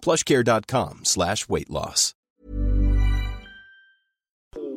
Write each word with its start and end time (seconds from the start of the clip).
plushcare.com 0.00 1.00
slash 1.04 1.48
weight 1.48 1.68
loss. 1.68 2.14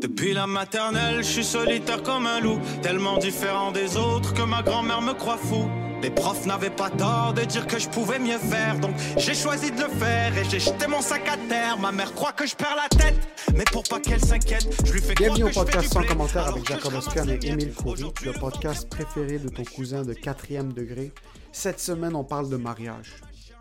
Depuis 0.01 0.33
la 0.33 0.47
maternelle, 0.47 1.17
je 1.17 1.29
suis 1.29 1.43
solitaire 1.43 2.01
comme 2.01 2.25
un 2.25 2.39
loup, 2.39 2.59
tellement 2.81 3.19
différent 3.19 3.71
des 3.71 3.97
autres 3.97 4.33
que 4.33 4.41
ma 4.41 4.63
grand-mère 4.63 5.01
me 5.01 5.13
croit 5.13 5.37
fou. 5.37 5.69
Les 6.01 6.09
profs 6.09 6.47
n'avaient 6.47 6.71
pas 6.71 6.89
tort 6.89 7.33
de 7.35 7.43
dire 7.43 7.67
que 7.67 7.77
je 7.77 7.87
pouvais 7.87 8.17
mieux 8.17 8.39
faire, 8.39 8.79
donc 8.79 8.95
j'ai 9.17 9.35
choisi 9.35 9.69
de 9.71 9.83
le 9.83 9.89
faire 9.89 10.35
et 10.35 10.43
j'ai 10.45 10.59
jeté 10.59 10.87
mon 10.87 11.01
sac 11.01 11.27
à 11.27 11.37
terre. 11.47 11.77
Ma 11.77 11.91
mère 11.91 12.11
croit 12.15 12.31
que 12.31 12.47
je 12.47 12.55
perds 12.55 12.75
la 12.75 12.89
tête, 12.89 13.15
mais 13.55 13.63
pour 13.65 13.83
pas 13.83 13.99
qu'elle 13.99 14.19
s'inquiète, 14.19 14.67
je 14.83 14.91
lui 14.91 15.01
fais 15.01 15.13
Bienvenue 15.13 15.43
au 15.43 15.49
podcast 15.49 15.93
sans 15.93 16.03
commentaire 16.03 16.47
avec 16.47 16.65
Jacob 16.65 16.93
je 16.93 16.97
Oscan 16.97 17.27
et 17.27 17.39
Émile 17.43 17.69
de 17.69 17.75
Coury, 17.75 18.11
le 18.25 18.31
podcast 18.33 18.89
préféré 18.89 19.37
de 19.37 19.49
ton 19.49 19.63
cousin 19.63 20.01
de 20.01 20.13
quatrième 20.13 20.73
degré. 20.73 21.11
Cette 21.51 21.79
semaine, 21.79 22.15
on 22.15 22.23
parle 22.23 22.49
de 22.49 22.57
mariage. 22.57 23.13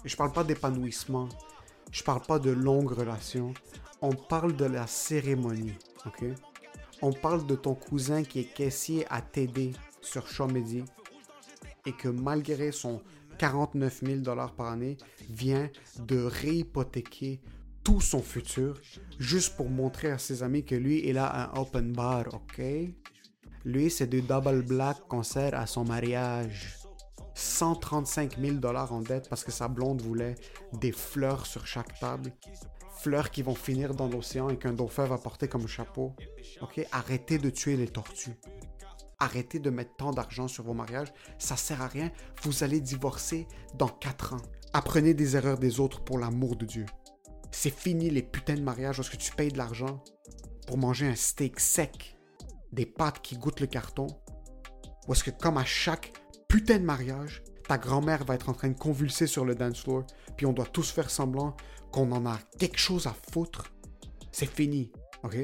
Et 0.07 0.09
je 0.09 0.17
parle 0.17 0.33
pas 0.33 0.45
d'épanouissement, 0.45 1.29
je 1.91 2.03
parle 2.03 2.23
pas 2.23 2.39
de 2.39 2.51
longues 2.51 2.93
relations, 2.93 3.55
on 4.01 4.13
parle 4.13 4.57
de 4.57 4.65
la 4.65 4.87
cérémonie, 4.87 5.75
ok? 6.07 6.25
On 7.03 7.13
parle 7.13 7.47
de 7.47 7.55
ton 7.55 7.75
cousin 7.75 8.23
qui 8.23 8.41
est 8.41 8.55
caissier 8.55 9.07
à 9.11 9.23
TD 9.23 9.73
sur 10.01 10.27
Chomedy 10.27 10.85
et 11.87 11.93
que 11.93 12.09
malgré 12.09 12.73
son 12.73 13.01
49 13.41 14.03
000 14.05 14.21
dollars 14.21 14.53
par 14.53 14.67
année, 14.67 14.99
vient 15.31 15.71
de 16.01 16.23
réhypothéquer 16.23 17.41
tout 17.83 18.03
son 18.03 18.21
futur 18.21 18.79
juste 19.19 19.57
pour 19.57 19.71
montrer 19.71 20.11
à 20.11 20.19
ses 20.19 20.43
amis 20.43 20.63
que 20.63 20.75
lui, 20.75 21.09
il 21.09 21.17
a 21.17 21.49
un 21.49 21.59
open 21.59 21.93
bar, 21.95 22.27
ok? 22.35 22.63
Lui, 23.65 23.91
c'est 23.91 24.09
du 24.09 24.21
double 24.21 24.63
black 24.63 24.99
qu'on 25.09 25.23
sert 25.23 25.55
à 25.55 25.67
son 25.67 25.85
mariage. 25.85 26.80
135 27.41 28.39
000 28.39 28.57
dollars 28.57 28.93
en 28.93 29.01
dette 29.01 29.29
parce 29.29 29.45
que 29.45 29.51
sa 29.51 29.69
blonde 29.69 30.03
voulait 30.03 30.35
des 30.75 30.93
fleurs 30.93 31.47
sur 31.47 31.67
chaque 31.67 31.99
table. 31.99 32.33
Fleurs 32.99 33.31
qui 33.31 33.43
vont 33.43 33.55
finir 33.55 33.95
dans 33.95 34.09
l'océan 34.09 34.51
et 34.51 34.59
qu'un 34.59 34.75
dauphin 34.75 35.07
va 35.07 35.17
porter 35.17 35.49
comme 35.49 35.67
chapeau. 35.67 36.15
Ok? 36.61 36.87
Arrêtez 36.93 37.39
de 37.39 37.49
tuer 37.49 37.77
les 37.77 37.89
tortues. 37.89 38.39
Arrêtez 39.19 39.59
de 39.59 39.71
mettre 39.71 39.97
tant 39.97 40.11
d'argent 40.11 40.49
sur 40.49 40.65
vos 40.65 40.75
mariages. 40.75 41.13
Ça 41.39 41.57
sert 41.57 41.81
à 41.81 41.87
rien. 41.87 42.11
Vous 42.43 42.63
allez 42.63 42.81
divorcer 42.81 43.49
dans 43.75 43.89
4 43.89 44.35
ans. 44.35 44.43
Apprenez 44.73 45.15
des 45.15 45.37
erreurs 45.37 45.59
des 45.59 45.81
autres 45.81 46.05
pour 46.05 46.19
l'amour 46.19 46.57
de 46.57 46.67
Dieu. 46.67 46.87
C'est 47.51 47.75
fini 47.75 48.11
les 48.11 48.23
putains 48.23 48.55
de 48.55 48.63
mariages 48.63 48.97
parce 48.97 49.09
que 49.09 49.17
tu 49.17 49.33
payes 49.33 49.51
de 49.53 49.59
l'argent 49.59 50.05
pour 50.67 50.79
manger 50.79 51.09
un 51.09 51.17
steak 51.17 51.59
sec, 51.59 52.17
des 52.73 52.87
pâtes 52.87 53.21
qui 53.23 53.37
goûtent 53.37 53.61
le 53.61 53.67
carton. 53.67 54.07
Ou 55.09 55.13
est-ce 55.13 55.25
que 55.25 55.31
comme 55.31 55.59
à 55.59 55.65
chaque 55.65 56.13
putain 56.51 56.81
de 56.81 56.85
mariage, 56.85 57.45
ta 57.69 57.79
grand-mère 57.79 58.25
va 58.25 58.35
être 58.35 58.49
en 58.49 58.55
train 58.55 58.71
de 58.71 58.79
convulser 58.79 59.29
sur 59.29 59.45
le 59.45 59.55
dance 59.55 59.83
floor, 59.83 60.05
puis 60.37 60.47
on 60.47 60.53
doit 60.53 60.67
tous 60.67 60.91
faire 60.91 61.09
semblant 61.09 61.57
qu'on 61.93 62.11
en 62.11 62.27
a 62.27 62.41
quelque 62.59 62.77
chose 62.77 63.07
à 63.07 63.15
foutre. 63.31 63.73
C'est 64.33 64.51
fini, 64.51 64.91
ok? 65.23 65.37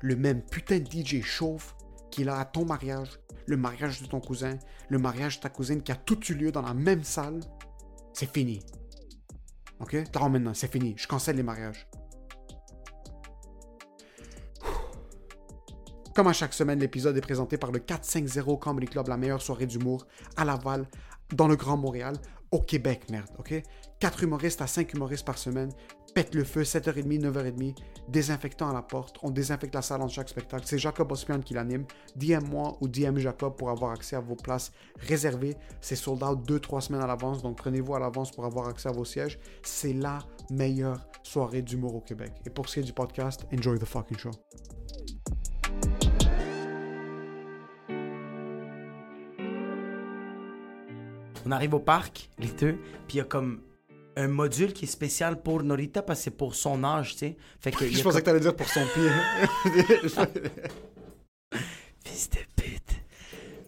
Le 0.00 0.16
même 0.16 0.42
putain 0.42 0.78
de 0.78 0.86
DJ 0.88 1.22
chauve 1.22 1.74
qu'il 2.12 2.28
a 2.28 2.38
à 2.38 2.44
ton 2.44 2.64
mariage, 2.64 3.18
le 3.46 3.56
mariage 3.56 4.00
de 4.00 4.06
ton 4.06 4.20
cousin, 4.20 4.56
le 4.88 4.98
mariage 4.98 5.38
de 5.38 5.42
ta 5.42 5.48
cousine 5.48 5.82
qui 5.82 5.90
a 5.90 5.96
tout 5.96 6.24
eu 6.30 6.34
lieu 6.34 6.52
dans 6.52 6.62
la 6.62 6.72
même 6.72 7.02
salle, 7.02 7.40
c'est 8.12 8.32
fini. 8.32 8.60
Ok? 9.80 9.94
Là 9.94 10.28
maintenant, 10.28 10.54
c'est 10.54 10.70
fini. 10.70 10.94
Je 10.96 11.08
cancelle 11.08 11.34
les 11.34 11.42
mariages. 11.42 11.88
Comme 16.14 16.28
à 16.28 16.32
chaque 16.32 16.54
semaine, 16.54 16.78
l'épisode 16.78 17.16
est 17.16 17.20
présenté 17.20 17.58
par 17.58 17.72
le 17.72 17.80
450 17.80 18.60
Comedy 18.60 18.86
Club, 18.86 19.08
la 19.08 19.16
meilleure 19.16 19.42
soirée 19.42 19.66
d'humour 19.66 20.06
à 20.36 20.44
Laval, 20.44 20.86
dans 21.34 21.48
le 21.48 21.56
Grand 21.56 21.76
Montréal, 21.76 22.14
au 22.52 22.60
Québec, 22.60 23.06
merde, 23.10 23.30
ok? 23.36 23.60
4 23.98 24.22
humoristes 24.22 24.62
à 24.62 24.68
5 24.68 24.92
humoristes 24.94 25.26
par 25.26 25.38
semaine, 25.38 25.72
pète 26.14 26.36
le 26.36 26.44
feu, 26.44 26.62
7h30, 26.62 27.20
9h30, 27.20 27.74
désinfectant 28.08 28.70
à 28.70 28.72
la 28.72 28.82
porte, 28.82 29.16
on 29.24 29.30
désinfecte 29.30 29.74
la 29.74 29.82
salle 29.82 30.02
en 30.02 30.08
chaque 30.08 30.28
spectacle. 30.28 30.62
C'est 30.64 30.78
Jacob 30.78 31.10
Ospian 31.10 31.40
qui 31.40 31.54
l'anime. 31.54 31.84
DM 32.14 32.44
moi 32.48 32.76
ou 32.80 32.86
DM 32.86 33.18
Jacob 33.18 33.56
pour 33.56 33.70
avoir 33.70 33.90
accès 33.90 34.14
à 34.14 34.20
vos 34.20 34.36
places 34.36 34.70
réservées. 35.00 35.56
C'est 35.80 35.96
sold 35.96 36.22
out 36.22 36.48
2-3 36.48 36.80
semaines 36.80 37.02
à 37.02 37.08
l'avance, 37.08 37.42
donc 37.42 37.56
prenez-vous 37.56 37.96
à 37.96 37.98
l'avance 37.98 38.30
pour 38.30 38.44
avoir 38.44 38.68
accès 38.68 38.88
à 38.88 38.92
vos 38.92 39.04
sièges. 39.04 39.40
C'est 39.64 39.94
la 39.94 40.20
meilleure 40.48 41.04
soirée 41.24 41.62
d'humour 41.62 41.96
au 41.96 42.00
Québec. 42.00 42.30
Et 42.46 42.50
pour 42.50 42.68
ce 42.68 42.74
qui 42.74 42.80
est 42.80 42.84
du 42.84 42.92
podcast, 42.92 43.46
enjoy 43.52 43.80
the 43.80 43.84
fucking 43.84 44.16
show. 44.16 44.30
On 51.46 51.50
arrive 51.50 51.74
au 51.74 51.80
parc, 51.80 52.30
les 52.38 52.48
deux, 52.48 52.78
puis 53.06 53.14
il 53.14 53.18
y 53.18 53.20
a 53.20 53.24
comme 53.24 53.60
un 54.16 54.28
module 54.28 54.72
qui 54.72 54.84
est 54.84 54.88
spécial 54.88 55.42
pour 55.42 55.62
Norita 55.62 56.02
parce 56.02 56.20
que 56.20 56.24
c'est 56.24 56.30
pour 56.30 56.54
son 56.54 56.84
âge, 56.84 57.12
tu 57.12 57.18
sais. 57.18 57.36
Fait 57.60 57.70
que 57.70 57.86
Je 57.90 58.02
pensais 58.02 58.20
que 58.20 58.24
t'allais 58.24 58.40
dire 58.40 58.54
pour 58.54 58.68
son 58.68 58.84
pied. 58.94 59.08
Fils 62.04 62.30
de 62.30 62.38
pute. 62.56 62.82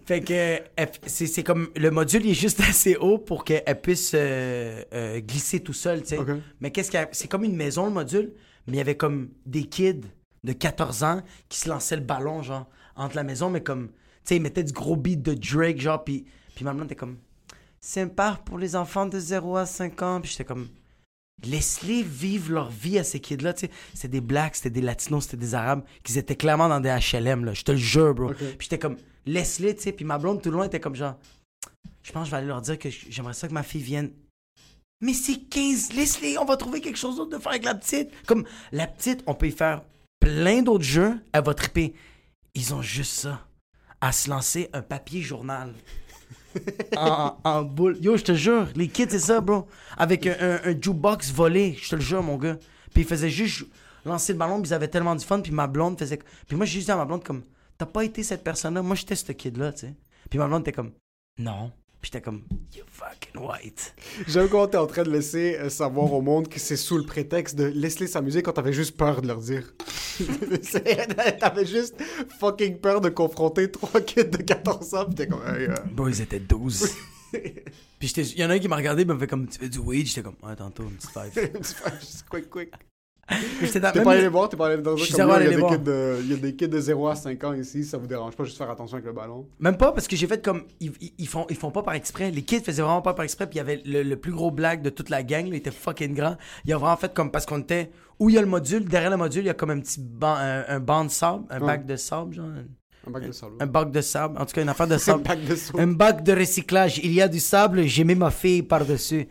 Fait 0.06 0.20
que 0.20 0.60
c'est 1.06 1.42
comme 1.42 1.68
le 1.74 1.90
module 1.90 2.24
il 2.24 2.30
est 2.30 2.34
juste 2.34 2.60
assez 2.60 2.94
haut 2.94 3.18
pour 3.18 3.44
qu'elle 3.44 3.80
puisse 3.80 4.12
euh, 4.14 4.82
euh, 4.94 5.20
glisser 5.20 5.60
tout 5.60 5.72
seul, 5.72 6.02
tu 6.02 6.10
sais. 6.10 6.18
Mais 6.60 6.70
qu'est-ce 6.70 6.90
qu'il 6.92 7.00
y 7.00 7.02
a 7.02 7.08
C'est 7.10 7.26
comme 7.28 7.42
une 7.42 7.56
maison 7.56 7.86
le 7.86 7.92
module, 7.92 8.32
mais 8.66 8.74
il 8.74 8.76
y 8.76 8.80
avait 8.80 8.96
comme 8.96 9.30
des 9.46 9.64
kids 9.64 10.02
de 10.44 10.52
14 10.52 11.02
ans 11.02 11.22
qui 11.48 11.58
se 11.58 11.68
lançaient 11.68 11.96
le 11.96 12.02
ballon 12.02 12.42
genre 12.42 12.68
entre 12.94 13.16
la 13.16 13.24
maison 13.24 13.50
mais 13.50 13.62
comme 13.62 13.88
tu 13.88 13.94
sais 14.24 14.36
ils 14.36 14.42
mettaient 14.42 14.62
du 14.62 14.72
gros 14.72 14.94
beat 14.96 15.20
de 15.20 15.34
Drake 15.34 15.80
genre 15.80 16.04
puis 16.04 16.24
puis 16.54 16.64
ma 16.64 16.72
blonde 16.72 16.86
était 16.86 16.94
comme 16.94 17.16
c'est 17.86 18.00
un 18.00 18.08
parc 18.08 18.44
pour 18.44 18.58
les 18.58 18.74
enfants 18.74 19.06
de 19.06 19.16
0 19.16 19.56
à 19.56 19.64
5 19.64 20.02
ans 20.02 20.20
puis 20.20 20.32
j'étais 20.32 20.44
comme 20.44 20.68
Laisse-les 21.44 22.02
vivre 22.02 22.52
leur 22.52 22.70
vie 22.70 22.98
à 22.98 23.04
ces 23.04 23.20
kids-là, 23.20 23.52
tu 23.52 23.66
sais. 23.66 23.72
C'était 23.92 24.08
des 24.08 24.20
blacks, 24.22 24.56
c'était 24.56 24.70
des 24.70 24.80
latinos, 24.80 25.24
c'était 25.24 25.36
des 25.36 25.54
arabes, 25.54 25.84
qui 26.02 26.18
étaient 26.18 26.34
clairement 26.34 26.66
dans 26.68 26.80
des 26.80 26.88
HLM, 26.88 27.44
là. 27.44 27.52
Je 27.52 27.62
te 27.62 27.72
le 27.72 27.76
jure, 27.76 28.14
bro. 28.14 28.32
Puis 28.32 28.56
j'étais 28.60 28.78
comme, 28.78 28.96
laisse-les, 29.26 29.76
tu 29.76 29.82
sais. 29.82 29.92
Puis 29.92 30.06
ma 30.06 30.16
blonde, 30.16 30.40
tout 30.40 30.50
long, 30.50 30.62
était 30.62 30.80
comme 30.80 30.96
genre, 30.96 31.16
je 32.02 32.10
pense 32.10 32.22
que 32.22 32.26
je 32.26 32.30
vais 32.30 32.36
aller 32.38 32.46
leur 32.46 32.62
dire 32.62 32.78
que 32.78 32.88
j'aimerais 32.88 33.34
ça 33.34 33.48
que 33.48 33.52
ma 33.52 33.62
fille 33.62 33.82
vienne. 33.82 34.12
Mais 35.02 35.12
c'est 35.12 35.36
15, 35.36 35.92
laisse-les, 35.92 36.38
on 36.38 36.46
va 36.46 36.56
trouver 36.56 36.80
quelque 36.80 36.98
chose 36.98 37.16
d'autre 37.16 37.36
de 37.36 37.38
faire 37.38 37.52
avec 37.52 37.66
la 37.66 37.74
petite. 37.74 38.08
Comme, 38.26 38.46
la 38.72 38.86
petite, 38.86 39.22
on 39.26 39.34
peut 39.34 39.48
y 39.48 39.52
faire 39.52 39.82
plein 40.18 40.62
d'autres 40.62 40.84
jeux, 40.84 41.20
elle 41.32 41.44
va 41.44 41.52
triper. 41.52 41.92
Ils 42.54 42.72
ont 42.72 42.80
juste 42.80 43.12
ça, 43.12 43.46
à 44.00 44.10
se 44.10 44.30
lancer 44.30 44.70
un 44.72 44.80
papier 44.80 45.20
journal 45.20 45.74
en, 46.96 47.62
boule. 47.62 47.98
Yo, 48.00 48.16
je 48.16 48.24
te 48.24 48.32
jure, 48.34 48.68
les 48.74 48.88
kids, 48.88 49.06
c'est 49.10 49.18
ça, 49.18 49.40
bro. 49.40 49.66
Avec 49.96 50.26
un 50.26 50.60
jukebox 50.80 51.32
volé, 51.32 51.76
je 51.80 51.90
te 51.90 51.96
le 51.96 52.02
jure, 52.02 52.22
mon 52.22 52.36
gars. 52.36 52.56
Puis 52.92 53.02
ils 53.02 53.06
faisaient 53.06 53.30
juste 53.30 53.66
lancer 54.06 54.32
le 54.32 54.38
ballon, 54.38 54.60
puis 54.60 54.70
ils 54.70 54.74
avaient 54.74 54.88
tellement 54.88 55.14
du 55.14 55.24
fun, 55.24 55.40
puis 55.40 55.52
ma 55.52 55.66
blonde 55.66 55.98
faisait. 55.98 56.18
Puis 56.46 56.56
moi, 56.56 56.64
j'ai 56.64 56.74
juste 56.74 56.86
dit 56.86 56.92
à 56.92 56.96
ma 56.96 57.04
blonde, 57.04 57.24
comme, 57.24 57.42
t'as 57.76 57.86
pas 57.86 58.04
été 58.04 58.22
cette 58.22 58.44
personne-là, 58.44 58.82
moi, 58.82 58.96
j'étais 58.96 59.16
ce 59.16 59.32
kid-là, 59.32 59.72
tu 59.72 59.80
sais. 59.80 59.94
Puis 60.30 60.38
ma 60.38 60.46
blonde 60.46 60.62
était 60.62 60.72
comme, 60.72 60.92
non. 61.38 61.70
J'étais 62.06 62.20
comme, 62.20 62.44
you 62.72 62.84
fucking 62.86 63.42
white. 63.42 63.92
J'aime 64.28 64.48
comment 64.48 64.68
t'es 64.68 64.76
en 64.76 64.86
train 64.86 65.02
de 65.02 65.10
laisser 65.10 65.56
euh, 65.58 65.68
savoir 65.68 66.12
au 66.12 66.22
monde 66.22 66.46
que 66.46 66.60
c'est 66.60 66.76
sous 66.76 66.98
le 66.98 67.02
prétexte 67.02 67.56
de 67.56 67.64
laisse-les 67.64 68.06
s'amuser 68.06 68.44
quand 68.44 68.52
t'avais 68.52 68.72
juste 68.72 68.96
peur 68.96 69.22
de 69.22 69.26
leur 69.26 69.40
dire. 69.40 69.74
T'avais 71.40 71.66
juste 71.66 72.00
fucking 72.38 72.78
peur 72.78 73.00
de 73.00 73.08
confronter 73.08 73.68
trois 73.72 74.00
kids 74.00 74.26
de 74.26 74.36
14 74.36 74.94
ans 74.94 75.06
pis 75.06 75.16
t'es 75.16 75.26
comme 75.26 75.42
hey, 75.48 75.66
euh, 75.66 75.74
Bro, 75.90 76.06
ils 76.06 76.20
étaient 76.20 76.38
12. 76.38 76.94
puis 77.98 78.08
il 78.08 78.38
y 78.38 78.44
en 78.44 78.50
a 78.50 78.54
un 78.54 78.58
qui 78.60 78.68
m'a 78.68 78.76
regardé, 78.76 79.02
il 79.02 79.08
m'a 79.08 79.18
fait 79.18 79.26
comme, 79.26 79.48
tu 79.48 79.58
fais 79.58 79.68
du 79.68 79.78
weed? 79.80 80.06
J'étais 80.06 80.22
comme, 80.22 80.36
ouais, 80.44 80.54
tantôt, 80.54 80.84
une 80.84 80.94
petite 80.94 81.10
five. 81.10 81.50
just 82.00 82.24
quick 82.30 82.48
quick. 82.48 82.70
T'es 83.28 83.80
pas 83.80 84.12
allé 84.12 84.22
les- 84.22 84.28
voir, 84.28 84.48
t'es 84.48 84.56
pas 84.56 84.68
allé 84.68 84.80
dans 84.80 84.96
suis 84.96 85.12
comme 85.12 85.28
là, 85.28 85.42
il 85.42 85.50
y 85.50 85.54
a 85.54 85.56
des 85.56 85.66
kids 85.66 85.78
de- 85.82 86.18
Il 86.22 86.30
y 86.30 86.34
a 86.34 86.36
des 86.36 86.54
kids 86.54 86.68
de 86.68 86.78
0 86.80 87.08
à 87.08 87.16
5 87.16 87.42
ans 87.42 87.52
ici, 87.54 87.82
ça 87.84 87.98
vous 87.98 88.06
dérange 88.06 88.36
pas 88.36 88.44
juste 88.44 88.56
faire 88.56 88.70
attention 88.70 88.96
avec 88.98 89.06
le 89.06 89.12
ballon? 89.12 89.48
Même 89.58 89.76
pas 89.76 89.90
parce 89.90 90.06
que 90.06 90.14
j'ai 90.14 90.26
fait 90.28 90.44
comme. 90.44 90.62
Ils, 90.80 90.92
ils- 91.18 91.26
font, 91.26 91.44
ils 91.50 91.56
font 91.56 91.72
pas 91.72 91.82
par 91.82 91.94
exprès. 91.94 92.30
Les 92.30 92.42
kids 92.42 92.60
faisaient 92.60 92.82
vraiment 92.82 93.02
pas 93.02 93.14
par 93.14 93.24
exprès. 93.24 93.46
Puis 93.46 93.54
il 93.54 93.58
y 93.58 93.60
avait 93.60 93.82
le, 93.84 94.02
le 94.04 94.16
plus 94.16 94.30
gros 94.32 94.50
blague 94.52 94.80
de 94.82 94.90
toute 94.90 95.10
la 95.10 95.22
gang. 95.24 95.42
là, 95.46 95.48
il 95.48 95.56
était 95.56 95.72
fucking 95.72 96.14
grand. 96.14 96.36
Il 96.64 96.72
a 96.72 96.78
vraiment 96.78 96.96
fait 96.96 97.12
comme. 97.12 97.30
Parce 97.32 97.46
qu'on 97.46 97.58
était. 97.58 97.90
Où 98.20 98.30
il 98.30 98.36
y 98.36 98.38
a 98.38 98.40
le 98.42 98.46
module, 98.46 98.84
derrière 98.84 99.10
le 99.10 99.16
module, 99.16 99.42
il 99.42 99.46
y 99.46 99.50
a 99.50 99.54
comme 99.54 99.70
un 99.70 99.80
petit 99.80 100.00
banc, 100.00 100.36
un, 100.38 100.64
un 100.68 100.80
banc 100.80 101.04
de 101.04 101.10
sable, 101.10 101.44
un 101.50 101.60
Ouais. 101.60 101.66
bac 101.66 101.84
de 101.84 101.96
sable, 101.96 102.34
genre. 102.34 102.46
Un 103.06 103.10
bac 103.10 103.26
de 103.26 103.32
sable. 103.32 103.52
Un 103.60 103.66
bac 103.66 103.90
de 103.90 104.00
sable. 104.00 104.38
En 104.38 104.46
tout 104.46 104.52
cas, 104.52 104.62
une 104.62 104.68
affaire 104.68 104.86
de 104.86 104.94
Un 104.94 104.98
sable. 104.98 105.22
bac 105.24 105.44
de 105.44 105.54
sable. 105.56 105.80
Un 105.80 105.86
bac 105.88 106.22
de 106.22 106.32
recyclage. 106.32 106.98
Il 106.98 107.12
y 107.12 107.20
a 107.20 107.28
du 107.28 107.40
sable, 107.40 107.82
j'ai 107.82 108.04
mis 108.04 108.14
ma 108.14 108.30
fille 108.30 108.62
par-dessus. 108.62 109.26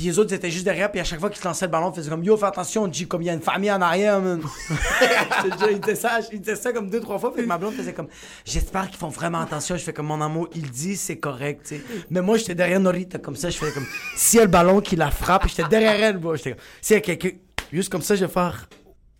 Puis 0.00 0.08
les 0.08 0.18
autres 0.18 0.32
étaient 0.32 0.50
juste 0.50 0.64
derrière, 0.64 0.90
puis 0.90 0.98
à 0.98 1.04
chaque 1.04 1.20
fois 1.20 1.28
qu'ils 1.28 1.42
se 1.42 1.46
lançaient 1.46 1.66
le 1.66 1.72
ballon, 1.72 1.90
ils 1.90 1.96
faisaient 1.96 2.08
comme 2.08 2.24
Yo, 2.24 2.34
fais 2.34 2.46
attention, 2.46 2.90
G, 2.90 3.04
comme 3.04 3.20
il 3.20 3.26
y 3.26 3.28
a 3.28 3.34
une 3.34 3.42
famille 3.42 3.70
en 3.70 3.82
arrière, 3.82 4.18
man. 4.18 4.40
Je 4.70 5.50
te 5.50 5.58
jure, 5.58 5.70
ils 5.72 5.78
disaient 5.78 5.94
ça, 5.94 6.20
ils 6.32 6.40
disaient 6.40 6.56
ça 6.56 6.72
comme 6.72 6.88
deux, 6.88 7.00
trois 7.00 7.18
fois, 7.18 7.34
puis 7.34 7.44
ma 7.44 7.58
blonde 7.58 7.74
faisait 7.74 7.92
comme 7.92 8.08
J'espère 8.46 8.88
qu'ils 8.88 8.96
font 8.96 9.10
vraiment 9.10 9.40
attention. 9.40 9.76
Je 9.76 9.82
fais 9.82 9.92
comme 9.92 10.06
mon 10.06 10.22
amour, 10.22 10.48
il 10.54 10.70
dit, 10.70 10.96
c'est 10.96 11.18
correct, 11.18 11.66
tu 11.66 11.76
sais. 11.76 11.82
Mais 12.08 12.22
moi, 12.22 12.38
j'étais 12.38 12.54
derrière 12.54 12.80
Norita, 12.80 13.18
comme 13.18 13.36
ça, 13.36 13.50
je 13.50 13.58
faisais 13.58 13.72
comme 13.72 13.84
S'il 14.16 14.38
y 14.38 14.40
a 14.40 14.46
le 14.46 14.50
ballon 14.50 14.80
qui 14.80 14.96
la 14.96 15.10
frappe, 15.10 15.46
j'étais 15.48 15.68
derrière 15.68 16.02
elle, 16.02 16.16
bro. 16.16 16.34
J'étais 16.34 16.52
comme 16.52 16.60
S'il 16.80 16.94
y 16.94 16.96
a 16.96 17.02
quelqu'un, 17.02 17.32
juste 17.70 17.92
comme 17.92 18.00
ça, 18.00 18.16
je 18.16 18.24
vais 18.24 18.32
faire 18.32 18.70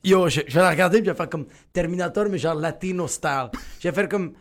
Yo, 0.03 0.31
je, 0.31 0.41
je 0.49 0.55
vais 0.55 0.63
la 0.63 0.71
regarder, 0.71 1.01
puis 1.01 1.09
je 1.09 1.11
vais 1.11 1.17
faire 1.19 1.29
comme 1.29 1.45
Terminator, 1.75 2.25
mais 2.31 2.39
genre 2.39 2.55
latino 2.55 3.07
style. 3.07 3.51
Je 3.81 3.89
vais 3.89 3.95
faire 3.95 4.09
comme 4.09 4.33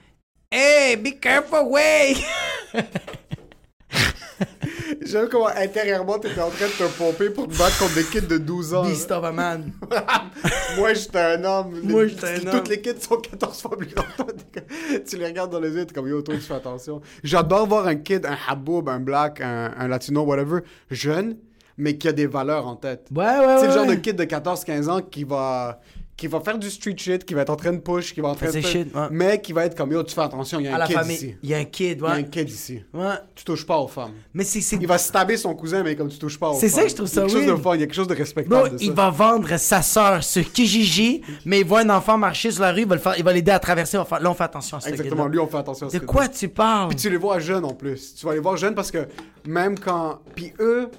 Hey, 0.50 0.96
be 0.96 1.20
careful, 1.20 1.68
way! 1.68 2.16
J'aime 5.06 5.28
comment 5.30 5.48
intérieurement 5.48 6.20
t'étais 6.20 6.42
en 6.42 6.50
train 6.50 6.66
de 6.68 6.72
te 6.72 6.98
pomper 6.98 7.30
pour 7.30 7.48
te 7.48 7.58
battre 7.58 7.78
contre 7.80 7.96
des 7.96 8.04
kids 8.04 8.28
de 8.28 8.38
12 8.38 8.74
ans. 8.74 8.84
Beast 8.86 9.12
of 9.12 9.24
a 9.24 9.32
man. 9.32 9.72
Moi, 10.78 10.94
j'étais 10.94 11.20
un 11.20 11.44
homme. 11.44 11.80
Moi, 11.84 12.08
j'étais 12.08 12.28
un 12.28 12.40
Toutes 12.40 12.54
homme. 12.54 12.64
les 12.70 12.82
kids 12.82 13.00
sont 13.02 13.18
14 13.18 13.62
fois 13.62 13.78
plus 13.78 13.88
grands 13.88 14.04
Tu 15.08 15.18
les 15.18 15.26
regardes 15.26 15.52
dans 15.52 15.60
les 15.60 15.72
yeux, 15.72 15.86
t'es 15.86 15.94
comme 15.94 16.08
yo, 16.08 16.22
toi, 16.22 16.36
tu 16.36 16.42
fais 16.42 16.54
attention. 16.56 17.02
J'adore 17.24 17.68
voir 17.68 17.88
un 17.88 17.96
kid, 17.96 18.26
un 18.26 18.38
haboub, 18.48 18.90
un 18.90 19.00
black, 19.00 19.42
un, 19.42 19.72
un 19.78 19.88
latino, 19.88 20.24
whatever, 20.24 20.60
jeune, 20.92 21.38
mais 21.78 21.98
qui 21.98 22.08
a 22.08 22.12
des 22.12 22.28
valeurs 22.28 22.68
en 22.68 22.76
tête. 22.76 23.08
Ouais, 23.16 23.24
ouais, 23.26 23.56
C'est 23.60 23.64
le 23.64 23.70
ouais, 23.70 23.74
genre 23.76 23.86
de 23.86 23.92
ouais. 23.92 24.02
kid 24.02 24.16
de 24.16 24.26
14-15 24.26 24.90
ans 24.90 25.02
qui 25.02 25.24
va, 25.24 25.80
qui 26.20 26.28
va 26.28 26.42
faire 26.42 26.58
du 26.60 26.70
street 26.70 26.96
shit, 26.98 27.24
qui 27.24 27.34
va 27.34 27.42
être 27.44 27.50
en 27.50 27.56
train 27.56 27.72
de 27.72 27.78
push, 27.78 28.14
qui 28.14 28.20
va 28.20 28.28
en 28.30 28.36
train 28.36 28.52
de 28.52 28.60
shit, 28.60 28.94
ouais. 28.94 29.08
mais 29.10 29.40
qui 29.40 29.54
va 29.54 29.66
être 29.66 29.76
comme 29.76 29.92
yo, 29.94 30.04
tu 30.04 30.14
fais 30.14 30.22
attention, 30.22 30.60
il 30.60 30.66
y 30.66 30.68
a 30.68 30.76
à 30.76 30.84
un 30.84 30.86
kid 30.86 30.96
famille. 30.98 31.16
ici. 31.16 31.36
Il 31.42 31.50
y 31.50 31.54
a 31.54 31.58
un 31.60 31.64
kid, 31.64 31.98
Il 32.00 32.04
y 32.04 32.06
a 32.06 32.12
un 32.12 32.16
ouais. 32.18 32.30
kid 32.30 32.50
ici. 32.50 32.84
Ouais. 32.94 33.14
Tu 33.34 33.46
touches 33.46 33.66
pas 33.66 33.78
aux 33.78 33.88
femmes. 33.88 34.12
Mais 34.34 34.44
c'est. 34.44 34.60
c'est- 34.60 34.76
Il 34.76 34.86
va 34.88 34.98
stabber 34.98 35.38
son 35.38 35.56
cousin, 35.56 35.82
mais 35.82 35.96
comme 35.96 36.10
tu 36.10 36.18
touches 36.20 36.38
pas 36.38 36.50
aux 36.50 36.60
C'est 36.60 36.68
femmes. 36.68 36.80
ça 36.80 36.84
que 36.84 36.90
je 36.90 36.96
trouve 36.96 37.08
ça 37.08 37.22
Il 37.22 37.24
y 37.24 37.32
a 37.32 37.34
quelque 37.34 37.48
chose 37.48 37.58
de 37.58 37.64
fun, 37.64 37.76
il 37.76 37.80
y 37.80 37.84
a 37.84 37.86
quelque 37.86 37.96
chose 37.96 38.08
de 38.08 38.16
respectable 38.16 38.62
Bro, 38.64 38.70
de 38.70 38.78
ça. 38.78 38.84
il 38.84 38.92
va 38.92 39.10
vendre 39.10 39.58
sa 39.58 39.82
soeur 39.82 40.24
sur 40.24 40.52
Kijiji, 40.52 41.22
mais 41.46 41.62
il 41.62 41.66
voit 41.66 41.80
un 41.82 41.90
enfant 41.90 42.18
marcher 42.18 42.52
sur 42.52 42.62
la 42.64 42.74
rue, 42.74 42.82
il 42.82 42.88
va 42.88 42.96
le 42.96 43.02
faire- 43.02 43.18
il 43.18 43.24
va 43.24 43.32
l'aider 43.32 43.52
à 43.52 43.60
traverser. 43.60 43.96
il 43.96 44.00
va 44.00 44.06
faire- 44.06 44.20
là, 44.20 44.30
on 44.30 44.34
fait 44.34 44.44
attention 44.44 44.76
à 44.78 44.82
ce 44.82 44.90
Exactement, 44.90 45.28
lui, 45.28 45.40
on 45.40 45.48
fait 45.48 45.58
attention 45.58 45.88
à 45.88 45.90
ce 45.90 45.98
De 45.98 46.06
quoi 46.06 46.28
tu 46.28 46.50
parles? 46.50 46.90
Puis 46.90 46.98
tu 46.98 47.10
les 47.10 47.16
vois 47.18 47.40
jeunes 47.40 47.64
en 47.64 47.74
plus. 47.74 48.14
Tu 48.16 48.26
vas 48.26 48.34
les 48.34 48.40
voir 48.42 48.58
jeunes 48.58 48.76
parce 48.76 48.92
que 48.92 49.08
même 49.46 49.80
quand. 49.80 50.20
Puis 50.36 50.52
eux, 50.60 50.90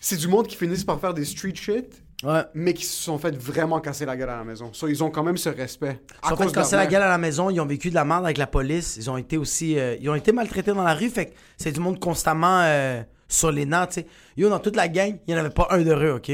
c'est 0.00 0.16
du 0.16 0.26
monde 0.28 0.46
qui 0.46 0.56
finissent 0.56 0.84
par 0.84 0.98
faire 1.00 1.12
des 1.14 1.24
street 1.24 1.54
shit, 1.54 2.02
Ouais. 2.22 2.42
mais 2.54 2.72
qui 2.72 2.84
se 2.84 3.02
sont 3.02 3.18
fait 3.18 3.36
vraiment 3.36 3.80
casser 3.80 4.06
la 4.06 4.16
gueule 4.16 4.30
à 4.30 4.36
la 4.36 4.44
maison. 4.44 4.70
So, 4.72 4.86
ils 4.86 5.02
ont 5.02 5.10
quand 5.10 5.24
même 5.24 5.36
ce 5.36 5.48
respect. 5.48 6.00
Ils 6.24 6.28
sont 6.28 6.36
fait 6.36 6.52
casser 6.52 6.76
la 6.76 6.86
gueule 6.86 7.02
à 7.02 7.08
la 7.08 7.18
maison, 7.18 7.50
ils 7.50 7.60
ont 7.60 7.66
vécu 7.66 7.90
de 7.90 7.94
la 7.94 8.04
merde 8.04 8.24
avec 8.24 8.38
la 8.38 8.46
police, 8.46 8.96
ils 8.96 9.10
ont 9.10 9.16
été 9.16 9.36
aussi, 9.36 9.78
euh, 9.78 9.96
ils 10.00 10.08
ont 10.08 10.14
été 10.14 10.30
maltraités 10.30 10.72
dans 10.72 10.84
la 10.84 10.94
rue, 10.94 11.10
fait 11.10 11.26
que 11.26 11.32
c'est 11.56 11.72
du 11.72 11.80
monde 11.80 11.98
constamment 11.98 12.60
euh, 12.62 13.02
sur 13.28 13.50
les 13.50 13.66
nerfs, 13.66 13.88
tu 13.88 13.94
sais. 13.94 14.06
Yo, 14.36 14.48
dans 14.48 14.60
toute 14.60 14.76
la 14.76 14.88
gang, 14.88 15.18
il 15.26 15.34
n'y 15.34 15.40
en 15.40 15.44
avait 15.44 15.54
pas 15.54 15.66
un 15.70 15.80
d'heureux, 15.82 16.12
ok? 16.16 16.30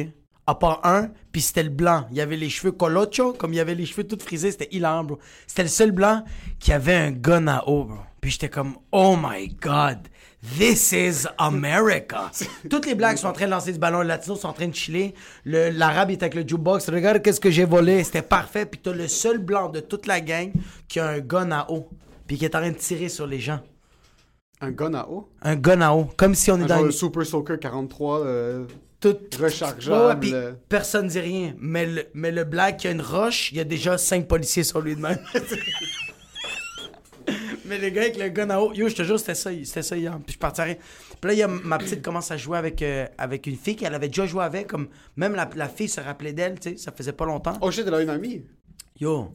À 0.47 0.55
part 0.55 0.81
un, 0.85 1.11
puis 1.33 1.41
c'était 1.43 1.63
le 1.63 1.71
blanc. 1.71 2.07
Il 2.11 2.17
y 2.17 2.21
avait 2.21 2.37
les 2.37 2.49
cheveux 2.49 2.73
colocho, 2.73 3.33
comme 3.33 3.53
il 3.53 3.57
y 3.57 3.61
avait 3.61 3.75
les 3.75 3.87
cheveux 3.87 4.05
tout 4.05 4.19
frisés, 4.19 4.51
c'était 4.51 4.69
hilarant, 4.71 5.05
bro. 5.05 5.19
C'était 5.47 5.63
le 5.63 5.69
seul 5.69 5.93
blanc 5.93 6.25
qui 6.59 6.73
avait 6.73 6.95
un 6.95 7.11
gun 7.11 7.47
à 7.49 7.65
eau, 7.67 7.85
bro. 7.85 7.99
Puis 8.21 8.33
j'étais 8.33 8.49
comme, 8.49 8.75
oh 8.93 9.17
my 9.21 9.49
god, 9.49 10.09
this 10.57 10.93
is 10.93 11.27
America. 11.39 12.31
Toutes 12.71 12.87
les 12.87 12.95
blacks 12.95 13.19
sont 13.19 13.29
en 13.29 13.33
train 13.33 13.47
de 13.47 13.51
lancer 13.51 13.73
du 13.73 13.79
ballon, 13.79 14.03
les 14.03 14.09
latinos 14.09 14.41
sont 14.41 14.49
en 14.49 14.53
train 14.53 14.69
de 14.69 14.75
chiller. 14.75 15.15
Le- 15.45 15.71
L'arabe 15.71 16.11
est 16.11 16.23
avec 16.23 16.35
le 16.35 16.43
jukebox, 16.47 16.89
regarde 16.91 17.23
qu'est-ce 17.23 17.41
que 17.41 17.51
j'ai 17.51 17.65
volé, 17.65 18.05
c'était 18.05 18.23
parfait. 18.23 18.67
Puis 18.67 18.81
t'as 18.83 18.93
le 18.93 19.09
seul 19.09 19.39
blanc 19.39 19.69
de 19.69 19.81
toute 19.81 20.07
la 20.07 20.21
gang 20.21 20.53
qui 20.89 21.01
a 21.01 21.09
un 21.09 21.19
gun 21.21 21.51
à 21.51 21.67
eau, 21.71 21.89
puis 22.27 22.39
qui 22.39 22.45
est 22.45 22.55
en 22.55 22.61
train 22.61 22.71
de 22.71 22.77
tirer 22.77 23.09
sur 23.09 23.27
les 23.27 23.41
gens. 23.41 23.61
Un 24.61 24.71
gun 24.73 24.95
à 24.95 25.07
eau? 25.09 25.29
Un 25.43 25.55
gun 25.57 25.81
à 25.81 25.93
eau, 25.93 26.09
comme 26.17 26.35
si 26.35 26.51
on 26.51 26.59
est 26.59 26.65
Un 26.65 26.67
dans 26.67 26.75
genre 26.77 26.87
une... 26.87 26.93
Super 26.93 27.25
Soaker 27.25 27.59
43 27.61 28.21
euh, 28.27 28.65
tout 29.01 29.17
rechargeable. 29.41 30.25
Ouais, 30.27 30.33
ouais, 30.33 30.37
euh. 30.37 30.53
personne 30.69 31.07
dit 31.07 31.21
rien. 31.21 31.55
Mais 31.61 31.87
le, 31.87 32.07
mais 32.15 32.33
le 32.33 32.43
black 32.43 32.79
qui 32.79 32.89
a 32.89 32.91
une 32.91 33.01
roche, 33.01 33.53
il 33.53 33.59
y 33.59 33.61
a 33.61 33.65
déjà 33.65 33.97
cinq 33.99 34.27
policiers 34.27 34.65
sur 34.65 34.81
lui 34.81 34.97
de 34.97 35.01
même. 35.01 35.19
mais 37.65 37.79
le 37.79 37.91
gars 37.91 38.03
avec 38.03 38.17
le 38.19 38.29
gun 38.29 38.51
à 38.51 38.61
eau, 38.61 38.73
yo, 38.73 38.89
je 38.89 38.95
te 38.95 39.03
jure, 39.03 39.19
c'était 39.19 39.35
ça, 39.35 39.51
c'était 39.65 39.83
ça 39.83 39.97
hier. 39.97 40.19
Puis 40.25 40.35
je 40.35 40.39
partirais. 40.39 40.79
Puis 41.21 41.29
là, 41.29 41.33
il 41.33 41.39
y 41.39 41.43
a 41.43 41.49
ma 41.49 41.79
petite 41.79 42.03
commence 42.03 42.31
à 42.31 42.37
jouer 42.37 42.59
avec, 42.59 42.83
euh, 42.83 43.07
avec 43.19 43.47
une 43.47 43.57
fille 43.57 43.77
qu'elle 43.77 43.95
avait 43.95 44.09
déjà 44.09 44.27
joué 44.27 44.43
avec. 44.45 44.67
Comme, 44.69 44.89
même 45.17 45.35
la, 45.35 45.49
la 45.57 45.69
fille 45.69 45.89
se 45.89 46.01
rappelait 46.01 46.33
d'elle, 46.33 46.59
tu 46.59 46.71
sais, 46.71 46.77
ça 46.77 46.93
faisait 46.93 47.13
pas 47.13 47.25
longtemps. 47.27 47.57
Oh 47.61 47.71
shit, 47.71 47.85
elle 47.87 47.95
a 47.95 48.03
une 48.03 48.11
amie. 48.11 48.45
Yo, 49.01 49.33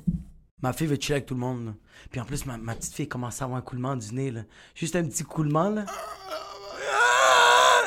ma 0.61 0.73
fille 0.73 0.87
veut 0.87 0.97
chiller 0.99 1.15
avec 1.15 1.25
tout 1.25 1.33
le 1.35 1.39
monde. 1.39 1.65
là. 1.65 1.71
Puis 2.11 2.19
en 2.19 2.25
plus, 2.25 2.45
ma, 2.45 2.57
ma 2.57 2.75
petite 2.75 2.93
fille 2.93 3.07
commence 3.07 3.41
à 3.41 3.45
avoir 3.45 3.59
un 3.59 3.61
coulement 3.61 3.95
du 3.95 4.13
nez. 4.13 4.31
Là. 4.31 4.41
Juste 4.75 4.95
un 4.95 5.03
petit 5.03 5.23
coulement, 5.23 5.69
là. 5.69 5.85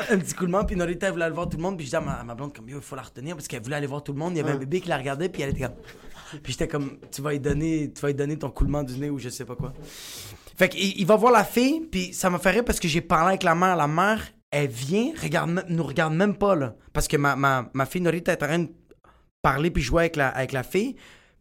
Un 0.09 0.19
petit 0.19 0.35
coulement, 0.35 0.65
puis 0.65 0.77
Norita 0.77 1.07
elle 1.09 1.13
voulait 1.15 1.25
aller 1.25 1.35
voir 1.35 1.49
tout 1.49 1.57
le 1.57 1.63
monde. 1.65 1.77
Puis 1.77 1.87
je 1.87 1.91
dis 1.91 1.97
à 1.97 2.01
ma, 2.01 2.13
à 2.13 2.23
ma 2.23 2.35
blonde, 2.35 2.55
comme, 2.55 2.69
yo, 2.69 2.77
il 2.79 2.83
faut 2.83 2.95
la 2.95 3.03
retenir 3.03 3.35
parce 3.35 3.49
qu'elle 3.49 3.63
voulait 3.63 3.77
aller 3.77 3.89
voir 3.89 4.05
tout 4.05 4.13
le 4.13 4.19
monde. 4.19 4.35
Il 4.35 4.37
y 4.37 4.41
avait 4.41 4.53
un 4.53 4.57
bébé 4.57 4.81
qui 4.81 4.89
la 4.89 4.99
regardait, 4.99 5.29
puis 5.29 5.43
elle 5.43 5.51
était 5.51 5.63
comme. 5.63 5.75
Puis 6.43 6.53
j'étais 6.53 6.69
comme, 6.69 6.99
tu 7.11 7.23
vas 7.23 7.33
lui 7.33 7.41
donner, 7.41 7.93
tu 7.93 8.01
vas 8.01 8.09
lui 8.09 8.15
donner 8.15 8.39
ton 8.39 8.51
coulement 8.51 8.83
du 8.83 8.97
nez 8.99 9.11
ou 9.11 9.19
je 9.19 9.29
sais 9.29 9.45
pas 9.45 9.57
quoi. 9.57 9.73
Fait 10.57 10.69
qu'il 10.69 10.99
il 10.99 11.07
va 11.07 11.17
voir 11.17 11.33
la 11.33 11.45
fille, 11.45 11.81
puis 11.81 12.13
ça 12.15 12.31
m'a 12.31 12.39
fait 12.39 12.51
rire 12.51 12.65
parce 12.65 12.81
que 12.81 12.89
j'ai 12.89 13.01
parlé 13.01 13.29
avec 13.29 13.43
la 13.43 13.55
mère. 13.55 13.77
La 13.77 13.87
mère, 13.87 14.23
elle 14.51 14.69
vient, 14.69 15.13
regarde, 15.21 15.65
nous 15.69 15.83
regarde 15.83 16.15
même 16.15 16.37
pas, 16.37 16.55
là. 16.55 16.77
Parce 16.93 17.09
que 17.09 17.17
ma, 17.17 17.37
ma, 17.37 17.71
ma 17.75 17.87
fille 17.87 18.01
Norita 18.01 18.33
est 18.33 18.43
en 18.43 18.47
train 18.47 18.59
de 18.61 18.71
parler 19.43 19.71
puis 19.71 19.83
jouer 19.83 20.03
avec 20.03 20.17
la, 20.17 20.29
avec 20.29 20.53
la 20.53 20.63
fille. 20.63 20.97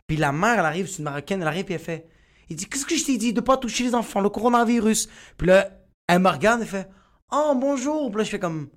Puis 0.07 0.17
la 0.17 0.31
mère, 0.31 0.59
elle 0.59 0.65
arrive, 0.65 0.87
c'est 0.87 0.97
une 0.97 1.05
Marocaine, 1.05 1.41
elle 1.41 1.47
arrive 1.47 1.65
puis 1.65 1.73
elle 1.73 1.79
fait 1.79 2.07
Il 2.49 2.55
dit 2.55 2.65
Qu'est-ce 2.65 2.85
que 2.85 2.95
je 2.95 3.05
t'ai 3.05 3.17
dit 3.17 3.33
de 3.33 3.41
pas 3.41 3.57
toucher 3.57 3.85
les 3.85 3.95
enfants, 3.95 4.21
le 4.21 4.29
coronavirus? 4.29 5.09
Puis 5.37 5.47
là, 5.47 5.69
elle 6.07 6.19
me 6.19 6.29
regarde, 6.29 6.61
elle 6.61 6.67
fait 6.67 6.89
Oh, 7.31 7.53
bonjour. 7.55 8.09
Puis 8.09 8.17
là, 8.19 8.23
je 8.23 8.29
fais 8.29 8.39
comme 8.39 8.69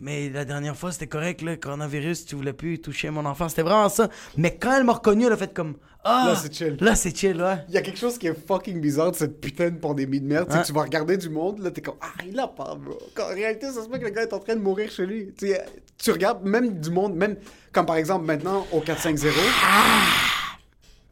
Mais 0.00 0.30
la 0.30 0.46
dernière 0.46 0.76
fois, 0.76 0.92
c'était 0.92 1.06
correct, 1.06 1.42
le 1.42 1.56
coronavirus, 1.56 2.24
tu 2.24 2.34
voulais 2.34 2.54
plus 2.54 2.80
toucher 2.80 3.10
mon 3.10 3.26
enfant. 3.26 3.50
C'était 3.50 3.62
vraiment 3.62 3.90
ça. 3.90 4.08
Mais 4.38 4.56
quand 4.56 4.74
elle 4.74 4.84
m'a 4.84 4.94
reconnu, 4.94 5.26
elle 5.26 5.32
a 5.32 5.36
fait 5.36 5.52
comme 5.52 5.74
Ah 6.04 6.24
Là, 6.28 6.36
c'est 6.36 6.54
chill. 6.54 6.76
Là, 6.80 6.94
c'est 6.94 7.14
chill, 7.14 7.40
ouais. 7.42 7.56
Il 7.68 7.74
y 7.74 7.78
a 7.78 7.82
quelque 7.82 7.98
chose 7.98 8.16
qui 8.16 8.26
est 8.26 8.46
fucking 8.46 8.80
bizarre 8.80 9.10
de 9.10 9.16
cette 9.16 9.40
putain 9.40 9.68
de 9.68 9.76
pandémie 9.76 10.20
de 10.20 10.26
merde. 10.26 10.50
tu 10.64 10.72
vas 10.72 10.82
regarder 10.82 11.18
du 11.18 11.28
monde, 11.28 11.58
là, 11.58 11.70
t'es 11.70 11.82
comme, 11.82 11.96
ah, 12.00 12.22
il 12.26 12.38
a 12.40 12.48
pas, 12.48 12.74
bro. 12.74 12.98
En 13.20 13.34
réalité, 13.34 13.66
ça 13.70 13.82
se 13.84 13.88
peut 13.88 13.98
que 13.98 14.04
le 14.04 14.10
gars 14.10 14.22
est 14.22 14.32
en 14.32 14.38
train 14.38 14.56
de 14.56 14.62
mourir 14.62 14.90
chez 14.90 15.04
lui. 15.04 15.34
Tu, 15.36 15.48
sais, 15.48 15.64
tu 15.98 16.10
regardes 16.12 16.44
même 16.44 16.80
du 16.80 16.90
monde, 16.90 17.14
même 17.14 17.36
comme 17.70 17.84
par 17.84 17.96
exemple 17.96 18.24
maintenant 18.24 18.66
au 18.72 18.80
450. 18.80 19.34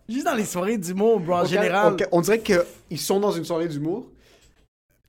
Juste 0.08 0.24
dans 0.24 0.34
les 0.34 0.46
soirées 0.46 0.78
d'humour, 0.78 1.20
bro, 1.20 1.34
en 1.34 1.44
général. 1.44 1.94
on 2.10 2.22
dirait 2.22 2.40
qu'ils 2.40 2.98
sont 2.98 3.20
dans 3.20 3.32
une 3.32 3.44
soirée 3.44 3.68
d'humour. 3.68 4.10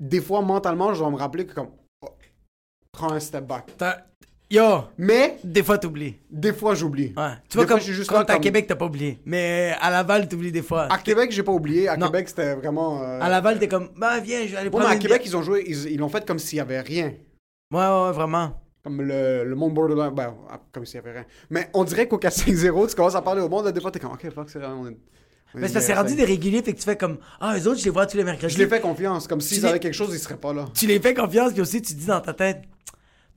Des 0.01 0.19
fois, 0.19 0.41
mentalement, 0.41 0.93
je 0.93 1.00
dois 1.00 1.09
me 1.09 1.15
rappeler 1.15 1.45
que 1.45 1.53
comme, 1.53 1.69
prends 2.91 3.12
un 3.12 3.19
step 3.19 3.46
back. 3.46 3.72
Yo, 4.51 4.86
Mais, 4.98 5.38
des 5.43 5.62
fois, 5.62 5.77
t'oublies. 5.77 6.15
des 6.31 6.53
fois, 6.53 6.74
j'oublie. 6.74 7.13
Ouais. 7.15 7.34
Tu 7.48 7.55
Des 7.55 7.55
vois, 7.55 7.63
fois, 7.63 7.65
comme, 7.67 7.79
suis 7.81 7.93
juste 7.93 8.10
t'es 8.10 8.15
à 8.15 8.24
comme- 8.25 8.41
Québec, 8.41 8.65
t'as 8.67 8.75
pas 8.75 8.86
oublié. 8.86 9.19
Mais 9.24 9.75
à 9.79 9.91
Laval, 9.91 10.27
t'oublies 10.27 10.51
des 10.51 10.63
fois. 10.63 10.88
À 10.91 10.98
Québec, 10.98 11.31
j'ai 11.31 11.43
pas 11.43 11.51
oublié. 11.51 11.88
À 11.88 11.96
Non. 11.98 12.08
Québec, 12.08 12.29
c'était 12.29 12.55
vraiment. 12.55 13.03
euh, 13.03 13.19
À 13.22 13.29
Laval, 13.29 13.60
t'es 13.60 13.67
comme, 13.67 13.89
bah 13.96 14.19
viens, 14.19 14.41
je 14.48 14.51
vais 14.51 14.58
aller 14.58 14.65
Ouais, 14.65 14.72
prendre 14.72 14.86
mais 14.86 14.91
à 14.91 14.96
une 14.96 15.00
Québec, 15.01 15.22
bière. 15.22 15.31
ils 15.31 15.38
ont 15.38 15.43
joué, 15.43 15.65
ils 15.67 16.00
l'ont 16.00 16.10
fait 16.10 16.25
comme 16.25 16.39
s'il 16.39 16.58
y 16.58 16.62
avait 16.62 16.81
rien. 16.81 17.13
Ouais, 17.72 17.79
ouais, 17.79 18.03
ouais, 18.08 18.12
vraiment. 18.12 18.60
Comme 18.84 19.03
le, 19.03 19.43
le 19.43 19.55
monde 19.55 19.75
borderline, 19.75 20.15
ben, 20.15 20.34
ah, 20.50 20.60
comme 20.72 20.86
s'il 20.88 20.96
y 20.96 20.98
avait 21.00 21.12
rien. 21.12 21.25
Mais 21.51 21.69
on 21.75 21.84
dirait 21.84 22.08
qu'au 22.08 22.17
4-5-0, 22.17 22.88
tu 22.89 22.96
commences 22.96 23.13
à 23.13 23.22
parler 23.22 23.41
au 23.43 23.50
monde, 23.50 23.65
là, 23.65 23.72
des 23.72 23.81
fois, 23.81 23.91
t'es 23.91 24.00
comme, 24.00 24.13
ok, 24.13 24.31
fuck, 24.34 24.50
c'est 24.50 24.58
vrai, 24.58 24.69
Mais 25.56 25.68
c'est 25.68 25.74
parce 25.74 25.86
que 25.86 25.88
c'est 25.88 25.94
bien 25.94 26.01
rendu 26.03 26.15
des 26.15 26.25
réguliers, 26.25 26.62
fait 26.62 26.74
que 26.74 26.79
tu 26.79 26.86
fais 26.86 26.98
comme, 26.98 27.18
ah, 27.39 27.56
les 27.56 27.65
autres, 27.68 27.79
je 27.79 27.86
les 27.86 27.89
vois 27.89 28.06
tous 28.06 28.18
les 28.18 28.24
mercredis. 28.24 28.53
Je 28.53 28.60
les 28.60 28.68
fais 28.68 28.79
confiance, 28.79 29.27
comme 29.27 29.41
s'ils 29.41 29.65
avaient 29.65 29.79
quelque 29.79 29.94
chose, 29.94 30.10
ils 30.13 30.20
seraient 30.20 30.38
pas 30.38 30.53
là. 30.53 30.65
Tu 30.74 30.86
les 30.86 31.00
fais 31.00 31.13
confiance, 31.13 31.53
puis 31.53 31.62
aussi, 31.62 31.82
tu 31.82 31.94
dis 31.94 32.06
dans 32.06 32.22
ta 32.22 32.34
tête, 32.34 32.62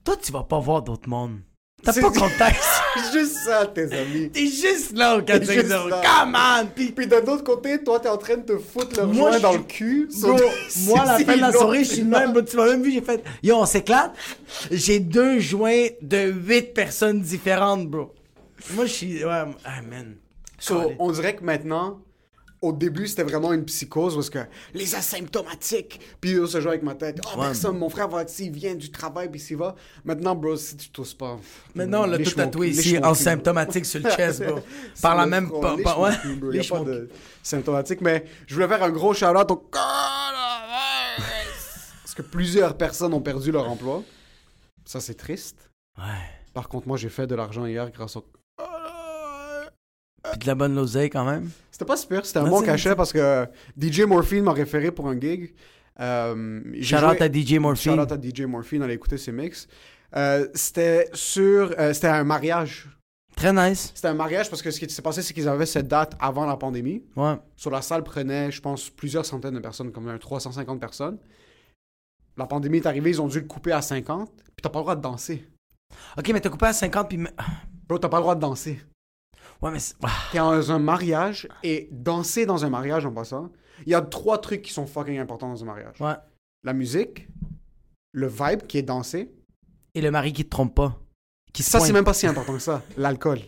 toi, 0.05 0.17
tu 0.21 0.33
vas 0.33 0.43
pas 0.43 0.59
voir 0.59 0.83
d'autres 0.83 1.09
mondes. 1.09 1.41
T'as 1.83 1.93
pas 1.95 2.11
contact. 2.11 2.63
Juste 3.13 3.39
ça, 3.45 3.67
tes 3.67 3.93
amis. 3.93 4.31
T'es 4.31 4.47
juste 4.47 4.97
là 4.97 5.17
au 5.17 5.23
T'es 5.23 5.41
4 5.41 5.53
juste 5.53 5.67
0 5.67 5.89
là. 5.89 6.01
Come 6.05 6.37
on! 6.37 6.67
Puis, 6.67 6.93
Puis 6.93 7.07
d'un 7.09 7.23
autre 7.23 7.43
côté, 7.43 7.83
toi, 7.83 7.99
t'es 7.99 8.09
en 8.09 8.19
train 8.19 8.37
de 8.37 8.43
te 8.43 8.59
foutre 8.59 9.01
le 9.01 9.07
Moi, 9.07 9.31
joint 9.31 9.41
dans 9.41 9.53
le 9.55 9.61
cul. 9.61 10.09
Bro, 10.21 10.37
moi, 10.85 11.01
à 11.01 11.19
la 11.19 11.19
fin 11.25 11.37
de 11.37 11.41
la 11.41 11.53
soirée, 11.53 11.85
je 11.85 11.93
suis 11.95 12.05
même. 12.05 12.35
Tu 12.45 12.57
m'as 12.57 12.67
même 12.67 12.83
vu, 12.83 12.93
j'ai 12.93 13.01
fait. 13.01 13.25
Yo, 13.43 13.57
on 13.57 13.67
s'éclate. 13.67 14.13
J'ai 14.71 15.01
deux 15.01 15.41
joints 15.41 15.89
de 16.03 16.31
huit 16.31 16.73
personnes 16.73 17.21
différentes, 17.21 17.89
bro. 17.89 18.15
Moi, 18.75 18.87
je 18.87 18.93
suis. 18.93 19.25
Ouais, 19.25 19.45
ah, 19.65 19.83
man. 19.83 20.15
So, 20.65 20.93
on 20.99 21.11
dirait 21.11 21.35
que 21.37 21.43
maintenant, 21.45 22.01
au 22.61 22.73
début, 22.73 23.09
c'était 23.09 23.25
vraiment 23.25 23.53
une 23.53 23.65
psychose 23.65 24.15
parce 24.15 24.31
que 24.31 24.39
les 24.73 24.95
asymptomatiques. 24.95 26.01
Puis 26.21 26.39
on 26.39 26.47
se 26.47 26.61
joue 26.61 26.69
avec 26.69 26.85
ma 26.85 26.95
tête. 26.95 27.19
Oh, 27.25 27.31
Ouais. 27.41 27.47
personne, 27.47 27.77
mon 27.77 27.89
frère 27.89 28.07
va, 28.07 28.25
s'il 28.29 28.53
vient 28.53 28.77
du 28.77 28.89
travail, 28.93 29.29
puis 29.29 29.41
s'il 29.41 29.57
va. 29.57 29.75
Maintenant, 30.05 30.37
bro, 30.37 30.55
si 30.57 30.77
tu 30.77 30.89
tousses 30.91 31.15
pas. 31.15 31.41
Maintenant, 31.75 32.05
on 32.05 32.07
l'a 32.07 32.19
tout 32.19 32.31
tatoué 32.31 32.69
ici, 32.69 32.97
en 33.03 33.15
symptomatique 33.15 33.85
sur 33.85 34.01
le 34.01 34.11
chest, 34.17 34.45
bro. 34.45 34.61
Par 35.03 35.17
la 35.17 35.27
même... 35.27 35.51
pas- 35.51 35.75
ouais, 35.99 36.13
cul, 36.23 36.37
bro. 36.37 36.53
Y 36.53 36.61
a 36.61 36.65
pas 36.65 36.85
de 36.85 37.11
symptomatique, 37.43 38.01
mais 38.01 38.25
je 38.47 38.55
voulais 38.55 38.69
faire 38.69 38.83
un 38.85 38.91
gros 38.91 39.13
shout-out 39.13 39.51
au. 39.51 39.57
Parce 42.03 42.15
que 42.15 42.23
plusieurs 42.23 42.77
personnes 42.77 43.15
ont 43.15 43.21
perdu 43.21 43.51
leur 43.51 43.69
emploi. 43.69 44.03
Ça, 44.85 45.01
c'est 45.01 45.15
triste. 45.15 45.71
Ouais. 45.99 46.05
Par 46.55 46.69
contre, 46.69 46.87
moi, 46.87 46.97
j'ai 46.97 47.09
fait 47.09 47.27
de 47.27 47.35
l'argent 47.35 47.65
hier 47.67 47.91
grâce 47.91 48.17
au... 48.17 48.25
Puis 50.31 50.39
de 50.39 50.47
la 50.47 50.55
bonne 50.55 50.75
l'oseille, 50.75 51.11
quand 51.11 51.25
même. 51.25 51.51
C'était 51.71 51.85
pas 51.85 51.97
super, 51.97 52.25
c'était 52.25 52.39
un 52.39 52.49
bon 52.49 52.63
cachet 52.63 52.95
parce 52.95 53.13
que 53.13 53.47
DJ 53.81 54.03
Morphine 54.03 54.45
m'a 54.45 54.53
référé 54.53 54.93
pour 54.93 55.09
un 55.09 55.19
gig. 55.19 55.55
Euh, 56.01 56.61
Shout 56.81 56.97
out 56.97 57.21
à 57.21 57.31
DJ 57.31 57.55
Morphine. 57.55 57.95
Shout 57.95 58.01
out 58.01 58.13
à 58.13 58.17
DJ 58.21 58.43
Morphine, 58.43 58.83
allez 58.83 58.95
écouter 58.95 59.19
ses 59.19 59.33
mix. 59.33 59.69
Euh, 60.15 60.47
c'était 60.55 61.09
sur... 61.13 61.75
euh, 61.79 61.93
c'était 61.93 62.09
un 62.09 62.25
mariage. 62.25 62.89
Très 63.37 63.53
nice. 63.53 63.93
C'était 63.95 64.09
un 64.09 64.15
mariage 64.15 64.51
parce 64.51 64.63
que 64.63 64.71
ce 64.71 64.79
qui 64.79 64.89
s'est 64.89 65.03
passé, 65.03 65.23
c'est 65.23 65.33
qu'ils 65.33 65.49
avaient 65.49 65.67
cette 65.67 65.89
date 65.89 66.15
avant 66.21 66.45
la 66.47 66.57
pandémie. 66.57 67.03
Ouais. 67.17 67.35
Sur 67.57 67.71
la 67.71 67.83
salle 67.83 68.05
prenait, 68.05 68.51
je 68.53 68.61
pense, 68.61 68.91
plusieurs 68.91 69.25
centaines 69.25 69.55
de 69.55 69.61
personnes, 69.61 69.91
comme 69.91 70.09
un 70.09 70.19
350 70.19 70.79
personnes. 70.79 71.19
La 72.37 72.47
pandémie 72.47 72.79
est 72.79 72.87
arrivée, 72.87 73.11
ils 73.11 73.21
ont 73.23 73.29
dû 73.29 73.41
le 73.41 73.47
couper 73.47 73.73
à 73.73 73.83
50. 73.83 74.31
Puis 74.31 74.63
t'as 74.63 74.69
pas 74.69 74.79
le 74.79 74.83
droit 74.83 74.97
de 74.97 75.01
danser. 75.01 75.47
OK, 76.19 76.29
mais 76.33 76.41
t'as 76.41 76.51
coupé 76.51 76.67
à 76.67 76.73
50, 76.73 77.09
puis... 77.09 77.19
Bro, 77.89 77.99
t'as 77.99 78.09
pas 78.09 78.19
le 78.19 78.23
droit 78.23 78.35
de 78.35 78.41
danser. 78.41 78.81
Ouais, 79.63 79.71
mais... 79.71 79.79
Ah, 80.03 80.09
T'es 80.33 80.39
dans 80.39 80.73
un 80.73 80.79
mariage 80.79 81.49
et 81.63 81.89
danser 81.93 82.47
dans 82.47 82.65
un 82.65 82.71
mariage 82.71 83.07
en 83.07 83.13
passant, 83.13 83.51
il 83.87 83.93
y 83.93 83.95
a 83.95 84.03
trois 84.03 84.39
trucs 84.39 84.63
qui 84.63 84.73
sont 84.73 84.87
fucking 84.87 85.19
importants 85.19 85.49
dans 85.49 85.63
un 85.63 85.67
mariage. 85.67 86.01
Ouais. 86.01 86.15
La 86.65 86.73
musique, 86.73 87.29
le 88.13 88.27
vibe 88.27 88.67
qui 88.67 88.79
est 88.79 88.83
dansé. 88.83 89.33
Et 89.95 90.01
le 90.01 90.11
mari 90.11 90.33
qui 90.33 90.45
te 90.45 90.51
trompe 90.51 90.75
pas. 90.75 90.99
Qui 91.53 91.63
Ça, 91.63 91.81
c'est 91.81 91.93
même 91.93 92.05
pas 92.05 92.15
si 92.15 92.27
important 92.27 92.55
que 92.55 92.59
ça. 92.61 92.83
L'alcool. 92.97 93.41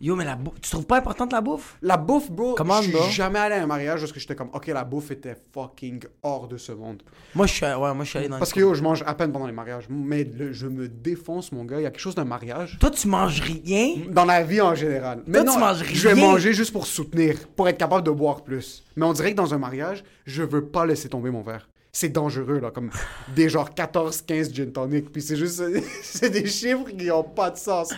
Yo, 0.00 0.14
mais 0.14 0.24
la 0.24 0.36
bouffe... 0.36 0.60
Tu 0.60 0.70
trouves 0.70 0.86
pas 0.86 0.98
importante, 0.98 1.32
la 1.32 1.40
bouffe? 1.40 1.76
La 1.82 1.96
bouffe, 1.96 2.30
bro, 2.30 2.54
Commande, 2.54 2.84
je 2.84 2.96
suis 2.98 3.12
jamais 3.12 3.38
allé 3.38 3.54
à 3.54 3.62
un 3.62 3.66
mariage 3.66 4.00
parce 4.00 4.12
que 4.12 4.20
j'étais 4.20 4.34
comme, 4.34 4.50
ok, 4.52 4.66
la 4.66 4.84
bouffe 4.84 5.10
était 5.10 5.36
fucking 5.54 6.02
hors 6.22 6.48
de 6.48 6.56
ce 6.58 6.72
monde. 6.72 7.02
Moi, 7.34 7.46
je 7.46 7.52
suis... 7.54 7.64
Ouais, 7.64 7.74
moi, 7.94 7.96
je 8.04 8.08
suis 8.10 8.18
allé 8.18 8.28
dans... 8.28 8.38
Parce 8.38 8.52
que 8.52 8.60
yo, 8.60 8.74
je 8.74 8.82
mange 8.82 9.02
à 9.06 9.14
peine 9.14 9.32
pendant 9.32 9.46
les 9.46 9.52
mariages. 9.52 9.86
Mais 9.88 10.24
le- 10.24 10.52
je 10.52 10.66
me 10.66 10.88
défonce, 10.88 11.50
mon 11.52 11.64
gars. 11.64 11.80
Il 11.80 11.84
y 11.84 11.86
a 11.86 11.90
quelque 11.90 12.00
chose 12.00 12.14
d'un 12.14 12.24
mariage. 12.24 12.76
Toi, 12.78 12.90
tu 12.90 13.08
manges 13.08 13.40
rien? 13.40 13.94
Dans 14.10 14.24
la 14.24 14.42
vie 14.42 14.60
en 14.60 14.74
général. 14.74 15.22
Mais 15.26 15.42
Toi, 15.44 15.52
tu 15.54 15.58
manges 15.58 15.84
je 15.84 16.08
vais 16.08 16.14
rien. 16.14 16.26
manger 16.26 16.52
juste 16.52 16.72
pour 16.72 16.86
soutenir, 16.86 17.36
pour 17.56 17.68
être 17.68 17.78
capable 17.78 18.04
de 18.06 18.10
boire 18.10 18.42
plus. 18.44 18.84
Mais 18.96 19.06
on 19.06 19.12
dirait 19.12 19.32
que 19.32 19.36
dans 19.36 19.54
un 19.54 19.58
mariage, 19.58 20.04
je 20.26 20.42
veux 20.42 20.66
pas 20.66 20.84
laisser 20.86 21.08
tomber 21.08 21.30
mon 21.30 21.42
verre. 21.42 21.68
C'est 21.98 22.10
dangereux, 22.10 22.58
là, 22.60 22.70
comme 22.70 22.90
des 23.34 23.48
genre 23.48 23.70
14-15 23.70 24.52
gin 24.52 24.70
tonic. 24.70 25.10
Puis 25.10 25.22
c'est 25.22 25.34
juste, 25.34 25.62
c'est 26.02 26.28
des 26.28 26.44
chiffres 26.46 26.90
qui 26.90 27.10
ont 27.10 27.24
pas 27.24 27.48
de 27.48 27.56
sens. 27.56 27.90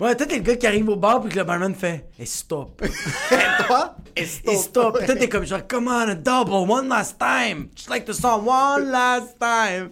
Ouais, 0.00 0.16
toi, 0.16 0.26
t'es 0.26 0.38
le 0.38 0.42
gars 0.42 0.56
qui 0.56 0.66
arrive 0.66 0.88
au 0.88 0.96
bar, 0.96 1.20
puis 1.20 1.30
que 1.30 1.38
le 1.38 1.44
barman 1.44 1.72
fait 1.72 2.08
«Et 2.18 2.26
stop! 2.26 2.82
Toi, 3.68 3.94
et 4.16 4.22
Et 4.22 4.56
stop!» 4.56 4.98
toi, 5.06 5.14
t'es 5.14 5.28
comme 5.28 5.44
genre 5.44 5.64
«Come 5.68 5.86
on, 5.86 6.08
a 6.08 6.16
double, 6.16 6.68
one 6.68 6.88
last 6.88 7.16
time! 7.16 7.68
Just 7.76 7.88
like 7.88 8.06
the 8.06 8.12
song, 8.12 8.44
one 8.44 8.90
last 8.90 9.36
time! 9.38 9.90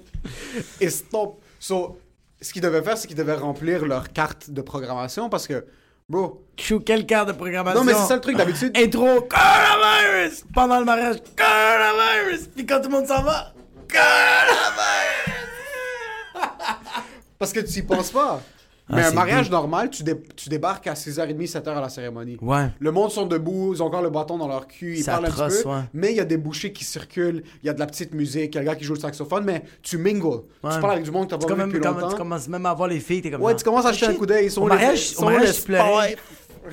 et 0.81 0.91
stop. 0.91 1.41
So, 1.61 2.01
ce 2.41 2.53
qu'ils 2.53 2.63
devaient 2.63 2.83
faire, 2.83 2.99
c'est 2.99 3.07
qu'ils 3.07 3.17
devaient 3.17 3.37
remplir 3.37 3.87
leur 3.87 4.13
carte 4.13 4.51
de 4.51 4.61
programmation 4.61 5.29
parce 5.29 5.47
que, 5.47 5.65
bro,» 6.09 6.43
Chou, 6.59 6.81
quelle 6.81 7.05
carte 7.05 7.29
de 7.29 7.33
programmation? 7.33 7.81
non, 7.81 7.85
mais 7.85 7.93
c'est 7.93 8.07
ça 8.07 8.15
le 8.15 8.21
truc 8.23 8.37
d'habitude. 8.37 8.77
Intro, 8.77 9.21
coronavirus! 9.29 10.45
Pendant 10.55 10.79
le 10.79 10.87
mariage, 10.87 11.17
coronavirus! 11.37 12.49
Puis 12.55 12.65
quand 12.65 12.79
tout 12.81 12.89
le 12.89 12.97
monde 12.97 13.07
s'en 13.07 13.23
va, 13.23 13.53
coronavirus! 13.91 15.37
Parce 17.39 17.53
que 17.53 17.61
tu 17.61 17.79
y 17.81 17.83
penses 17.83 18.11
pas. 18.11 18.41
Mais 18.89 18.99
Ah, 19.03 19.07
un 19.07 19.09
c'est 19.11 19.15
mariage 19.17 19.51
normal, 19.51 19.91
tu, 19.91 20.05
dé- 20.05 20.15
tu 20.37 20.49
débarques 20.49 20.87
à 20.87 20.95
6h30, 20.95 21.49
7h 21.51 21.71
à 21.71 21.81
la 21.81 21.89
cérémonie. 21.89 22.37
Ouais. 22.41 22.69
Le 22.79 22.93
monde 22.93 23.11
sont 23.11 23.27
debout, 23.27 23.73
ils 23.75 23.83
ont 23.83 23.87
encore 23.87 24.01
le 24.03 24.11
bâton 24.11 24.39
dans 24.39 24.47
leur 24.47 24.69
cul, 24.69 24.97
ils 24.99 25.05
parlent 25.05 25.25
un 25.25 25.29
atroce, 25.29 25.55
petit 25.57 25.63
peu. 25.65 25.69
ouais. 25.71 25.81
Mais 25.93 26.11
il 26.13 26.17
y 26.17 26.21
a 26.21 26.25
des 26.25 26.37
bouchées 26.37 26.73
qui 26.73 26.85
circulent, 26.85 27.43
il 27.63 27.67
y 27.67 27.69
a 27.69 27.73
de 27.73 27.81
la 27.81 27.87
petite 27.87 28.15
musique, 28.15 28.55
il 28.55 28.55
y 28.55 28.59
a 28.59 28.61
le 28.61 28.67
gars 28.69 28.77
qui 28.77 28.85
joue 28.85 28.95
le 28.95 29.01
saxophone, 29.01 29.43
mais 29.45 29.65
tu 29.83 29.99
mingles. 29.99 30.43
Tu 30.63 30.69
parles 30.81 30.93
avec 30.93 31.03
du 31.05 31.11
monde 31.11 31.25
que 31.27 31.31
t'as 31.35 31.39
Tu, 31.39 31.47
pas 31.49 31.55
vu 31.55 31.73
depuis 31.73 31.85
longtemps. 31.85 32.11
tu 32.11 32.15
commences 32.17 32.47
même 32.47 32.65
à 32.65 32.75
voir 32.75 32.89
les 32.89 33.01
filles, 33.01 33.23
t'es 33.23 33.31
comme 33.33 33.43
Ouais, 33.43 33.57
tu 33.57 33.65
commences 33.65 33.87
à 33.87 33.93
jeter 33.93 34.07
un 34.07 34.15
coup 34.15 34.27
d'œil. 34.27 34.45
Ils 34.47 34.51
sont 34.53 34.63
Au 34.63 34.69
les- 34.69 34.75
mariage, 34.77 35.13
au 35.17 35.19
sont 35.19 35.25
mariage, 35.25 35.49
les 35.49 35.55
tu 35.55 35.63
pleurais. 35.63 36.17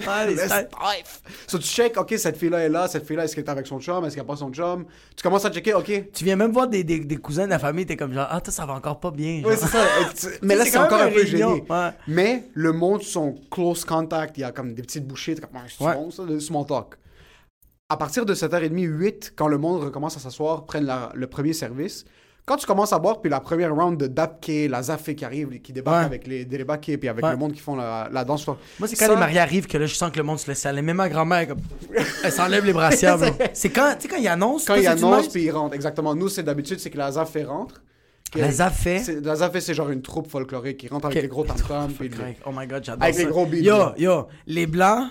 Ah, 0.07 0.25
les 0.25 0.37
spife. 0.37 1.21
So, 1.47 1.57
tu 1.59 1.67
check, 1.67 1.97
ok, 1.97 2.13
cette 2.17 2.37
fille-là 2.37 2.59
est 2.59 2.69
là, 2.69 2.87
cette 2.87 3.05
fille-là, 3.05 3.25
est-ce 3.25 3.35
qu'elle 3.35 3.43
est 3.45 3.49
avec 3.49 3.67
son 3.67 3.79
chum, 3.79 4.03
est-ce 4.05 4.15
qu'elle 4.15 4.23
a 4.23 4.27
pas 4.27 4.35
son 4.35 4.51
chum? 4.51 4.85
Tu 5.15 5.23
commences 5.23 5.45
à 5.45 5.51
checker, 5.51 5.73
ok. 5.73 6.11
Tu 6.13 6.23
viens 6.23 6.35
même 6.35 6.51
voir 6.51 6.67
des, 6.67 6.83
des, 6.83 6.99
des 6.99 7.17
cousins 7.17 7.45
de 7.45 7.49
la 7.51 7.59
famille, 7.59 7.85
t'es 7.85 7.95
comme 7.97 8.13
genre, 8.13 8.27
ah, 8.29 8.41
toi, 8.41 8.51
ça 8.53 8.65
va 8.65 8.73
encore 8.73 8.99
pas 8.99 9.11
bien. 9.11 9.41
Genre. 9.41 9.51
c'est 9.53 9.67
ça. 9.67 9.83
Mais 10.41 10.55
là, 10.55 10.65
C'est 10.65 10.77
encore 10.77 10.99
même 10.99 11.07
un 11.09 11.11
peu 11.11 11.25
gêné. 11.25 11.43
ouais. 11.43 11.89
Mais 12.07 12.43
le 12.53 12.71
monde 12.73 13.01
sont 13.03 13.35
close 13.51 13.85
contact. 13.85 14.37
Il 14.37 14.41
y 14.41 14.43
a 14.43 14.51
comme 14.51 14.73
des 14.73 14.81
petites 14.81 15.05
bouchées. 15.07 15.35
t'es 15.35 15.41
comme, 15.41 15.51
Ah, 15.55 15.65
c'est 15.67 15.83
Ouais. 15.83 15.93
bon, 15.95 16.11
ça, 16.11 16.23
le 16.23 16.39
small 16.39 16.65
talk. 16.65 16.95
À 17.89 17.97
partir 17.97 18.25
de 18.25 18.33
7h30, 18.33 18.71
8, 18.79 19.33
quand 19.35 19.47
le 19.47 19.57
monde 19.57 19.83
recommence 19.83 20.15
à 20.17 20.19
s'asseoir, 20.19 20.65
prennent 20.65 20.85
la- 20.85 21.11
le 21.13 21.27
premier 21.27 21.53
service, 21.53 22.05
quand 22.45 22.57
tu 22.57 22.65
commences 22.65 22.91
à 22.91 22.99
boire, 22.99 23.21
puis 23.21 23.29
la 23.29 23.39
première 23.39 23.73
round 23.73 23.97
de 23.97 24.07
Dapke, 24.07 24.51
la 24.69 24.81
Zafé 24.83 25.15
qui 25.15 25.23
arrive, 25.23 25.61
qui 25.61 25.71
débarque 25.71 25.99
Ouais. 25.99 26.05
avec 26.05 26.27
les 26.27 26.43
Deribake, 26.45 26.97
puis 26.99 27.07
avec 27.07 27.23
Ouais. 27.23 27.31
le 27.31 27.37
monde 27.37 27.53
qui 27.53 27.61
font 27.61 27.75
la, 27.75 28.09
la 28.11 28.25
danse. 28.25 28.45
Moi, 28.45 28.57
c'est 28.85 28.95
quand 28.97 29.05
Ça- 29.05 29.13
les 29.13 29.19
mariés 29.19 29.39
arrivent 29.39 29.67
que 29.67 29.77
là, 29.77 29.85
je 29.85 29.95
sens 29.95 30.11
que 30.11 30.17
le 30.17 30.23
monde 30.23 30.39
se 30.39 30.47
laisse 30.47 30.65
aller. 30.65 30.81
Même 30.81 30.97
ma 30.97 31.07
grand-mère, 31.09 31.47
comme, 31.47 31.59
elle 32.23 32.31
s'enlève 32.31 32.65
les 32.65 32.73
brassières. 32.73 33.17
C'est 33.53 33.69
quand, 33.69 33.93
tu 33.95 34.01
sais, 34.03 34.07
quand 34.09 34.17
il 34.17 34.27
annonce. 34.27 34.65
Quand 34.65 34.73
toi, 34.73 34.81
il 34.83 34.85
c'est-tu 34.87 35.05
annonce, 35.05 35.23
nice? 35.23 35.31
puis 35.33 35.43
il 35.43 35.51
rentre. 35.51 35.73
Exactement. 35.75 36.13
Nous, 36.15 36.27
c'est 36.29 36.43
d'habitude, 36.43 36.79
c'est 36.79 36.89
que 36.89 36.97
la 36.97 37.11
Zafé 37.13 37.43
rentre. 37.45 37.81
La 38.35 38.51
Zafé? 38.51 38.99
La 39.23 39.35
Zafé, 39.35 39.61
c'est 39.61 39.73
genre 39.75 39.89
une 39.91 40.01
troupe 40.01 40.27
folklorique 40.29 40.77
qui 40.77 40.87
rentre 40.87 41.05
avec 41.05 41.17
Ok. 41.17 41.21
les 41.21 41.29
gros 41.29 41.43
tam-tams. 41.45 41.91
puis 41.93 42.09
les-. 42.09 42.37
Oh 42.45 42.49
my 42.53 42.65
god, 42.67 42.83
j'adore 42.83 43.03
Avec 43.03 43.15
ça. 43.15 43.21
les 43.21 43.27
gros 43.27 43.45
beats, 43.45 43.57
Yo, 43.57 43.75
yo, 43.97 44.27
les 44.47 44.65
blancs, 44.65 45.07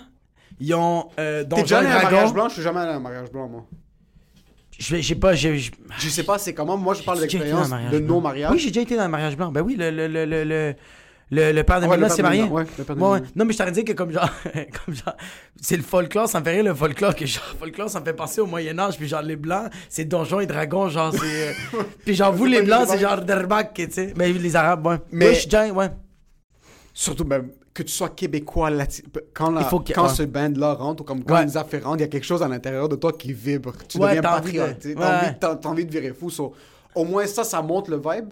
ils 0.58 0.74
ont 0.74 1.08
euh, 1.20 1.44
T'es 1.44 1.60
et 1.60 1.72
allé 1.74 1.86
à 1.86 1.98
un 2.00 2.02
mariage 2.02 2.32
blanc? 2.32 2.48
Je 2.48 2.54
suis 2.54 2.62
jamais 2.62 2.80
allé 2.80 2.90
à 2.90 2.96
un 2.96 3.00
mariage 3.00 3.30
blanc, 3.30 3.48
moi. 3.48 3.64
Je 4.82 4.96
vais- 4.96 5.02
j'ai 5.02 5.14
pas, 5.14 5.34
j'ai. 5.34 5.56
j'ai- 5.58 5.70
Je 6.00 6.08
sais 6.08 6.24
pas 6.24 6.38
c'est 6.38 6.54
comment. 6.54 6.76
Moi, 6.76 6.94
je 6.94 7.02
parle 7.04 7.20
d'expérience 7.20 7.66
de 7.66 7.70
mariage 7.70 7.92
nos 7.92 8.00
blanc. 8.00 8.20
mariages. 8.20 8.50
Oui, 8.50 8.58
j'ai 8.58 8.68
déjà 8.70 8.80
été 8.80 8.96
dans 8.96 9.02
un 9.02 9.08
mariage 9.08 9.36
blanc. 9.36 9.52
Ben 9.52 9.60
oui, 9.60 9.76
le, 9.78 9.90
le, 9.92 10.08
le, 10.08 10.24
le, 10.24 11.52
le, 11.52 11.62
père 11.62 11.80
de 11.80 11.86
Mila 11.86 12.08
s'est 12.08 12.22
marié. 12.22 12.42
Ouais, 12.42 12.64
le 12.76 12.84
père 12.84 12.96
de 12.96 13.00
Ouais. 13.00 13.20
Non, 13.36 13.44
mais 13.44 13.52
je 13.52 13.58
t'aurais 13.58 13.70
dit 13.70 13.84
que 13.84 13.92
comme 13.92 14.10
genre, 14.10 14.28
comme 14.84 14.94
genre, 14.94 15.16
c'est 15.60 15.76
le 15.76 15.84
folklore, 15.84 16.28
ça 16.28 16.40
me 16.40 16.44
fait 16.44 16.50
rire 16.56 16.64
le 16.64 16.74
folklore, 16.74 17.14
que 17.14 17.26
genre, 17.26 17.54
folklore, 17.60 17.88
ça 17.90 18.00
me 18.00 18.04
fait 18.04 18.12
penser 18.12 18.40
au 18.40 18.46
Moyen-Âge, 18.46 18.96
puis 18.98 19.06
genre, 19.06 19.22
les 19.22 19.36
blancs, 19.36 19.70
c'est 19.88 20.04
donjons 20.04 20.40
et 20.40 20.46
dragons, 20.46 20.88
genre, 20.88 21.12
c'est. 21.12 21.48
euh, 21.48 21.52
puis 22.04 22.14
genre, 22.16 22.32
vous, 22.32 22.46
les 22.46 22.62
blancs, 22.62 22.86
c'est 22.88 22.98
genre 22.98 23.20
Derbak, 23.22 23.72
tu 23.74 23.86
sais. 23.90 24.12
Mais 24.16 24.32
les 24.32 24.56
arabes, 24.56 24.84
ouais. 24.86 24.96
Mais- 25.12 25.32
je 25.34 25.38
suis 25.40 25.46
déjà, 25.48 25.68
ouais. 25.72 25.90
Surtout 26.92 27.24
ben, 27.24 27.48
que 27.74 27.82
tu 27.82 27.92
sois 27.92 28.10
québécois, 28.10 28.70
lati- 28.70 29.02
quand, 29.32 29.50
la- 29.50 29.64
que- 29.64 29.92
quand 29.94 30.08
ouais. 30.08 30.14
ce 30.14 30.22
band-là 30.24 30.74
rentre, 30.74 31.02
ou 31.02 31.04
comme 31.04 31.24
quand 31.24 31.36
Ouais. 31.36 31.46
ils 31.48 31.56
afférents, 31.56 31.94
il 31.94 32.00
y 32.02 32.04
a 32.04 32.08
quelque 32.08 32.24
chose 32.26 32.42
à 32.42 32.48
l'intérieur 32.48 32.88
de 32.88 32.96
toi 32.96 33.12
qui 33.12 33.32
vibre. 33.32 33.72
Tu 33.88 33.98
Ouais, 33.98 34.14
deviens 34.16 34.30
envie 34.32 34.52
de- 34.52 34.58
patriote. 34.58 35.38
T'as 35.40 35.52
envie, 35.54 35.66
envie 35.66 35.84
de 35.86 35.90
virer 35.90 36.12
fou. 36.12 36.28
so, 36.30 36.52
au 36.94 37.04
moins, 37.04 37.26
ça, 37.26 37.44
ça 37.44 37.62
monte 37.62 37.88
le 37.88 37.96
vibe. 37.96 38.28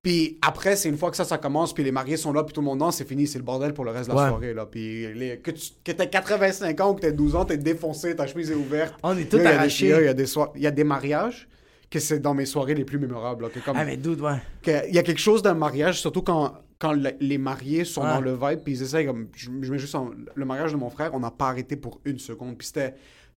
Puis 0.00 0.38
après, 0.40 0.76
c'est 0.76 0.88
une 0.88 0.96
fois 0.96 1.10
que 1.10 1.16
ça, 1.16 1.24
ça 1.24 1.36
commence, 1.38 1.74
puis 1.74 1.82
les 1.84 1.90
mariés 1.90 2.16
sont 2.16 2.32
là, 2.32 2.44
puis 2.44 2.54
tout 2.54 2.60
le 2.60 2.66
monde 2.66 2.78
danse, 2.78 2.96
c'est 2.96 3.04
fini, 3.06 3.26
c'est 3.26 3.38
le 3.38 3.44
bordel 3.44 3.74
pour 3.74 3.84
le 3.84 3.90
reste 3.90 4.08
de 4.08 4.14
la 4.14 4.22
Ouais. 4.22 4.28
soirée. 4.28 4.54
Là. 4.54 4.64
Puis 4.64 5.12
les- 5.12 5.38
que, 5.38 5.50
tu, 5.50 5.70
que 5.84 5.92
t'aies 5.92 6.08
85 6.08 6.80
ans 6.80 6.90
ou 6.92 6.94
que 6.94 7.00
t'aies 7.00 7.12
12 7.12 7.34
ans, 7.34 7.44
t'es 7.44 7.56
défoncé, 7.58 8.14
ta 8.16 8.26
chemise 8.26 8.50
est 8.50 8.54
ouverte. 8.54 8.94
On 9.02 9.18
est 9.18 9.24
tous 9.28 9.38
Là, 9.38 9.42
il 9.42 9.44
y 9.44 9.48
a 9.48 9.50
des- 9.52 9.58
arrachés. 9.58 9.90
là, 9.90 10.00
Il 10.00 10.04
y, 10.04 10.08
a 10.08 10.14
des 10.14 10.26
soi- 10.26 10.52
il 10.54 10.62
y 10.62 10.66
a 10.66 10.70
des 10.70 10.84
mariages 10.84 11.48
que 11.90 11.98
c'est 12.00 12.18
dans 12.20 12.34
mes 12.34 12.46
soirées 12.46 12.74
les 12.74 12.84
plus 12.84 12.98
mémorables. 12.98 13.44
là, 13.44 13.50
que 13.50 13.60
comme- 13.60 13.76
Ah, 13.78 13.84
mais 13.84 13.96
dude, 13.96 14.20
ouais. 14.20 14.40
il 14.88 14.94
y 14.94 14.98
a 14.98 15.02
quelque 15.02 15.20
chose 15.20 15.42
d'un 15.42 15.54
mariage, 15.54 16.00
surtout 16.00 16.22
quand, 16.22 16.54
quand 16.78 16.92
le- 16.92 17.12
les 17.20 17.38
mariés 17.38 17.84
sont 17.84 18.02
Ouais. 18.02 18.08
dans 18.08 18.20
le 18.20 18.32
vibe, 18.34 18.60
puis 18.64 18.74
ils 18.74 18.82
essaient 18.82 19.06
comme. 19.06 19.28
Je, 19.34 19.50
je 19.62 19.72
mets 19.72 19.78
juste 19.78 19.94
en- 19.94 20.10
le 20.34 20.44
mariage 20.44 20.72
de 20.72 20.76
mon 20.76 20.90
frère, 20.90 21.10
on 21.14 21.20
n'a 21.20 21.30
pas 21.30 21.48
arrêté 21.48 21.76
pour 21.76 22.00
une 22.04 22.18
seconde. 22.18 22.56
Puis 22.58 22.66
c'était. 22.68 22.94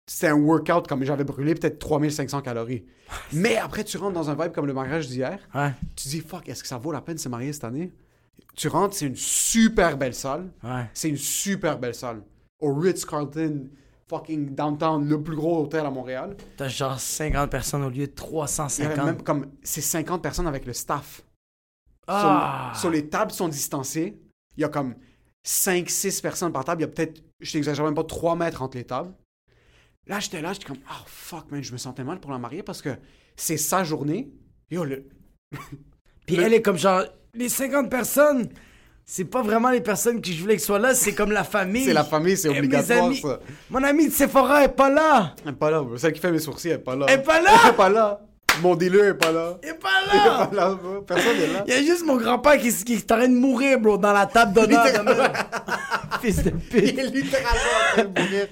C'était 0.07 0.27
un 0.27 0.35
workout 0.35 0.87
comme 0.87 1.03
j'avais 1.05 1.23
brûlé 1.23 1.53
peut-être 1.53 1.77
3500 1.79 2.41
calories. 2.41 2.83
Mais 3.33 3.55
après, 3.57 3.83
tu 3.83 3.97
rentres 3.97 4.13
dans 4.13 4.29
un 4.29 4.35
vibe 4.35 4.51
comme 4.51 4.65
le 4.65 4.73
mariage 4.73 5.07
d'hier. 5.07 5.39
Ouais. 5.53 5.71
Tu 5.95 6.09
dis, 6.09 6.19
fuck, 6.21 6.49
est-ce 6.49 6.63
que 6.63 6.67
ça 6.67 6.77
vaut 6.79 6.91
la 6.91 7.01
peine 7.01 7.15
de 7.15 7.19
se 7.19 7.29
marier 7.29 7.53
cette 7.53 7.63
année? 7.63 7.93
Tu 8.55 8.67
rentres, 8.67 8.95
c'est 8.95 9.05
une 9.05 9.15
super 9.15 9.97
belle 9.97 10.15
salle. 10.15 10.49
Ouais. 10.63 10.89
C'est 10.93 11.07
une 11.07 11.17
super 11.17 11.77
belle 11.79 11.93
salle. 11.95 12.23
Au 12.59 12.73
Ritz-Carlton, 12.73 13.69
fucking 14.11 14.53
downtown, 14.53 15.07
le 15.07 15.23
plus 15.23 15.35
gros 15.37 15.63
hôtel 15.63 15.85
à 15.85 15.89
Montréal. 15.89 16.35
T'as 16.57 16.67
genre 16.67 16.99
50 16.99 17.49
personnes 17.49 17.83
au 17.83 17.89
lieu 17.89 17.91
de 17.91 17.95
Il 17.95 17.99
y 17.99 18.03
avait 18.03 18.15
350. 18.15 19.05
même 19.05 19.23
comme. 19.23 19.51
C'est 19.63 19.81
50 19.81 20.21
personnes 20.21 20.47
avec 20.47 20.65
le 20.65 20.73
staff. 20.73 21.23
Ah! 22.07 22.71
Sur, 22.73 22.81
sur 22.81 22.89
les 22.89 23.07
tables 23.07 23.31
sont 23.31 23.47
distancées. 23.47 24.19
Il 24.57 24.61
y 24.61 24.63
a 24.65 24.69
comme 24.69 24.95
5-6 25.45 26.21
personnes 26.21 26.51
par 26.51 26.65
table. 26.65 26.81
Il 26.81 26.85
y 26.85 26.89
a 26.89 26.89
peut-être, 26.89 27.23
je 27.39 27.51
t'exagère 27.53 27.85
même 27.85 27.95
pas, 27.95 28.03
3 28.03 28.35
mètres 28.35 28.61
entre 28.61 28.77
les 28.77 28.83
tables. 28.83 29.13
Là, 30.07 30.19
j'étais 30.19 30.41
là, 30.41 30.51
j'étais 30.51 30.65
comme, 30.65 30.81
oh 30.89 31.03
fuck, 31.05 31.49
man, 31.51 31.63
je 31.63 31.71
me 31.71 31.77
sentais 31.77 32.03
mal 32.03 32.19
pour 32.19 32.31
la 32.31 32.37
mariée 32.39 32.63
parce 32.63 32.81
que 32.81 32.89
c'est 33.35 33.57
sa 33.57 33.83
journée. 33.83 34.31
Yo, 34.69 34.83
le... 34.83 35.07
Puis 36.25 36.35
Le- 36.35 36.43
elle 36.43 36.53
est 36.53 36.61
comme 36.61 36.77
genre, 36.77 37.03
les 37.33 37.49
50 37.49 37.89
personnes, 37.89 38.49
c'est 39.13 39.25
pas 39.25 39.41
vraiment 39.41 39.69
les 39.71 39.81
personnes 39.81 40.21
que 40.21 40.31
je 40.31 40.39
voulais 40.41 40.55
que 40.55 40.61
soient 40.61 40.79
là, 40.79 40.93
c'est 40.95 41.11
comme 41.13 41.33
la 41.33 41.43
famille. 41.43 41.83
C'est 41.83 41.91
la 41.91 42.05
famille, 42.05 42.37
c'est 42.37 42.47
mes 42.49 42.59
obligatoire, 42.59 43.07
amis- 43.07 43.19
ça. 43.21 43.39
Mon 43.69 43.83
ami 43.83 44.07
de 44.07 44.13
Sephora 44.13 44.63
est 44.63 44.69
pas 44.69 44.89
là. 44.89 45.35
Elle 45.43 45.51
est 45.51 45.55
pas 45.55 45.69
là, 45.69 45.81
bro. 45.81 45.97
Celle 45.97 46.13
qui 46.13 46.21
fait 46.21 46.31
mes 46.31 46.39
sourcils, 46.39 46.69
elle 46.69 46.75
est 46.75 46.77
pas 46.77 46.95
là. 46.95 47.07
Elle 47.09 47.19
est 47.19 47.23
pas 47.23 47.41
là? 47.41 47.49
Elle 47.65 47.69
est 47.71 47.73
pas 47.73 47.89
là. 47.89 48.21
Mon 48.61 48.73
dealer 48.75 49.03
est 49.09 49.13
pas 49.15 49.33
là. 49.33 49.57
Il 49.63 49.67
est 49.69 49.73
pas 49.73 49.89
Elle 50.13 50.17
est 50.17 50.23
là. 50.23 50.45
pas 50.49 50.55
là, 50.55 50.69
bro. 50.81 51.01
Personne 51.01 51.37
n'est 51.37 51.47
là. 51.53 51.63
Il 51.67 51.73
y 51.73 51.77
a 51.77 51.81
juste 51.81 52.05
mon 52.05 52.15
grand-père 52.15 52.57
qui, 52.57 52.73
qui 52.85 52.93
est 52.93 53.11
en 53.11 53.17
train 53.17 53.27
de 53.27 53.33
mourir, 53.35 53.79
bro, 53.81 53.97
dans 53.97 54.13
la 54.13 54.25
table 54.27 54.53
d'honneur. 54.53 54.85
Fils 56.21 56.43
de 56.43 56.49
Il 56.51 56.57
pute. 56.69 56.97
est 56.99 57.03
littéralement 57.03 57.59
en 57.59 57.93
train 57.95 58.03
de 58.05 58.19
mourir. 58.21 58.47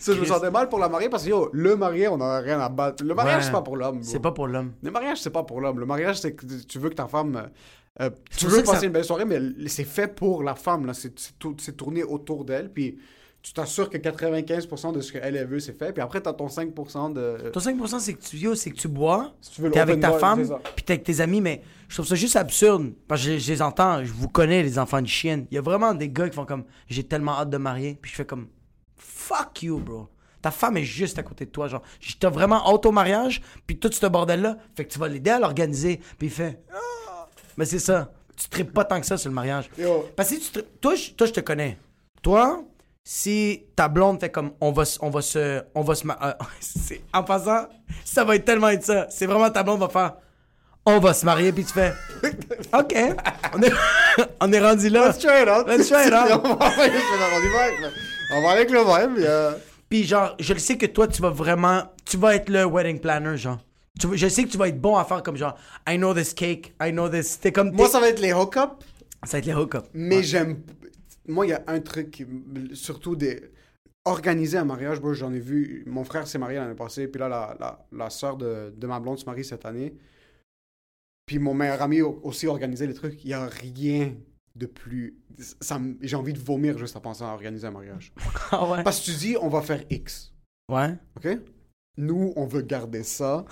Ça, 0.00 0.14
je 0.14 0.20
me 0.20 0.24
sentais 0.24 0.50
mal 0.50 0.68
pour 0.68 0.78
la 0.78 0.88
mariée 0.88 1.08
parce 1.08 1.24
que, 1.24 1.28
yo, 1.30 1.48
le 1.52 1.76
marié, 1.76 2.08
on 2.08 2.14
en 2.14 2.20
a 2.22 2.40
rien 2.40 2.58
à 2.58 2.68
battre. 2.68 3.04
Le 3.04 3.14
mariage, 3.14 3.38
Ouais. 3.38 3.44
c'est 3.46 3.52
pas 3.52 3.62
pour 3.62 3.76
l'homme. 3.76 4.02
C'est 4.02 4.18
pas 4.20 4.32
pour 4.32 4.46
l'homme. 4.48 4.72
Le 4.82 4.90
mariage, 4.90 5.18
c'est 5.20 5.30
pas 5.30 5.42
pour 5.44 5.60
l'homme. 5.60 5.78
Le 5.78 5.86
mariage, 5.86 6.20
c'est 6.20 6.32
que 6.34 6.44
tu 6.66 6.78
veux 6.78 6.88
que 6.88 6.94
ta 6.94 7.06
femme. 7.06 7.36
euh, 7.36 8.06
euh, 8.06 8.10
tu 8.36 8.46
veux 8.46 8.62
passer 8.62 8.80
ça- 8.80 8.86
une 8.86 8.92
belle 8.92 9.04
soirée, 9.04 9.24
mais 9.26 9.38
c'est 9.68 9.84
fait 9.84 10.14
pour 10.14 10.42
la 10.42 10.54
femme. 10.54 10.86
là. 10.86 10.92
C'est 10.94 11.76
tourné 11.76 12.02
autour 12.02 12.44
d'elle. 12.44 12.72
Puis 12.72 12.98
tu 13.42 13.52
t'assures 13.52 13.88
que 13.90 13.96
95% 13.98 14.92
de 14.92 15.00
ce 15.00 15.12
qu'elle 15.12 15.34
elle 15.36 15.46
veut, 15.46 15.60
c'est 15.60 15.78
fait. 15.78 15.92
Puis 15.92 16.02
après, 16.02 16.20
t'as 16.20 16.32
ton 16.32 16.48
5% 16.48 17.10
de. 17.12 17.50
Ton 17.50 17.60
5%, 17.60 17.98
c'est 17.98 18.14
que 18.14 18.22
tu, 18.22 18.56
c'est 18.56 18.70
que 18.70 18.76
tu 18.76 18.88
bois, 18.88 19.32
Si 19.40 19.52
tu 19.52 19.60
veux 19.62 19.68
le 19.68 19.72
t'es 19.74 19.80
avec 19.80 20.00
ta 20.00 20.10
bar, 20.10 20.18
femme, 20.20 20.46
puis 20.76 20.84
t'es 20.84 20.92
avec 20.94 21.04
tes 21.04 21.20
amis, 21.20 21.40
mais 21.40 21.62
je 21.88 21.94
trouve 21.96 22.06
ça 22.06 22.14
juste 22.14 22.36
absurde. 22.36 22.92
Parce 23.08 23.22
que 23.24 23.32
je, 23.32 23.38
je 23.38 23.52
les 23.52 23.62
entends, 23.62 24.04
je 24.04 24.12
vous 24.12 24.28
connais, 24.28 24.62
les 24.62 24.78
enfants 24.78 25.02
de 25.02 25.06
chienne. 25.08 25.46
Il 25.50 25.54
y 25.54 25.58
a 25.58 25.62
vraiment 25.62 25.92
des 25.94 26.08
gars 26.10 26.28
qui 26.28 26.36
font 26.36 26.44
comme, 26.46 26.64
j'ai 26.88 27.02
tellement 27.04 27.32
hâte 27.38 27.50
de 27.50 27.56
marier, 27.58 27.98
puis 28.00 28.10
je 28.10 28.16
fais 28.16 28.24
comme, 28.26 28.46
fuck 29.00 29.62
you, 29.62 29.78
bro. 29.78 30.08
Ta 30.42 30.50
femme 30.50 30.76
est 30.78 30.84
juste 30.84 31.18
à 31.18 31.22
côté 31.22 31.44
de 31.44 31.50
toi, 31.50 31.68
genre, 31.68 31.82
t'as 32.18 32.30
vraiment 32.30 32.66
hâte 32.66 32.86
au 32.86 32.92
mariage, 32.92 33.42
puis 33.66 33.78
tout 33.78 33.92
ce 33.92 34.06
bordel-là, 34.06 34.56
fait 34.74 34.86
que 34.86 34.92
tu 34.92 34.98
vas 34.98 35.08
l'aider 35.08 35.30
à 35.30 35.38
l'organiser, 35.38 36.00
puis 36.18 36.28
il 36.28 36.30
fait, 36.30 36.62
ah. 36.72 37.28
mais 37.58 37.66
c'est 37.66 37.78
ça, 37.78 38.10
tu 38.36 38.48
tripes 38.48 38.72
pas 38.72 38.84
tant 38.84 38.98
que 39.00 39.06
ça 39.06 39.18
sur 39.18 39.28
le 39.28 39.34
mariage. 39.34 39.70
Yo. 39.76 40.08
Parce 40.16 40.30
que 40.30 40.36
si 40.36 40.40
tu 40.40 40.50
tripes- 40.50 40.80
toi, 40.80 40.94
je, 40.94 41.10
toi, 41.10 41.26
je 41.26 41.32
te 41.32 41.40
connais. 41.40 41.78
Toi, 42.22 42.64
si 43.04 43.64
ta 43.76 43.88
blonde 43.88 44.20
fait 44.20 44.30
comme 44.30 44.52
on 44.60 44.72
va, 44.72 44.84
on 45.00 45.10
va 45.10 45.20
se, 45.20 45.62
on 45.74 45.82
va 45.82 45.94
se, 45.94 46.06
euh, 46.08 46.32
en 47.12 47.22
passant, 47.22 47.66
ça 48.04 48.24
va 48.24 48.36
être 48.36 48.44
tellement 48.44 48.68
être 48.68 48.84
ça. 48.84 49.06
C'est 49.10 49.26
vraiment 49.26 49.50
ta 49.50 49.62
blonde 49.62 49.80
va 49.80 49.88
faire, 49.88 50.14
on 50.86 50.98
va 51.00 51.12
se 51.12 51.26
marier 51.26 51.52
puis 51.52 51.64
tu 51.64 51.72
fais, 51.72 51.92
ok, 52.72 52.94
on 53.54 53.62
est, 53.62 53.72
on 54.40 54.52
est 54.52 54.60
rendu 54.60 54.88
là. 54.88 55.08
Let's 55.08 55.18
try 55.18 55.42
it 55.42 55.48
out. 55.48 55.66
Let's 55.66 55.88
try 55.88 56.06
it 56.06 56.14
out. 56.14 56.42
On 58.32 58.40
va 58.42 58.50
avec 58.50 58.70
le- 58.70 58.78
vibe. 58.80 59.24
puis, 59.88 60.04
genre, 60.04 60.36
je 60.38 60.52
le 60.52 60.58
sais 60.58 60.76
que 60.78 60.86
toi, 60.86 61.08
tu 61.08 61.20
vas 61.22 61.30
vraiment, 61.30 61.84
tu 62.04 62.16
vas 62.16 62.34
être 62.36 62.48
le 62.48 62.64
wedding 62.64 63.00
planner, 63.00 63.36
genre. 63.36 63.58
Tu 63.98 64.06
je 64.16 64.28
sais 64.28 64.44
que 64.44 64.48
tu 64.48 64.56
vas 64.56 64.68
être 64.68 64.80
bon 64.80 64.96
à 64.96 65.04
faire 65.04 65.22
comme 65.22 65.36
genre, 65.36 65.58
I 65.88 65.96
know 65.96 66.14
this 66.14 66.32
cake, 66.32 66.74
I 66.80 66.90
know 66.92 67.08
this. 67.08 67.38
T'es 67.40 67.52
comme, 67.52 67.72
Moi, 67.72 67.88
ça 67.88 68.00
va 68.00 68.08
être 68.08 68.20
les 68.20 68.32
hook-ups. 68.32 68.84
ça 69.24 69.32
va 69.32 69.38
être 69.38 69.46
les 69.46 69.54
hook-up. 69.54 69.86
Mais 69.92 70.22
j'aime. 70.22 70.62
Moi, 71.26 71.46
il 71.46 71.50
y 71.50 71.52
a 71.52 71.62
un 71.66 71.80
truc, 71.80 72.10
qui 72.10 72.26
surtout 72.74 73.16
des. 73.16 73.50
Organiser 74.06 74.56
un 74.56 74.64
mariage, 74.64 74.98
moi 75.00 75.12
j'en 75.12 75.30
ai 75.34 75.38
vu. 75.38 75.84
Mon 75.86 76.04
frère 76.04 76.26
s'est 76.26 76.38
marié 76.38 76.58
l'année 76.58 76.74
passée, 76.74 77.06
puis 77.06 77.20
là, 77.20 77.28
la, 77.28 77.54
la, 77.60 77.86
la 77.92 78.08
soeur 78.08 78.38
de, 78.38 78.72
de 78.74 78.86
ma 78.86 78.98
blonde 78.98 79.18
se 79.18 79.26
marie 79.26 79.44
cette 79.44 79.66
année. 79.66 79.92
Puis 81.26 81.38
mon 81.38 81.52
meilleur 81.52 81.82
ami 81.82 82.00
aussi 82.00 82.46
organisé 82.46 82.86
les 82.86 82.94
trucs. 82.94 83.22
Il 83.24 83.28
n'y 83.28 83.34
a 83.34 83.44
rien 83.46 84.14
de 84.56 84.66
plus. 84.66 85.18
ça 85.60 85.80
J'ai 86.00 86.16
envie 86.16 86.32
de 86.32 86.38
vomir 86.38 86.78
juste 86.78 86.96
en 86.96 87.00
pensant 87.00 87.28
à 87.28 87.32
organiser 87.32 87.66
un 87.66 87.70
mariage. 87.72 88.12
Ah 88.52 88.68
ouais? 88.68 88.82
Parce 88.82 89.00
que 89.00 89.04
tu 89.04 89.12
dis, 89.12 89.36
on 89.40 89.48
va 89.48 89.62
faire 89.62 89.84
X. 89.90 90.32
Ouais. 90.68 90.96
OK? 91.16 91.28
Nous, 91.96 92.32
on 92.36 92.46
veut 92.46 92.62
garder 92.62 93.04
ça. 93.04 93.44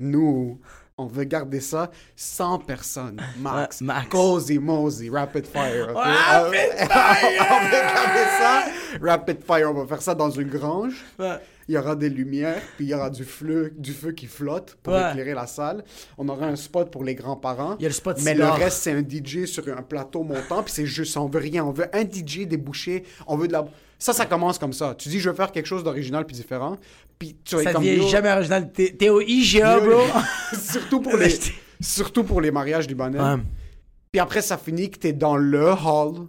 Nous, 0.00 0.60
on 1.00 1.06
veut 1.06 1.24
garder 1.24 1.60
ça 1.60 1.90
100 2.16 2.58
personnes. 2.60 3.20
Max. 3.38 3.80
Ouais, 3.80 3.86
max. 3.86 4.08
Cozy 4.08 4.58
Mosey, 4.58 5.08
Rapid 5.10 5.46
Fire. 5.46 5.88
OK? 5.90 5.96
Rapid 5.96 6.58
Euh, 6.80 6.86
on 7.50 7.64
veut 7.64 7.70
garder 7.70 8.26
ça. 8.38 8.64
Rapid 9.02 9.38
Fire, 9.46 9.70
on 9.70 9.74
va 9.74 9.86
faire 9.86 10.02
ça 10.02 10.14
dans 10.14 10.30
une 10.30 10.48
grange. 10.48 11.04
Ouais. 11.18 11.38
Il 11.68 11.74
y 11.74 11.78
aura 11.78 11.94
des 11.94 12.08
lumières, 12.10 12.60
puis 12.76 12.86
il 12.86 12.88
y 12.88 12.94
aura 12.94 13.10
du 13.10 13.22
feu, 13.24 13.72
du 13.76 13.92
feu 13.92 14.10
qui 14.10 14.26
flotte 14.26 14.76
pour 14.82 14.92
Ouais. 14.92 15.10
éclairer 15.10 15.34
la 15.34 15.46
salle. 15.46 15.84
On 16.18 16.28
aura 16.28 16.46
un 16.46 16.56
spot 16.56 16.90
pour 16.90 17.04
les 17.04 17.14
grands-parents. 17.14 17.76
Il 17.78 17.82
y 17.82 17.86
a 17.86 17.88
le 17.88 17.94
spot 17.94 18.18
Mais 18.24 18.34
le 18.34 18.44
reste, 18.48 18.78
c'est 18.82 18.92
un 18.92 19.02
DJ 19.08 19.44
sur 19.44 19.68
un 19.68 19.82
plateau 19.82 20.24
montant, 20.24 20.64
puis 20.64 20.72
c'est 20.72 20.86
juste, 20.86 21.16
on 21.16 21.26
veut 21.28 21.38
rien. 21.38 21.64
On 21.64 21.70
veut 21.70 21.86
un 21.94 22.02
DJ 22.02 22.46
débouché, 22.48 23.04
on 23.28 23.36
veut 23.36 23.46
de 23.46 23.52
la... 23.52 23.64
Ça, 24.00 24.12
ça 24.12 24.26
commence 24.26 24.58
comme 24.58 24.72
ça. 24.72 24.94
Tu 24.98 25.10
dis, 25.10 25.20
je 25.20 25.28
veux 25.30 25.36
faire 25.36 25.52
quelque 25.52 25.66
chose 25.66 25.84
d'original 25.84 26.24
puis 26.26 26.34
différent, 26.34 26.76
puis 27.20 27.36
tu 27.44 27.54
vas 27.54 27.62
Ça 27.62 27.70
être 27.70 27.76
comme... 27.76 27.84
devient 27.84 28.08
jamais 28.08 28.32
original. 28.32 28.72
T'es 28.72 28.96
t'es 28.98 29.08
au 29.10 29.20
IGA, 29.20 29.78
yo, 29.78 29.84
bro. 29.84 30.00
surtout, 30.60 31.00
pour 31.00 31.16
les, 31.18 31.38
surtout 31.80 32.24
pour 32.24 32.40
les 32.40 32.50
mariages 32.50 32.88
libanais. 32.88 33.20
Ouais. 33.20 33.36
Puis 34.10 34.18
après, 34.20 34.42
ça 34.42 34.58
finit 34.58 34.90
que 34.90 34.98
t'es 34.98 35.12
dans 35.12 35.36
le 35.36 35.70
hall. 35.70 36.26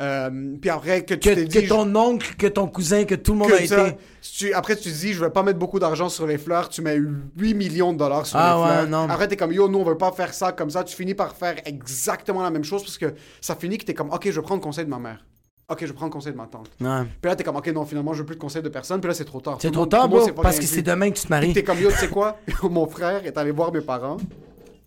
Euh, 0.00 0.56
puis 0.60 0.70
après, 0.70 1.04
que 1.04 1.14
tu 1.14 1.28
Que, 1.28 1.34
t'es 1.36 1.44
que 1.46 1.58
dit... 1.60 1.68
ton 1.68 1.94
oncle, 1.94 2.34
que 2.36 2.48
ton 2.48 2.66
cousin, 2.66 3.04
que 3.04 3.14
tout 3.14 3.30
le 3.34 3.38
monde 3.38 3.50
que 3.50 3.62
a 3.62 3.66
ça, 3.66 3.86
été. 3.88 3.96
tu- 4.22 4.52
après, 4.52 4.74
tu 4.74 4.82
te 4.84 4.88
dis, 4.88 5.12
je 5.12 5.20
vais 5.24 5.30
pas 5.30 5.44
mettre 5.44 5.60
beaucoup 5.60 5.78
d'argent 5.78 6.08
sur 6.08 6.26
les 6.26 6.36
fleurs, 6.36 6.68
tu 6.68 6.82
mets 6.82 6.96
8 7.36 7.54
millions 7.54 7.92
de 7.92 7.98
dollars 7.98 8.26
sur 8.26 8.36
Ah 8.36 8.54
les 8.56 8.62
ouais, 8.62 8.68
fleurs. 8.88 8.88
non. 9.06 9.08
Après, 9.08 9.28
t'es 9.28 9.36
comme, 9.36 9.52
yo, 9.52 9.68
nous, 9.68 9.78
on 9.78 9.84
veut 9.84 9.96
pas 9.96 10.10
faire 10.10 10.34
ça 10.34 10.50
comme 10.50 10.70
ça. 10.70 10.82
Tu 10.82 10.96
finis 10.96 11.14
par 11.14 11.36
faire 11.36 11.54
exactement 11.64 12.42
la 12.42 12.50
même 12.50 12.64
chose 12.64 12.82
parce 12.82 12.98
que 12.98 13.14
ça 13.40 13.54
finit 13.54 13.78
que 13.78 13.84
t'es 13.84 13.94
comme, 13.94 14.10
ok, 14.10 14.22
je 14.24 14.32
vais 14.32 14.42
prendre 14.42 14.60
conseil 14.60 14.84
de 14.84 14.90
ma 14.90 14.98
mère. 14.98 15.24
Ok, 15.68 15.78
je 15.80 15.86
vais 15.86 15.92
prendre 15.94 16.12
conseil 16.12 16.32
de 16.32 16.36
ma 16.36 16.46
tante. 16.46 16.70
Ouais. 16.80 17.04
Puis 17.20 17.28
là, 17.30 17.36
t'es 17.36 17.42
comme, 17.44 17.56
ok, 17.56 17.66
non, 17.68 17.86
finalement, 17.86 18.12
je 18.12 18.18
veux 18.20 18.26
plus 18.26 18.36
de 18.36 18.40
conseil 18.40 18.62
de 18.62 18.68
personne. 18.68 19.00
Puis 19.00 19.08
là, 19.08 19.14
c'est 19.14 19.24
trop 19.24 19.40
tard. 19.40 19.56
C'est 19.60 19.68
le 19.68 19.72
trop 19.72 19.86
tard, 19.86 20.08
le 20.08 20.32
bro, 20.32 20.42
parce 20.42 20.58
que 20.58 20.66
c'est 20.66 20.82
demain 20.82 21.10
que 21.10 21.16
tu 21.18 21.24
te 21.24 21.30
maries. 21.30 21.52
t'es 21.54 21.64
comme, 21.64 21.78
yo, 21.80 21.90
tu 21.90 21.96
sais 21.96 22.08
quoi? 22.10 22.38
Mon 22.62 22.86
frère 22.86 23.24
est 23.24 23.36
allé 23.38 23.50
voir 23.50 23.72
mes 23.72 23.80
parents. 23.80 24.18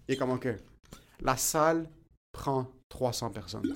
Il 0.07 0.13
est 0.13 0.17
comme, 0.17 0.31
ok, 0.31 0.47
la 1.21 1.35
salle 1.35 1.89
prend 2.31 2.67
300 2.89 3.31
personnes. 3.31 3.73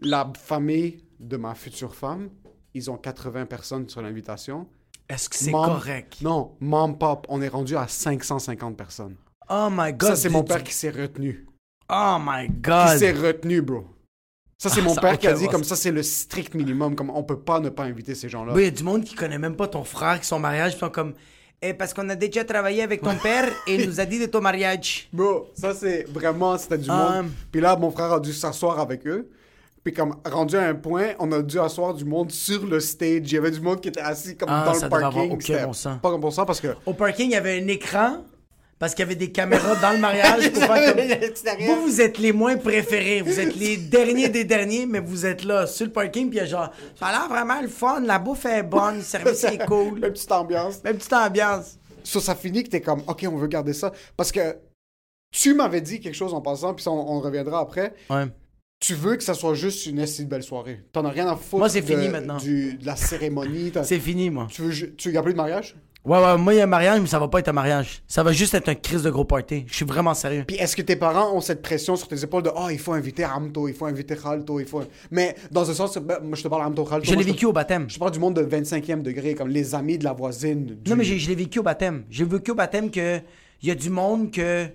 La 0.00 0.30
famille 0.38 1.02
de 1.18 1.36
ma 1.36 1.54
future 1.54 1.94
femme, 1.94 2.28
ils 2.74 2.90
ont 2.90 2.96
80 2.96 3.46
personnes 3.46 3.88
sur 3.88 4.02
l'invitation. 4.02 4.68
Est-ce 5.08 5.28
que 5.28 5.36
c'est 5.36 5.50
Mom- 5.50 5.66
correct? 5.66 6.18
Non, 6.20 6.56
mom 6.60 6.98
pop, 6.98 7.26
on 7.28 7.40
est 7.40 7.48
rendu 7.48 7.76
à 7.76 7.88
550 7.88 8.76
personnes. 8.76 9.16
Oh 9.48 9.68
my 9.70 9.92
god. 9.92 10.10
Ça, 10.10 10.16
c'est 10.16 10.28
mon 10.28 10.42
père 10.44 10.62
qui 10.62 10.74
s'est 10.74 10.90
retenu. 10.90 11.46
Oh 11.90 12.18
my 12.20 12.46
Qui 12.48 12.52
god. 12.60 12.98
s'est 12.98 13.12
retenu, 13.12 13.62
bro. 13.62 13.86
Ça, 14.58 14.70
c'est 14.70 14.80
Ah, 14.80 14.84
mon 14.84 14.94
ça 14.94 15.00
père 15.02 15.18
qui 15.18 15.26
a 15.26 15.32
dit 15.34 15.48
comme 15.48 15.64
ça, 15.64 15.76
c'est 15.76 15.90
le 15.90 16.02
strict 16.02 16.54
minimum. 16.54 16.94
Comme 16.96 17.10
on 17.10 17.22
peut 17.22 17.38
pas 17.38 17.60
ne 17.60 17.68
pas 17.68 17.84
inviter 17.84 18.14
ces 18.14 18.28
gens-là. 18.28 18.52
Bro, 18.52 18.60
il 18.60 18.64
y 18.64 18.68
a 18.68 18.70
du 18.70 18.82
monde 18.84 19.04
qui 19.04 19.14
connaît 19.14 19.38
même 19.38 19.54
pas 19.56 19.68
ton 19.68 19.84
frère, 19.84 20.18
qui 20.20 20.26
son 20.26 20.38
mariage, 20.38 20.72
puis 20.72 20.80
sont 20.80 20.88
comme. 20.90 21.14
Eh, 21.62 21.72
parce 21.74 21.92
qu'on 21.94 22.08
a 22.10 22.14
déjà 22.14 22.44
travaillé 22.44 22.82
avec 22.82 23.00
ton 23.02 23.14
père 23.22 23.48
et 23.66 23.74
il 23.76 23.86
nous 23.88 24.00
a 24.00 24.04
dit 24.06 24.18
de 24.18 24.26
ton 24.26 24.40
mariage. 24.40 25.08
Bro, 25.12 25.48
ça 25.54 25.74
c'est 25.74 26.04
vraiment, 26.08 26.56
c'était 26.58 26.78
du 26.78 26.88
Ah. 26.90 27.20
monde. 27.22 27.30
Puis 27.52 27.60
là, 27.60 27.76
mon 27.76 27.90
frère 27.90 28.12
a 28.12 28.20
dû 28.20 28.32
s'asseoir 28.32 28.78
avec 28.78 29.06
eux. 29.06 29.28
Puis 29.84 29.92
comme 29.92 30.16
rendu 30.24 30.56
à 30.56 30.62
un 30.62 30.74
point, 30.74 31.08
on 31.18 31.30
a 31.32 31.42
dû 31.42 31.60
asseoir 31.60 31.94
du 31.94 32.04
monde 32.04 32.30
sur 32.32 32.66
le 32.66 32.80
stage. 32.80 33.20
Il 33.24 33.32
y 33.32 33.38
avait 33.38 33.50
du 33.52 33.60
monde 33.60 33.80
qui 33.80 33.88
était 33.88 34.00
assis 34.00 34.36
comme 34.36 34.48
Ah, 34.50 34.64
dans 34.66 34.74
ça 34.74 34.86
le 34.86 34.90
parking. 34.90 35.06
avoir 35.06 35.30
aucun 35.32 35.66
bon 35.66 35.72
sens. 35.72 35.98
Pas 36.02 36.10
comme 36.10 36.20
bon 36.20 36.30
sens 36.30 36.46
parce 36.46 36.60
que. 36.60 36.74
Au 36.86 36.92
parking, 36.94 37.26
il 37.26 37.32
y 37.32 37.36
avait 37.36 37.62
un 37.62 37.66
écran 37.68 38.24
parce 38.78 38.94
qu'il 38.94 39.02
y 39.04 39.06
avait 39.06 39.14
des 39.14 39.32
caméras 39.32 39.76
dans 39.76 39.92
le 39.92 39.98
mariage. 39.98 40.50
pour 40.52 40.62
faire 40.64 40.94
comme- 40.94 41.66
Vous, 41.66 41.82
vous 41.82 42.00
êtes 42.00 42.18
les 42.18 42.32
moins 42.32 42.56
préférés. 42.56 43.22
Vous 43.22 43.40
êtes 43.40 43.56
les 43.56 43.76
derniers 43.96 44.28
des 44.28 44.44
derniers, 44.44 44.86
mais 44.86 45.00
vous 45.00 45.24
êtes 45.26 45.44
là 45.44 45.66
sur 45.66 45.86
le 45.86 45.92
parking. 45.92 46.28
Puis 46.28 46.38
il 46.38 46.42
y 46.42 46.44
a 46.44 46.46
genre, 46.46 46.70
ça 46.98 47.06
a 47.06 47.12
l'air 47.12 47.28
vraiment 47.28 47.60
le 47.60 47.68
fun. 47.68 48.00
La 48.00 48.18
bouffe 48.18 48.44
est 48.44 48.62
bonne, 48.62 48.96
le 48.96 49.02
service 49.02 49.44
est 49.44 49.58
cool. 49.66 49.98
Une 50.04 50.12
petite 50.12 50.32
ambiance. 50.32 50.82
Même 50.84 50.96
petite 50.98 51.12
ambiance. 51.12 51.78
Ça, 52.04 52.20
ça 52.20 52.34
finit 52.34 52.62
que 52.64 52.68
t'es 52.70 52.80
comme, 52.80 53.02
OK, 53.06 53.26
on 53.30 53.36
veut 53.36 53.48
garder 53.48 53.72
ça. 53.72 53.92
Parce 54.16 54.30
que 54.30 54.56
tu 55.32 55.54
m'avais 55.54 55.80
dit 55.80 56.00
quelque 56.00 56.14
chose 56.14 56.32
en 56.34 56.40
passant, 56.40 56.72
puis 56.74 56.86
on 56.88 57.20
reviendra 57.20 57.60
après. 57.60 57.94
Ouais. 58.10 58.26
Tu 58.78 58.94
veux 58.94 59.16
que 59.16 59.22
ça 59.24 59.34
soit 59.34 59.54
juste 59.54 59.86
une 59.86 60.00
assez 60.00 60.24
belle 60.24 60.42
soirée. 60.42 60.82
T'en 60.92 61.04
as 61.06 61.10
rien 61.10 61.26
à 61.28 61.36
foutre. 61.36 61.58
Moi, 61.58 61.68
c'est 61.68 61.82
fini 61.82 62.08
maintenant. 62.08 62.36
du- 62.36 62.74
de 62.74 62.84
la 62.86 62.94
cérémonie. 62.96 63.72
C'est 63.84 63.98
fini, 63.98 64.28
moi. 64.30 64.46
Tu 64.50 64.62
veux, 64.62 64.94
tu 64.96 65.10
y 65.12 65.16
a 65.16 65.22
plus 65.22 65.32
de 65.32 65.36
mariage? 65.38 65.74
Ouais, 66.04 66.22
ouais, 66.22 66.36
moi, 66.38 66.54
il 66.54 66.58
y 66.58 66.60
a 66.60 66.64
un 66.64 66.68
mariage, 66.68 67.00
mais 67.00 67.08
ça 67.08 67.18
va 67.18 67.26
pas 67.26 67.40
être 67.40 67.48
un 67.48 67.52
mariage. 67.52 68.00
Ça 68.06 68.22
va 68.22 68.30
juste 68.32 68.54
être 68.54 68.68
un 68.68 68.76
crise 68.76 69.02
de 69.02 69.10
gros 69.10 69.24
party. 69.24 69.64
Je 69.66 69.74
suis 69.74 69.84
vraiment 69.84 70.14
sérieux. 70.14 70.44
Puis 70.46 70.56
est-ce 70.56 70.76
que 70.76 70.82
tes 70.82 70.94
parents 70.94 71.34
ont 71.34 71.40
cette 71.40 71.62
pression 71.62 71.96
sur 71.96 72.06
tes 72.06 72.22
épaules 72.22 72.44
de 72.44 72.50
oh 72.54 72.68
il 72.70 72.78
faut 72.78 72.92
inviter 72.92 73.24
Amto, 73.24 73.66
il 73.66 73.74
faut 73.74 73.86
inviter 73.86 74.14
Khalto, 74.14 74.60
il 74.60 74.66
faut 74.66 74.84
mais 75.10 75.34
dans 75.50 75.68
un 75.68 75.74
sens 75.74 75.98
ben, 75.98 76.20
moi 76.22 76.36
je 76.36 76.44
te 76.44 76.48
parle 76.48 76.62
Amto 76.62 76.84
Khalto. 76.84 77.10
Je 77.10 77.16
l'ai 77.16 77.24
te- 77.24 77.30
vécu 77.30 77.46
au 77.46 77.52
baptême. 77.52 77.86
Je 77.88 77.94
te 77.94 77.98
parle 77.98 78.12
du 78.12 78.20
monde 78.20 78.34
de 78.36 78.42
25e 78.42 79.02
degré 79.02 79.34
comme 79.34 79.48
les 79.48 79.74
amis 79.74 79.98
de 79.98 80.04
la 80.04 80.12
voisine. 80.12 80.76
du- 80.76 80.88
Non, 80.90 80.94
mais 80.94 81.02
j'ai- 81.02 81.18
je 81.18 81.28
l'ai 81.28 81.34
vécu 81.34 81.58
au 81.58 81.64
baptême. 81.64 82.04
J'ai 82.08 82.24
vécu 82.24 82.52
au 82.52 82.54
baptême 82.54 82.88
que 82.92 83.18
il 83.62 83.68
y 83.68 83.72
a 83.72 83.74
du 83.74 83.90
monde 83.90 84.30
que. 84.30 84.68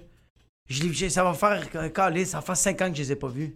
Je 0.68 1.08
ça 1.08 1.24
va 1.24 1.34
faire. 1.34 1.64
euh, 1.76 1.88
calé, 1.90 2.26
ça 2.26 2.40
va 2.40 2.42
faire 2.42 2.58
5 2.58 2.82
ans 2.82 2.90
que 2.90 2.98
je 2.98 3.04
les 3.04 3.12
ai 3.14 3.16
pas 3.16 3.30
vus. 3.30 3.54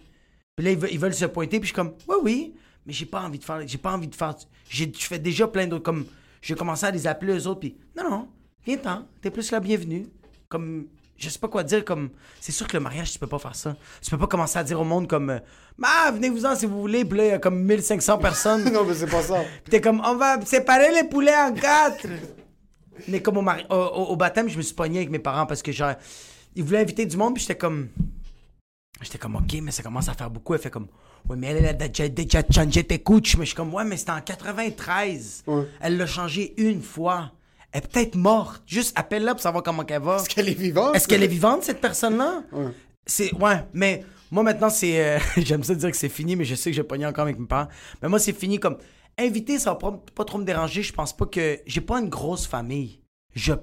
Puis 0.56 0.66
là, 0.66 0.72
ils 0.72 0.78
veulent, 0.78 0.90
ils 0.94 1.00
veulent 1.00 1.14
se 1.14 1.26
pointer, 1.26 1.60
puis 1.60 1.68
je 1.68 1.74
suis 1.74 1.76
comme, 1.76 1.94
oui, 2.08 2.16
oui, 2.24 2.56
mais 2.86 2.94
j'ai 2.94 3.06
pas 3.06 3.22
envie 3.22 3.40
de 3.40 3.44
faire. 3.44 3.62
J'ai 3.68 3.78
pas 3.78 3.92
envie 3.94 4.08
de 4.08 4.16
faire. 4.16 4.36
Je 4.70 4.86
fais 4.98 5.20
déjà 5.20 5.48
plein 5.48 5.68
d'autres. 5.68 5.84
Comme. 5.84 6.06
J'ai 6.42 6.56
commencé 6.56 6.86
à 6.86 6.92
les 6.92 7.08
appeler 7.08 7.34
eux 7.40 7.48
autres, 7.48 7.60
puis 7.62 7.76
non, 7.98 8.10
non, 8.10 8.28
viens-t'en, 8.66 9.06
t'es 9.22 9.32
plus 9.32 9.52
la 9.52 9.60
bienvenue. 9.60 10.08
Comme. 10.48 10.86
Je 11.18 11.30
sais 11.30 11.40
pas 11.40 11.48
quoi 11.50 11.64
dire, 11.64 11.84
comme. 11.84 12.10
C'est 12.40 12.52
sûr 12.54 12.68
que 12.68 12.78
le 12.78 12.84
mariage, 12.84 13.12
tu 13.12 13.20
peux 13.20 13.28
pas 13.28 13.40
faire 13.40 13.56
ça. 13.56 13.76
Tu 14.02 14.10
peux 14.12 14.18
pas 14.18 14.28
commencer 14.28 14.58
à 14.60 14.64
dire 14.64 14.80
au 14.80 14.84
monde 14.86 15.08
comme. 15.10 15.42
Ah, 15.84 16.12
venez-vous-en 16.14 16.56
si 16.56 16.66
vous 16.66 16.80
voulez, 16.80 17.04
puis 17.04 17.18
là, 17.18 17.26
il 17.26 17.30
y 17.30 17.34
a 17.34 17.40
comme 17.40 17.62
1500 17.62 18.18
personnes. 18.20 18.64
non 18.74 18.86
mais 18.86 18.94
c'est 18.94 19.10
pas 19.10 19.24
ça. 19.24 19.44
Puis 19.64 19.72
t'es 19.72 19.82
comme, 19.82 20.02
on 20.06 20.16
va 20.16 20.40
séparer 20.46 20.94
les 20.94 21.04
poulets 21.04 21.36
en 21.36 21.54
quatre. 21.54 22.08
Mais 23.10 23.22
comme 23.22 23.38
au, 23.38 23.42
mari- 23.42 23.66
au, 23.70 23.76
au- 23.76 24.06
au 24.12 24.16
baptême, 24.16 24.48
je 24.48 24.56
me 24.58 24.62
suis 24.62 24.74
pogné 24.76 25.00
avec 25.00 25.10
mes 25.10 25.20
parents 25.20 25.46
parce 25.46 25.62
que 25.62 25.74
genre, 25.74 25.96
ils 26.56 26.64
voulaient 26.64 26.80
inviter 26.80 27.06
du 27.06 27.18
monde, 27.18 27.34
puis 27.34 27.42
j'étais 27.42 27.58
comme, 27.58 27.90
J'étais 29.02 29.18
comme, 29.18 29.36
OK, 29.36 29.56
mais 29.62 29.72
ça 29.72 29.84
commence 29.84 30.08
à 30.10 30.14
faire 30.14 30.30
beaucoup. 30.30 30.54
Elle 30.54 30.62
fait 30.62 30.70
comme, 30.70 30.88
ouais, 31.30 31.36
mais 31.36 31.48
elle, 31.48 31.58
elle 31.58 31.66
a 31.68 31.74
déjà, 31.74 32.08
déjà 32.08 32.42
changé 32.50 32.84
tes 32.84 33.00
couches. 33.00 33.36
Mais 33.38 33.44
je 33.46 33.50
suis 33.50 33.56
comme, 33.56 33.74
ouais, 33.74 33.84
mais 33.84 33.98
c'était 33.98 34.12
en 34.12 34.22
93. 34.22 35.44
Ouais. 35.48 35.64
Elle 35.82 35.98
l'a 35.98 36.06
changé 36.06 36.54
une 36.58 36.82
fois. 36.82 37.32
Elle 37.72 37.84
est 37.84 37.88
peut-être 37.92 38.16
morte. 38.16 38.64
Juste 38.66 38.98
appelle-la 38.98 39.34
pour 39.34 39.42
savoir 39.42 39.64
comment 39.64 39.84
elle 39.88 40.02
va. 40.02 40.16
Est-ce 40.18 40.30
qu'elle 40.30 40.48
est 40.50 40.54
vivante? 40.54 40.96
Est-ce 40.96 41.08
qu'elle 41.08 41.24
est 41.24 41.28
vivante, 41.28 41.64
cette 41.64 41.82
personne-là? 41.82 42.44
Ouais. 42.54 42.72
C'est, 43.06 43.34
ouais, 43.36 43.64
mais 43.74 44.04
moi 44.32 44.44
maintenant, 44.44 44.70
c'est. 44.70 45.00
euh, 45.06 45.20
J'aime 45.38 45.64
ça 45.64 45.76
dire 45.76 45.92
que 45.92 45.98
c'est 45.98 46.10
fini, 46.10 46.36
mais 46.38 46.46
je 46.46 46.56
sais 46.56 46.72
que 46.72 46.76
j'ai 46.76 46.84
pogné 46.84 47.06
encore 47.06 47.24
avec 47.24 47.38
mes 47.38 47.46
parents. 47.48 47.68
Mais 48.02 48.08
moi, 48.10 48.18
c'est 48.20 48.34
fini 48.34 48.60
comme. 48.60 48.78
Invité, 49.18 49.60
ça 49.60 49.72
va 49.72 49.76
pas, 49.78 50.04
pas 50.14 50.26
trop 50.26 50.38
me 50.38 50.44
déranger. 50.46 50.84
Je 50.84 50.94
pense 50.94 51.16
pas 51.16 51.26
que. 51.26 51.60
J'ai 51.66 51.82
pas 51.82 52.00
une 52.00 52.10
grosse 52.10 52.48
famille. 52.48 53.02
Je. 53.34 53.54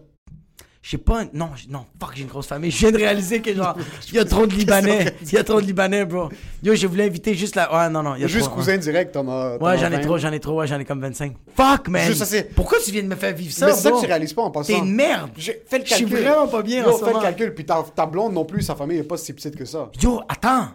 J'ai 0.85 0.99
pas 0.99 1.21
un... 1.21 1.29
Non, 1.33 1.51
non, 1.69 1.87
fuck, 2.01 2.11
j'ai 2.17 2.23
une 2.23 2.29
grosse 2.29 2.49
famille. 2.49 2.73
Je 2.73 2.79
viens 2.79 2.91
de 2.91 2.97
réaliser 2.97 3.41
que, 3.41 3.55
genre, 3.55 3.77
il 4.09 4.15
y 4.15 4.19
a 4.19 4.25
trop 4.25 4.49
de 4.49 4.53
Libanais. 4.53 5.15
Il 5.23 5.33
y 5.33 5.37
a 5.39 5.45
trop 5.45 5.61
de 5.61 5.67
Libanais, 5.67 6.05
bro. 6.05 6.29
Yo, 6.61 6.75
j'ai 6.75 6.89
voulu 6.89 7.03
inviter 7.03 7.35
juste 7.37 7.55
la. 7.55 7.73
Ouais, 7.73 7.89
non, 7.89 8.03
non, 8.03 8.17
il 8.17 8.23
y 8.23 8.25
a 8.25 8.27
Juste 8.27 8.47
trop, 8.47 8.57
cousin 8.57 8.77
direct, 8.79 9.13
t'en 9.13 9.29
as. 9.29 9.59
Ouais, 9.59 9.79
j'en 9.79 9.87
ai 9.87 9.97
20. 9.97 10.01
trop, 10.01 10.19
j'en 10.19 10.33
ai 10.33 10.41
trop, 10.41 10.59
ouais, 10.59 10.67
j'en 10.67 10.81
ai 10.81 10.85
comme 10.85 11.01
25. 11.01 11.37
Fuck, 11.57 11.87
man. 11.89 12.05
Juste 12.05 12.23
assez. 12.23 12.43
Pourquoi 12.43 12.79
tu 12.85 12.91
viens 12.91 13.05
de 13.05 13.07
me 13.07 13.15
faire 13.15 13.33
vivre 13.33 13.53
ça, 13.53 13.67
Mais 13.67 13.73
c'est 13.75 13.83
ça 13.83 13.91
que 13.93 14.01
tu 14.01 14.07
réalises 14.07 14.33
pas 14.33 14.43
en 14.43 14.51
passant. 14.51 14.73
T'es 14.73 14.79
une 14.81 14.93
merde. 14.93 15.31
Fait 15.37 15.79
le 15.79 15.85
Je 15.85 15.95
suis 15.95 16.05
calcul. 16.05 16.25
vraiment 16.25 16.49
pas 16.49 16.63
bien 16.63 16.85
en 16.85 16.91
Yo, 16.91 16.99
ce 16.99 17.05
fais 17.05 17.13
le 17.13 17.21
calcul. 17.21 17.55
Puis 17.55 17.65
ta, 17.65 17.85
ta 17.95 18.07
blonde 18.07 18.33
non 18.33 18.45
plus, 18.45 18.63
sa 18.63 18.75
famille 18.75 18.99
est 18.99 19.05
pas 19.05 19.17
si 19.17 19.33
petite 19.33 19.55
que 19.55 19.65
ça. 19.65 19.89
Yo, 20.03 20.21
attends. 20.29 20.67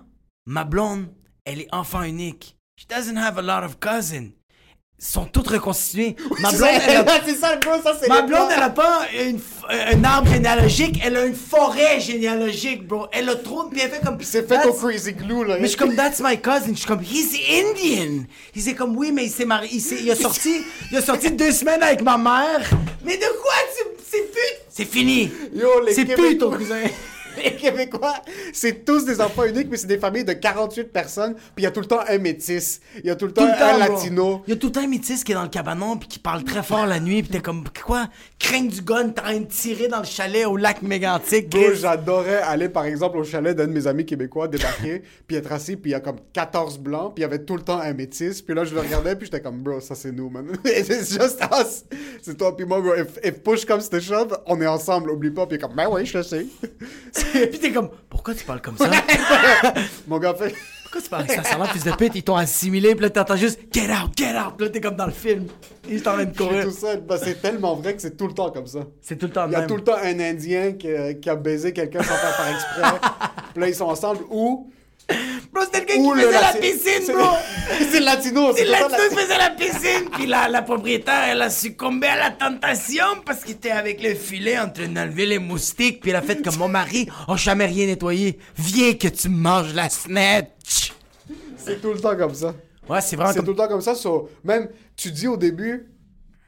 Ma 0.45 0.63
blonde, 0.63 1.07
elle 1.43 1.59
est 1.59 1.67
enfant 1.73 2.03
unique. 2.03 2.55
She 2.77 2.87
doesn't 2.87 3.17
have 3.17 3.37
a 3.37 3.41
lot 3.41 3.65
of 3.65 3.77
cousins. 3.81 4.29
Ils 4.99 5.05
sont 5.05 5.25
toutes 5.25 5.49
reconstituées. 5.49 6.15
Ma 6.39 6.49
blonde, 6.51 6.69
elle 6.87 6.97
a... 6.97 7.05
c'est 7.23 7.35
ça, 7.35 7.55
bro, 7.57 7.73
ça 7.83 7.95
c'est 8.01 8.07
Ma 8.07 8.23
blonde, 8.23 8.49
elle 8.55 8.63
a 8.63 8.71
pas 8.71 9.01
une 9.13 9.37
f- 9.37 9.93
un 9.95 10.03
arbre 10.03 10.27
généalogique, 10.31 10.99
elle 11.03 11.15
a 11.17 11.25
une 11.25 11.35
forêt 11.35 11.99
généalogique, 11.99 12.87
bro. 12.87 13.05
Elle 13.11 13.29
a 13.29 13.35
trop 13.35 13.65
de 13.69 13.75
bienfaits 13.75 14.03
comme. 14.03 14.17
C'est 14.21 14.47
fait 14.47 14.65
au 14.65 14.73
crazy 14.73 15.13
glue, 15.13 15.45
là. 15.45 15.57
Mais 15.59 15.63
je 15.63 15.67
suis 15.67 15.77
comme, 15.77 15.95
that's 15.95 16.19
my 16.19 16.41
cousin. 16.41 16.71
Je 16.73 16.77
suis 16.79 16.87
comme, 16.87 17.03
he's 17.03 17.35
Indian. 17.47 18.23
Il 18.55 18.61
s'est 18.63 18.73
comme, 18.73 18.97
oui, 18.97 19.11
mais 19.11 19.25
il 19.25 19.31
s'est 19.31 19.45
marié. 19.45 19.69
Il, 19.71 19.81
s'est- 19.81 19.99
il 20.01 20.09
a 20.09 20.15
sorti, 20.15 20.63
il 20.91 20.97
a 20.97 21.01
sorti 21.03 21.29
deux 21.31 21.51
semaines 21.51 21.83
avec 21.83 22.01
ma 22.01 22.17
mère. 22.17 22.67
Mais 23.05 23.17
de 23.17 23.21
quoi 23.39 23.53
tu. 23.77 23.83
C'est 24.09 24.31
pute. 24.31 24.61
C'est 24.69 24.85
fini. 24.85 25.29
Yo, 25.53 25.79
les 25.85 25.93
C'est 25.93 26.05
pute, 26.05 26.39
ton 26.39 26.49
cousin. 26.49 26.81
Les 27.43 27.55
Québécois, 27.55 28.15
c'est 28.53 28.83
tous 28.85 29.05
des 29.05 29.21
enfants 29.21 29.45
uniques, 29.45 29.67
mais 29.69 29.77
c'est 29.77 29.87
des 29.87 29.97
familles 29.97 30.23
de 30.25 30.33
48 30.33 30.91
personnes, 30.91 31.33
puis 31.35 31.43
il 31.59 31.63
y 31.63 31.67
a 31.67 31.71
tout 31.71 31.79
le 31.81 31.85
temps 31.85 31.99
un 32.07 32.17
métis, 32.17 32.81
il 32.99 33.05
y 33.05 33.09
a 33.09 33.15
tout 33.15 33.25
le 33.27 33.33
temps, 33.33 33.43
Tout 33.43 33.47
le 33.47 33.63
un 33.63 33.85
bro. 33.87 33.93
latino. 33.93 34.41
Il 34.47 34.51
y 34.51 34.53
a 34.53 34.59
tout 34.59 34.67
le 34.67 34.73
temps 34.73 34.81
un 34.83 34.87
métis 34.87 35.23
qui 35.23 35.31
est 35.31 35.35
dans 35.35 35.43
le 35.43 35.49
cabanon 35.49 35.97
puis 35.97 36.07
qui 36.07 36.19
parle 36.19 36.43
très 36.43 36.63
fort 36.63 36.85
la 36.85 36.99
nuit 36.99 37.21
puis 37.23 37.31
t'es 37.31 37.39
comme 37.39 37.63
quoi? 37.85 38.07
Crainte 38.39 38.69
du 38.69 38.81
gun 38.81 39.09
t'es 39.09 39.21
en 39.21 39.23
train 39.23 39.39
de 39.39 39.45
tirer 39.45 39.87
dans 39.87 39.99
le 39.99 40.05
chalet 40.05 40.45
au 40.45 40.57
lac 40.57 40.81
mégantique 40.81 41.49
Bro, 41.49 41.73
j'adorais 41.73 42.41
aller, 42.41 42.69
par 42.69 42.85
exemple, 42.85 43.17
au 43.17 43.23
chalet 43.23 43.55
d'un 43.55 43.67
de 43.67 43.71
mes 43.71 43.87
amis 43.87 44.05
québécois, 44.05 44.47
débarquer, 44.47 45.03
puis 45.27 45.35
être 45.37 45.51
assis, 45.51 45.75
puis 45.75 45.91
il 45.91 45.93
y 45.93 45.95
a 45.95 45.99
comme 45.99 46.17
14 46.33 46.79
blancs, 46.79 47.13
puis 47.15 47.21
il 47.21 47.23
y 47.23 47.25
avait 47.25 47.43
tout 47.43 47.55
le 47.55 47.61
temps 47.61 47.79
un 47.79 47.93
métis, 47.93 48.41
puis 48.41 48.55
là, 48.55 48.63
je 48.63 48.73
le 48.73 48.81
regardais, 48.81 49.15
puis 49.15 49.25
j'étais 49.25 49.41
comme, 49.41 49.57
bro, 49.59 49.79
ça 49.79 49.95
c'est 49.95 50.11
nous, 50.11 50.29
man. 50.29 50.47
It's 50.65 51.13
just 51.13 51.39
us. 51.51 51.83
C'est 52.21 52.37
toi, 52.37 52.55
puis 52.55 52.65
moi, 52.65 52.81
bro. 52.81 52.95
If, 52.95 53.17
if 53.23 53.39
push 53.43 53.65
comes 53.65 53.87
to 53.89 53.99
shove, 53.99 54.37
on 54.45 54.59
est 54.61 54.67
ensemble, 54.67 55.11
oublie 55.11 55.31
pas, 55.31 55.45
puis 55.45 55.57
comme, 55.57 55.73
ben 55.75 55.87
oui, 55.89 56.05
je 56.05 56.17
le 56.17 56.23
sais. 56.23 56.45
puis 57.49 57.59
t'es 57.59 57.71
comme 57.71 57.89
pourquoi 58.09 58.33
tu 58.33 58.43
parles 58.43 58.61
comme 58.61 58.77
ça? 58.77 58.89
Mon 60.07 60.19
gars 60.19 60.33
fait. 60.33 60.53
pourquoi 60.83 61.01
tu 61.01 61.09
parles 61.09 61.23
avec 61.23 61.35
ça? 61.35 61.43
Ça 61.43 61.65
fils 61.65 61.83
de 61.83 61.91
pute 61.91 62.15
ils 62.15 62.23
t'ont 62.23 62.35
assimilé 62.35 62.95
puis 62.95 63.03
là 63.03 63.09
t'entends 63.09 63.35
juste 63.35 63.59
get 63.71 63.89
out 63.91 64.11
get 64.15 64.37
out 64.37 64.53
puis 64.57 64.67
là 64.67 64.71
t'es 64.71 64.81
comme 64.81 64.95
dans 64.95 65.05
le 65.05 65.11
film 65.11 65.47
ils 65.89 65.99
sont 65.99 66.09
en 66.09 66.13
train 66.13 66.25
de 66.25 66.33
Je 66.33 66.43
suis 66.43 66.47
courir 66.47 66.65
tout. 66.65 67.01
Ben, 67.07 67.17
c'est 67.17 67.41
tellement 67.41 67.75
vrai 67.75 67.95
que 67.95 68.01
c'est 68.01 68.17
tout 68.17 68.27
le 68.27 68.33
temps 68.33 68.51
comme 68.51 68.67
ça. 68.67 68.79
c'est 69.01 69.17
tout 69.17 69.27
le 69.27 69.31
temps 69.31 69.45
Il 69.47 69.53
y 69.53 69.55
a 69.55 69.59
même 69.59 69.67
tout 69.67 69.77
le 69.77 69.83
temps 69.83 69.97
un 70.01 70.19
Indien 70.19 70.73
qui, 70.73 70.89
qui 71.21 71.29
a 71.29 71.35
baisé 71.35 71.73
quelqu'un 71.73 72.03
sans 72.03 72.15
faire 72.15 72.35
par 72.35 72.49
exprès. 72.49 73.09
puis 73.53 73.61
là, 73.61 73.67
ils 73.69 73.75
sont 73.75 73.85
ensemble. 73.85 74.23
Ou. 74.29 74.71
Bro 75.57 75.65
c'était 75.65 75.79
le 75.81 75.85
gars 75.85 75.93
qui 76.15 76.21
faisait 76.21 76.41
la 76.41 76.53
piscine 76.53 77.01
c'est- 77.05 77.13
bro 77.13 77.29
c'est 77.91 77.99
le 77.99 78.05
latino. 78.05 78.53
C'est 78.55 78.65
le 78.65 78.71
temps 78.71 78.87
là 78.89 78.97
la- 78.97 79.09
qui 79.09 79.15
faisait 79.15 79.37
la 79.37 79.49
piscine, 79.49 80.09
puis 80.13 80.25
la, 80.27 80.47
la 80.47 80.61
propriétaire, 80.61 81.23
elle 81.29 81.41
a 81.41 81.49
succombé 81.49 82.07
à 82.07 82.15
la 82.17 82.31
tentation 82.31 83.05
parce 83.25 83.43
qu'il 83.43 83.55
était 83.55 83.71
avec 83.71 84.01
le 84.01 84.13
filet 84.15 84.57
en 84.59 84.69
train 84.69 84.87
d'enlever 84.87 85.25
les 85.25 85.39
moustiques, 85.39 85.99
puis 86.01 86.11
elle 86.11 86.15
a 86.17 86.21
fait 86.21 86.41
comme 86.43 86.57
mon 86.57 86.67
mari, 86.69 87.07
oh, 87.27 87.35
jamais 87.37 87.65
rien 87.65 87.85
nettoyé, 87.87 88.37
viens 88.55 88.93
que 88.93 89.07
tu 89.07 89.29
manges 89.29 89.73
la 89.73 89.89
snatch. 89.89 90.93
C'est 91.57 91.81
tout 91.81 91.91
le 91.93 91.99
temps 91.99 92.15
comme 92.15 92.33
ça. 92.33 92.53
Ouais, 92.87 93.01
c'est 93.01 93.15
vraiment 93.17 93.31
C'est 93.33 93.39
comme... 93.39 93.45
tout 93.47 93.51
le 93.51 93.57
temps 93.57 93.67
comme 93.67 93.81
ça. 93.81 93.95
so, 93.95 94.29
même, 94.45 94.69
tu 94.95 95.11
dis 95.11 95.27
au 95.27 95.35
début, 95.35 95.87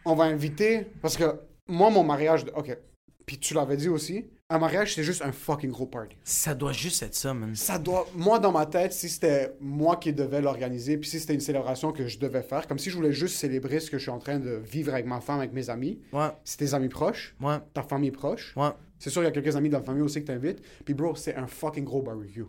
on 0.06 0.15
va 0.15 0.24
inviter. 0.26 0.88
Parce 1.02 1.17
que 1.17 1.26
moi, 1.67 1.89
mon 1.89 2.04
mariage. 2.04 2.45
de- 2.45 2.52
Ok. 2.56 2.78
Puis 3.26 3.38
tu 3.38 3.54
l'avais 3.54 3.76
dit 3.76 3.89
aussi. 3.89 4.26
Un 4.51 4.57
mariage, 4.57 4.95
c'est 4.95 5.03
juste 5.03 5.21
un 5.21 5.31
fucking 5.31 5.69
gros 5.69 5.85
party. 5.85 6.15
Ça 6.23 6.55
doit 6.55 6.71
juste 6.71 7.03
être 7.03 7.13
ça, 7.13 7.35
man. 7.35 7.53
Ça 7.55 7.77
doit. 7.77 8.07
Moi, 8.15 8.39
dans 8.39 8.51
ma 8.51 8.65
tête, 8.65 8.93
si 8.93 9.07
c'était 9.07 9.53
moi 9.59 9.97
qui 9.97 10.12
devais 10.12 10.41
l'organiser, 10.41 10.97
puis 10.97 11.07
si 11.07 11.19
c'était 11.19 11.35
une 11.35 11.39
célébration 11.39 11.91
que 11.91 12.07
je 12.07 12.17
devais 12.17 12.41
faire, 12.41 12.67
comme 12.67 12.79
si 12.79 12.89
je 12.89 12.95
voulais 12.95 13.12
juste 13.13 13.35
célébrer 13.35 13.79
ce 13.79 13.91
que 13.91 13.97
je 13.99 14.01
suis 14.01 14.12
en 14.12 14.17
train 14.17 14.39
de 14.39 14.49
vivre 14.55 14.91
avec 14.91 15.05
ma 15.05 15.21
femme, 15.21 15.38
avec 15.38 15.53
mes 15.53 15.69
amis, 15.69 15.99
Ouais, 16.12 16.29
c'est 16.43 16.57
tes 16.57 16.73
amis 16.73 16.89
proches, 16.89 17.35
ouais, 17.41 17.57
ta 17.75 17.83
famille 17.83 18.09
proche. 18.12 18.53
ouais. 18.57 18.69
C'est 18.97 19.12
sûr, 19.12 19.21
il 19.21 19.25
y 19.25 19.27
a 19.27 19.31
quelques 19.31 19.55
amis 19.55 19.69
dans 19.69 19.77
la 19.77 19.83
famille 19.85 20.01
aussi 20.01 20.19
que 20.21 20.27
t'invites. 20.27 20.62
Puis, 20.83 20.93
bro, 20.95 21.15
c'est 21.15 21.35
un 21.35 21.45
fucking 21.47 21.85
gros 21.85 22.01
barbecue. 22.01 22.43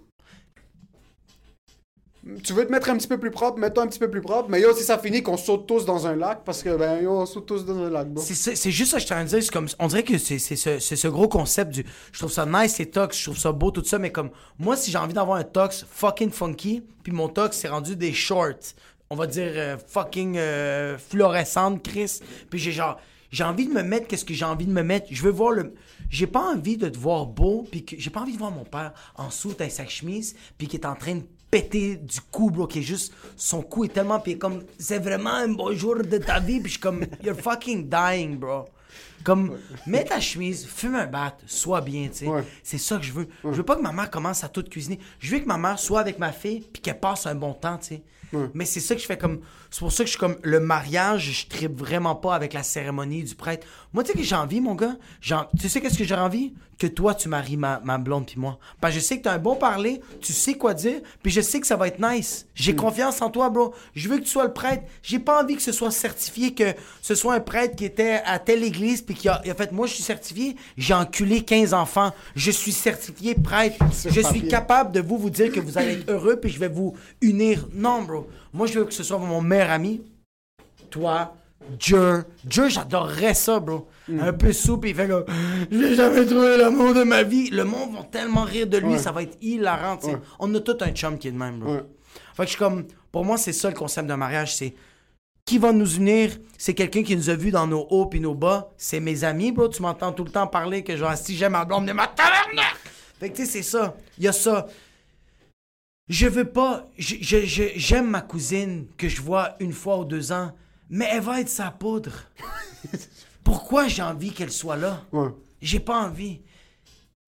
Tu 2.44 2.52
veux 2.52 2.66
te 2.66 2.70
mettre 2.70 2.90
un 2.90 2.98
petit 2.98 3.08
peu 3.08 3.18
plus 3.18 3.30
propre, 3.30 3.58
mets-toi 3.58 3.84
un 3.84 3.86
petit 3.86 3.98
peu 3.98 4.10
plus 4.10 4.20
propre. 4.20 4.50
Mais 4.50 4.60
yo, 4.60 4.74
si 4.74 4.84
ça 4.84 4.98
finit 4.98 5.22
qu'on 5.22 5.38
saute 5.38 5.66
tous 5.66 5.86
dans 5.86 6.06
un 6.06 6.16
lac, 6.16 6.44
parce 6.44 6.62
que, 6.62 6.76
ben, 6.76 7.06
on 7.06 7.24
saute 7.24 7.46
tous 7.46 7.64
dans 7.64 7.78
un 7.78 7.88
lac, 7.88 8.08
bro. 8.08 8.22
C'est 8.22 8.70
juste 8.70 8.90
ça 8.90 8.98
que 8.98 9.00
je 9.00 9.06
suis 9.06 9.14
en 9.14 9.16
train 9.16 9.24
de 9.24 9.40
dire. 9.40 9.50
Comme, 9.50 9.68
on 9.78 9.86
dirait 9.86 10.02
que 10.02 10.18
c'est 10.18 10.38
ce, 10.38 10.78
ce 10.78 11.08
gros 11.08 11.28
concept 11.28 11.72
du. 11.72 11.86
Je 12.12 12.18
trouve 12.18 12.30
ça 12.30 12.44
nice, 12.44 12.78
les 12.78 12.86
tox, 12.86 13.18
je 13.18 13.24
trouve 13.24 13.38
ça 13.38 13.52
beau, 13.52 13.70
tout 13.70 13.84
ça, 13.84 13.98
mais 13.98 14.12
comme 14.12 14.30
moi, 14.58 14.76
si 14.76 14.90
j'ai 14.90 14.98
envie 14.98 15.14
d'avoir 15.14 15.38
un 15.38 15.44
tox 15.44 15.86
fucking 15.90 16.30
funky, 16.30 16.82
puis 17.02 17.12
mon 17.12 17.28
tox, 17.28 17.56
c'est 17.56 17.68
rendu 17.68 17.96
des 17.96 18.12
shorts, 18.12 18.74
on 19.08 19.16
va 19.16 19.26
dire 19.26 19.52
euh, 19.54 19.76
fucking 19.86 20.36
euh, 20.36 20.98
fluorescentes, 20.98 21.82
Chris, 21.82 22.20
puis 22.50 22.58
j'ai 22.58 22.72
genre. 22.72 22.98
J'ai 23.32 23.44
envie 23.44 23.68
de 23.68 23.72
me 23.72 23.84
mettre 23.84 24.08
qu'est-ce 24.08 24.24
que 24.24 24.34
j'ai 24.34 24.44
envie 24.44 24.66
de 24.66 24.72
me 24.72 24.82
mettre. 24.82 25.06
Je 25.08 25.22
veux 25.22 25.30
voir 25.30 25.52
le. 25.52 25.72
J'ai 26.08 26.26
pas 26.26 26.42
envie 26.52 26.76
de 26.76 26.88
te 26.88 26.98
voir 26.98 27.26
beau, 27.26 27.64
puis 27.70 27.84
que 27.84 27.94
j'ai 27.96 28.10
pas 28.10 28.22
envie 28.22 28.32
de 28.32 28.38
voir 28.38 28.50
mon 28.50 28.64
père 28.64 28.92
en 29.14 29.30
soute 29.30 29.60
avec 29.60 29.72
sa 29.72 29.86
chemise, 29.86 30.34
puis 30.58 30.66
qui 30.66 30.76
est 30.76 30.84
en 30.84 30.96
train 30.96 31.14
de 31.14 31.22
péter 31.50 31.96
du 31.96 32.20
cou, 32.30 32.50
bro, 32.50 32.66
qui 32.66 32.80
est 32.80 32.82
juste. 32.82 33.12
Son 33.36 33.62
cou 33.62 33.84
est 33.84 33.88
tellement. 33.88 34.20
Puis 34.20 34.38
comme. 34.38 34.62
C'est 34.78 34.98
vraiment 34.98 35.34
un 35.34 35.48
beau 35.48 35.74
jour 35.74 35.96
de 35.96 36.18
ta 36.18 36.40
vie, 36.40 36.60
puis 36.60 36.68
je 36.68 36.72
suis 36.72 36.80
comme. 36.80 37.04
You're 37.22 37.36
fucking 37.36 37.88
dying, 37.88 38.38
bro. 38.38 38.66
Comme, 39.22 39.58
mets 39.86 40.04
ta 40.04 40.18
chemise, 40.18 40.66
fume 40.66 40.94
un 40.94 41.06
bat, 41.06 41.36
sois 41.46 41.82
bien, 41.82 42.08
tu 42.08 42.20
sais. 42.20 42.26
Ouais. 42.26 42.42
C'est 42.62 42.78
ça 42.78 42.96
que 42.96 43.04
je 43.04 43.12
veux. 43.12 43.28
Je 43.44 43.50
veux 43.50 43.62
pas 43.62 43.76
que 43.76 43.82
ma 43.82 43.92
mère 43.92 44.10
commence 44.10 44.42
à 44.44 44.48
tout 44.48 44.62
cuisiner. 44.62 44.98
Je 45.18 45.34
veux 45.34 45.40
que 45.40 45.46
ma 45.46 45.58
mère 45.58 45.78
soit 45.78 46.00
avec 46.00 46.18
ma 46.18 46.32
fille, 46.32 46.60
puis 46.72 46.80
qu'elle 46.80 46.98
passe 46.98 47.26
un 47.26 47.34
bon 47.34 47.52
temps, 47.52 47.76
tu 47.76 47.88
sais. 47.88 48.02
Mais 48.54 48.64
c'est 48.64 48.80
ça 48.80 48.94
que 48.94 49.00
je 49.00 49.06
fais 49.06 49.18
comme. 49.18 49.40
C'est 49.70 49.80
pour 49.80 49.92
ça 49.92 50.02
que 50.02 50.06
je 50.06 50.12
suis 50.12 50.18
comme. 50.18 50.36
Le 50.42 50.58
mariage, 50.58 51.30
je 51.30 51.46
tripe 51.46 51.78
vraiment 51.78 52.16
pas 52.16 52.34
avec 52.34 52.52
la 52.52 52.62
cérémonie 52.62 53.22
du 53.22 53.34
prêtre. 53.34 53.66
Moi, 53.92 54.02
tu 54.02 54.12
sais 54.12 54.18
que 54.18 54.24
j'ai 54.24 54.34
envie, 54.34 54.60
mon 54.60 54.74
gars. 54.74 54.96
Tu 55.58 55.68
sais 55.68 55.80
qu'est-ce 55.80 55.98
que 55.98 56.04
j'ai 56.04 56.14
envie? 56.14 56.54
Que 56.76 56.86
toi, 56.86 57.14
tu 57.14 57.28
maries 57.28 57.58
ma, 57.58 57.80
ma 57.84 57.98
blonde 57.98 58.24
puis 58.26 58.40
moi. 58.40 58.58
Parce 58.80 58.94
que 58.94 59.00
je 59.00 59.04
sais 59.04 59.18
que 59.18 59.24
t'as 59.24 59.34
un 59.34 59.38
bon 59.38 59.54
parler, 59.54 60.00
tu 60.22 60.32
sais 60.32 60.54
quoi 60.54 60.72
dire, 60.72 61.00
puis 61.22 61.30
je 61.30 61.42
sais 61.42 61.60
que 61.60 61.66
ça 61.66 61.76
va 61.76 61.88
être 61.88 62.00
nice. 62.00 62.46
J'ai 62.54 62.74
confiance 62.74 63.20
en 63.20 63.28
toi, 63.28 63.50
bro. 63.50 63.74
Je 63.94 64.08
veux 64.08 64.16
que 64.16 64.22
tu 64.22 64.30
sois 64.30 64.44
le 64.44 64.52
prêtre. 64.54 64.84
J'ai 65.02 65.18
pas 65.18 65.42
envie 65.42 65.56
que 65.56 65.62
ce 65.62 65.72
soit 65.72 65.90
certifié 65.90 66.54
que 66.54 66.72
ce 67.02 67.14
soit 67.14 67.34
un 67.34 67.40
prêtre 67.40 67.76
qui 67.76 67.84
était 67.84 68.22
à 68.24 68.38
telle 68.38 68.64
église 68.64 69.02
puis 69.02 69.14
qui 69.14 69.28
a, 69.28 69.42
a 69.46 69.54
fait 69.54 69.72
moi 69.72 69.86
je 69.86 69.94
suis 69.94 70.02
certifié, 70.02 70.56
j'ai 70.78 70.94
enculé 70.94 71.42
15 71.42 71.74
enfants, 71.74 72.14
je 72.34 72.50
suis 72.50 72.72
certifié 72.72 73.34
prêtre. 73.34 73.76
Je 74.10 74.20
suis 74.22 74.48
capable 74.48 74.92
de 74.92 75.00
vous 75.00 75.18
vous 75.18 75.30
dire 75.30 75.52
que 75.52 75.60
vous 75.60 75.76
allez 75.76 75.92
être 75.92 76.10
heureux 76.10 76.36
puis 76.40 76.50
je 76.50 76.58
vais 76.58 76.68
vous 76.68 76.94
unir. 77.20 77.68
Non, 77.74 78.02
bro. 78.02 78.26
Moi 78.52 78.66
je 78.66 78.78
veux 78.78 78.84
que 78.84 78.94
ce 78.94 79.02
soit 79.02 79.18
mon 79.18 79.40
meilleur 79.40 79.70
ami, 79.70 80.02
toi, 80.90 81.34
Dieu. 81.78 82.24
Dieu, 82.44 82.68
j'adorerais 82.68 83.34
ça, 83.34 83.60
bro. 83.60 83.88
Mm. 84.08 84.20
Un 84.20 84.32
peu 84.32 84.52
soupe, 84.52 84.86
il 84.86 84.94
fait 84.94 85.08
comme 85.08 85.24
Je 85.70 85.76
vais 85.76 85.94
jamais 85.94 86.26
trouver 86.26 86.56
l'amour 86.56 86.94
de 86.94 87.04
ma 87.04 87.22
vie. 87.22 87.50
Le 87.50 87.64
monde 87.64 87.94
va 87.94 88.02
tellement 88.04 88.42
rire 88.42 88.66
de 88.66 88.78
lui, 88.78 88.92
Ouais. 88.92 88.98
ça 88.98 89.12
va 89.12 89.22
être 89.22 89.36
hilarant, 89.40 89.96
tu 89.96 90.06
sais. 90.06 90.14
Ouais. 90.14 90.20
On 90.38 90.52
a 90.54 90.60
tout 90.60 90.76
un 90.80 90.90
chum 90.90 91.18
qui 91.18 91.28
est 91.28 91.32
de 91.32 91.36
même, 91.38 91.60
bro. 91.60 91.74
Ouais. 91.74 91.84
Fait 92.34 92.42
que 92.42 92.44
je 92.44 92.50
suis 92.50 92.58
comme, 92.58 92.86
pour 93.12 93.24
moi, 93.24 93.36
c'est 93.36 93.52
ça 93.52 93.68
le 93.68 93.74
concept 93.76 94.08
d'un 94.08 94.16
mariage, 94.16 94.56
c'est 94.56 94.74
qui 95.44 95.58
va 95.58 95.72
nous 95.72 95.96
unir, 95.96 96.30
c'est 96.58 96.74
quelqu'un 96.74 97.02
qui 97.02 97.16
nous 97.16 97.28
a 97.28 97.34
vus 97.34 97.50
dans 97.50 97.66
nos 97.66 97.86
hauts 97.90 98.06
puis 98.06 98.20
nos 98.20 98.34
bas. 98.34 98.70
C'est 98.76 99.00
mes 99.00 99.24
amis, 99.24 99.52
bro. 99.52 99.68
Tu 99.68 99.82
m'entends 99.82 100.12
tout 100.12 100.24
le 100.24 100.30
temps 100.30 100.46
parler 100.46 100.82
que 100.84 100.96
genre, 100.96 101.16
si 101.16 101.36
j'aime 101.36 101.52
ma 101.52 101.64
blonde 101.64 101.86
de 101.86 101.92
ma 101.92 102.06
tavernaire. 102.06 102.76
Fait 103.18 103.30
que 103.30 103.36
tu 103.36 103.44
sais, 103.44 103.50
c'est 103.50 103.62
ça. 103.62 103.96
Il 104.18 104.24
y 104.24 104.28
a 104.28 104.32
ça. 104.32 104.66
Je 106.10 106.26
veux 106.26 106.44
pas. 106.50 106.86
je- 106.98 107.16
je- 107.20 107.46
je- 107.46 107.72
J'aime 107.76 108.10
ma 108.10 108.20
cousine 108.20 108.88
que 108.98 109.08
je 109.08 109.22
vois 109.22 109.54
une 109.60 109.72
fois 109.72 109.98
ou 110.00 110.04
deux 110.04 110.32
ans, 110.32 110.52
mais 110.88 111.08
elle 111.10 111.22
va 111.22 111.40
être 111.40 111.48
sa 111.48 111.70
poudre. 111.70 112.24
Pourquoi 113.44 113.86
j'ai 113.86 114.02
envie 114.02 114.32
qu'elle 114.32 114.50
soit 114.50 114.76
là? 114.76 115.04
Ouais. 115.12 115.28
J'ai 115.62 115.78
pas 115.78 116.00
envie. 116.02 116.42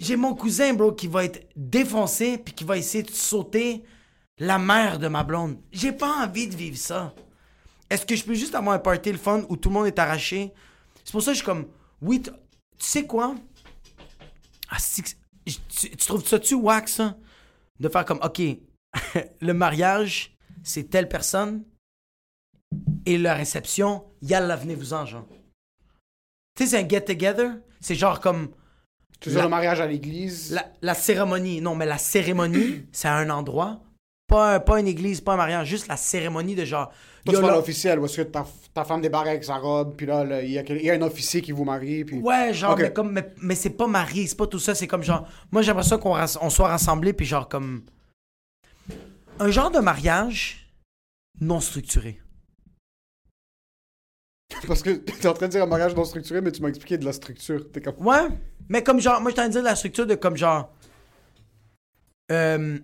J'ai 0.01 0.17
mon 0.17 0.35
cousin, 0.35 0.75
bro, 0.75 0.91
qui 0.93 1.07
va 1.07 1.25
être 1.25 1.47
défoncé 1.55 2.39
puis 2.39 2.53
qui 2.53 2.65
va 2.65 2.77
essayer 2.77 3.05
de 3.05 3.11
sauter 3.13 3.85
la 4.39 4.59
mère 4.59 4.99
de 4.99 5.07
ma 5.07 5.23
blonde. 5.23 5.59
J'ai 5.71 5.93
pas 5.93 6.25
envie 6.27 6.49
de 6.49 6.57
vivre 6.57 6.77
ça. 6.77 7.15
Est-ce 7.89 8.05
que 8.05 8.17
je 8.17 8.25
peux 8.25 8.35
juste 8.35 8.57
avoir 8.57 8.75
un 8.75 8.81
party 8.81 9.13
le 9.13 9.19
fun 9.19 9.45
où 9.49 9.57
tout 9.57 9.69
le 9.69 9.75
monde 9.75 9.87
est 9.87 9.99
arraché? 10.01 10.53
C'est 11.05 11.13
pour 11.13 11.23
ça 11.23 11.31
que 11.31 11.35
je 11.35 11.43
suis 11.43 11.47
comme, 11.47 11.67
oui, 12.01 12.21
tu 12.21 12.31
sais 12.79 13.07
quoi? 13.07 13.37
Ah, 14.71 14.79
tu, 15.47 15.55
tu 15.89 15.97
trouves 15.99 16.27
ça-tu 16.27 16.55
wack, 16.55 16.89
ça? 16.89 17.17
de 17.79 17.89
faire 17.89 18.05
comme, 18.05 18.21
OK, 18.23 18.41
le 19.41 19.53
mariage, 19.55 20.37
c'est 20.63 20.91
telle 20.91 21.09
personne, 21.09 21.65
et 23.07 23.19
la 23.19 23.35
réception, 23.35 24.05
yalla, 24.23 24.57
venez-vous-en, 24.57 25.07
genre. 25.07 25.27
Tu 26.57 26.65
sais, 26.65 26.71
c'est 26.71 26.85
un 26.85 26.89
get-together. 26.89 27.51
C'est 27.81 27.95
genre 27.95 28.21
comme 28.21 28.51
Tu 29.21 29.31
veux 29.31 29.37
La- 29.37 29.43
le 29.45 29.49
mariage 29.49 29.81
à 29.81 29.87
l'église. 29.87 30.53
la, 30.53 30.71
la 30.83 30.95
cérémonie. 30.95 31.61
Non, 31.61 31.75
mais 31.75 31.87
la 31.87 31.99
cérémonie, 31.99 32.87
c'est 32.93 33.09
à 33.09 33.17
un 33.17 33.31
endroit. 33.31 33.81
Pas, 34.29 34.55
un- 34.57 34.61
pas 34.61 34.79
une 34.81 34.87
église, 34.87 35.21
pas 35.21 35.35
un 35.35 35.37
mariage, 35.37 35.69
juste 35.69 35.89
la 35.89 35.97
cérémonie 35.97 36.55
de 36.55 36.65
genre. 36.65 36.91
Toi, 37.25 37.35
tu 37.35 37.41
parles 37.41 37.53
là- 37.55 37.59
officiel, 37.59 37.99
où 37.99 38.05
est-ce 38.07 38.19
que 38.19 38.23
ta, 38.23 38.47
ta 38.75 38.85
femme 38.85 39.01
débarque 39.01 39.29
avec 39.29 39.45
sa 39.45 39.57
robe, 39.57 39.95
puis 39.97 40.07
là, 40.07 40.43
il 40.43 40.51
y, 40.51 40.59
a 40.59 40.63
y 40.63 40.91
a 40.91 40.95
un 40.95 41.03
officier 41.03 41.41
qui 41.41 41.53
vous 41.53 41.65
marie, 41.65 42.05
puis... 42.05 42.19
Ouais, 42.19 42.53
genre, 42.53 42.77
mais, 42.77 42.93
comme, 42.93 43.13
mais, 43.13 43.33
mais 43.41 43.55
c'est 43.55 43.71
pas 43.71 43.87
marié, 43.87 44.27
c'est 44.27 44.37
pas 44.37 44.47
tout 44.47 44.59
ça, 44.59 44.75
c'est 44.75 44.87
comme 44.89 45.03
genre. 45.03 45.27
Moi, 45.53 45.63
j'aimerais 45.63 45.85
ça 45.85 45.99
qu'on 45.99 46.17
on 46.41 46.51
soit 46.51 46.69
rassemblés, 46.69 47.13
puis 47.13 47.27
genre 47.27 47.49
comme. 47.49 47.83
Un 49.39 49.51
genre 49.51 49.71
de 49.71 49.81
mariage 49.81 50.73
non 51.41 51.61
structuré. 51.61 52.21
Parce 54.67 54.83
que 54.83 54.91
t'es 54.91 55.27
en 55.27 55.35
train 55.35 55.47
de 55.47 55.53
dire 55.53 55.63
un 55.63 55.67
mariage 55.67 55.95
non 55.95 56.05
structuré, 56.05 56.41
mais 56.41 56.53
tu 56.53 56.63
m'as 56.63 56.69
expliqué 56.69 56.99
de 56.99 57.05
la 57.05 57.13
structure. 57.13 57.71
T'es 57.73 57.81
comme... 57.81 58.07
Ouais, 58.07 58.29
mais 58.69 58.83
comme 58.83 59.01
genre, 59.01 59.21
moi, 59.21 59.31
je 59.31 59.37
t'en 59.37 59.49
dire 59.49 59.63
la 59.63 59.75
structure 59.75 60.07
de 60.07 60.15
comme 60.15 60.37
genre. 60.37 60.71
Euh, 62.31 62.79